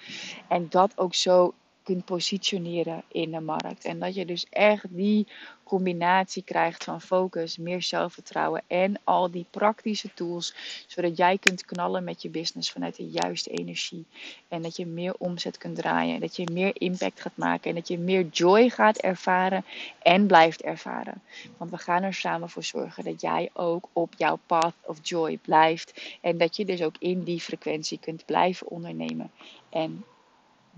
En 0.48 0.70
dat 0.70 0.98
ook 0.98 1.14
zo 1.14 1.54
kunt 1.90 2.06
positioneren 2.06 3.04
in 3.08 3.32
de 3.32 3.40
markt. 3.40 3.86
En 3.86 4.00
dat 4.00 4.16
je 4.16 4.26
dus 4.26 4.46
echt 4.50 4.86
die 4.90 5.28
combinatie 5.64 6.44
krijgt 6.44 6.84
van 6.84 7.02
focus, 7.02 7.58
meer 7.58 7.82
zelfvertrouwen 7.82 8.62
en 8.68 9.00
al 9.04 9.32
die 9.32 9.46
praktische 9.50 10.14
tools, 10.14 10.54
zodat 10.88 11.18
jij 11.18 11.38
kunt 11.38 11.66
knallen 11.66 12.04
met 12.04 12.22
je 12.22 12.30
business 12.30 12.72
vanuit 12.72 12.96
de 12.96 13.10
juiste 13.10 13.50
energie. 13.50 14.06
En 14.48 14.62
dat 14.62 14.76
je 14.76 14.86
meer 14.86 15.14
omzet 15.18 15.58
kunt 15.58 15.76
draaien, 15.76 16.20
dat 16.20 16.36
je 16.36 16.50
meer 16.52 16.72
impact 16.74 17.22
gaat 17.22 17.38
maken 17.38 17.70
en 17.70 17.76
dat 17.76 17.88
je 17.88 17.98
meer 17.98 18.28
joy 18.28 18.70
gaat 18.70 18.98
ervaren 18.98 19.66
en 20.02 20.28
blijft 20.28 20.62
ervaren. 20.62 21.22
Want 21.58 21.72
we 21.72 21.78
gaan 21.78 22.04
er 22.04 22.14
samen 22.14 22.50
voor 22.50 22.64
zorgen 22.64 23.04
dat 23.04 23.22
jij 23.22 23.50
ook 23.54 23.88
op 23.94 24.14
jouw 24.18 24.40
path 24.46 24.76
of 24.82 24.98
joy 25.02 25.38
blijft 25.38 26.18
en 26.22 26.38
dat 26.38 26.56
je 26.56 26.66
dus 26.66 26.82
ook 26.82 26.96
in 27.00 27.24
die 27.24 27.42
frequentie 27.42 28.00
kunt 28.00 28.26
blijven 28.26 28.68
ondernemen. 28.68 29.32
En 29.70 30.04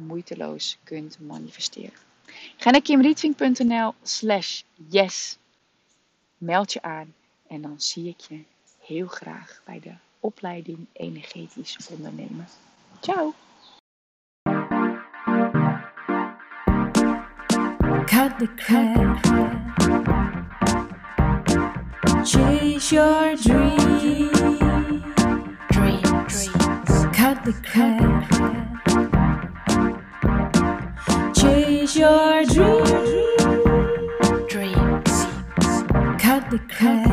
moeiteloos 0.05 0.77
kunt 0.83 1.19
manifesteren. 1.19 1.99
Ga 2.57 2.69
naar 2.69 2.81
kimrietvink.nl 2.81 3.93
slash 4.03 4.61
yes. 4.89 5.37
Meld 6.37 6.73
je 6.73 6.81
aan 6.81 7.13
en 7.47 7.61
dan 7.61 7.81
zie 7.81 8.07
ik 8.07 8.19
je 8.19 8.43
heel 8.79 9.07
graag 9.07 9.61
bij 9.65 9.79
de 9.79 9.93
opleiding 10.19 10.87
Energetisch 10.93 11.77
Ondernemen. 11.89 12.47
Ciao! 12.99 13.33
Cut 18.05 18.39
the 18.39 18.47
crap. 18.55 19.23
Chase 22.25 22.91
your 22.91 23.35
dream. 23.35 24.29
Dreams. 25.69 26.49
Cut 27.13 27.43
the 27.43 27.53
crap. 27.63 28.70
Your 32.01 32.43
dreams. 32.45 33.11
Dreams. 34.49 35.15
Cut 36.19 36.49
the 36.49 36.59
crap. 36.67 37.10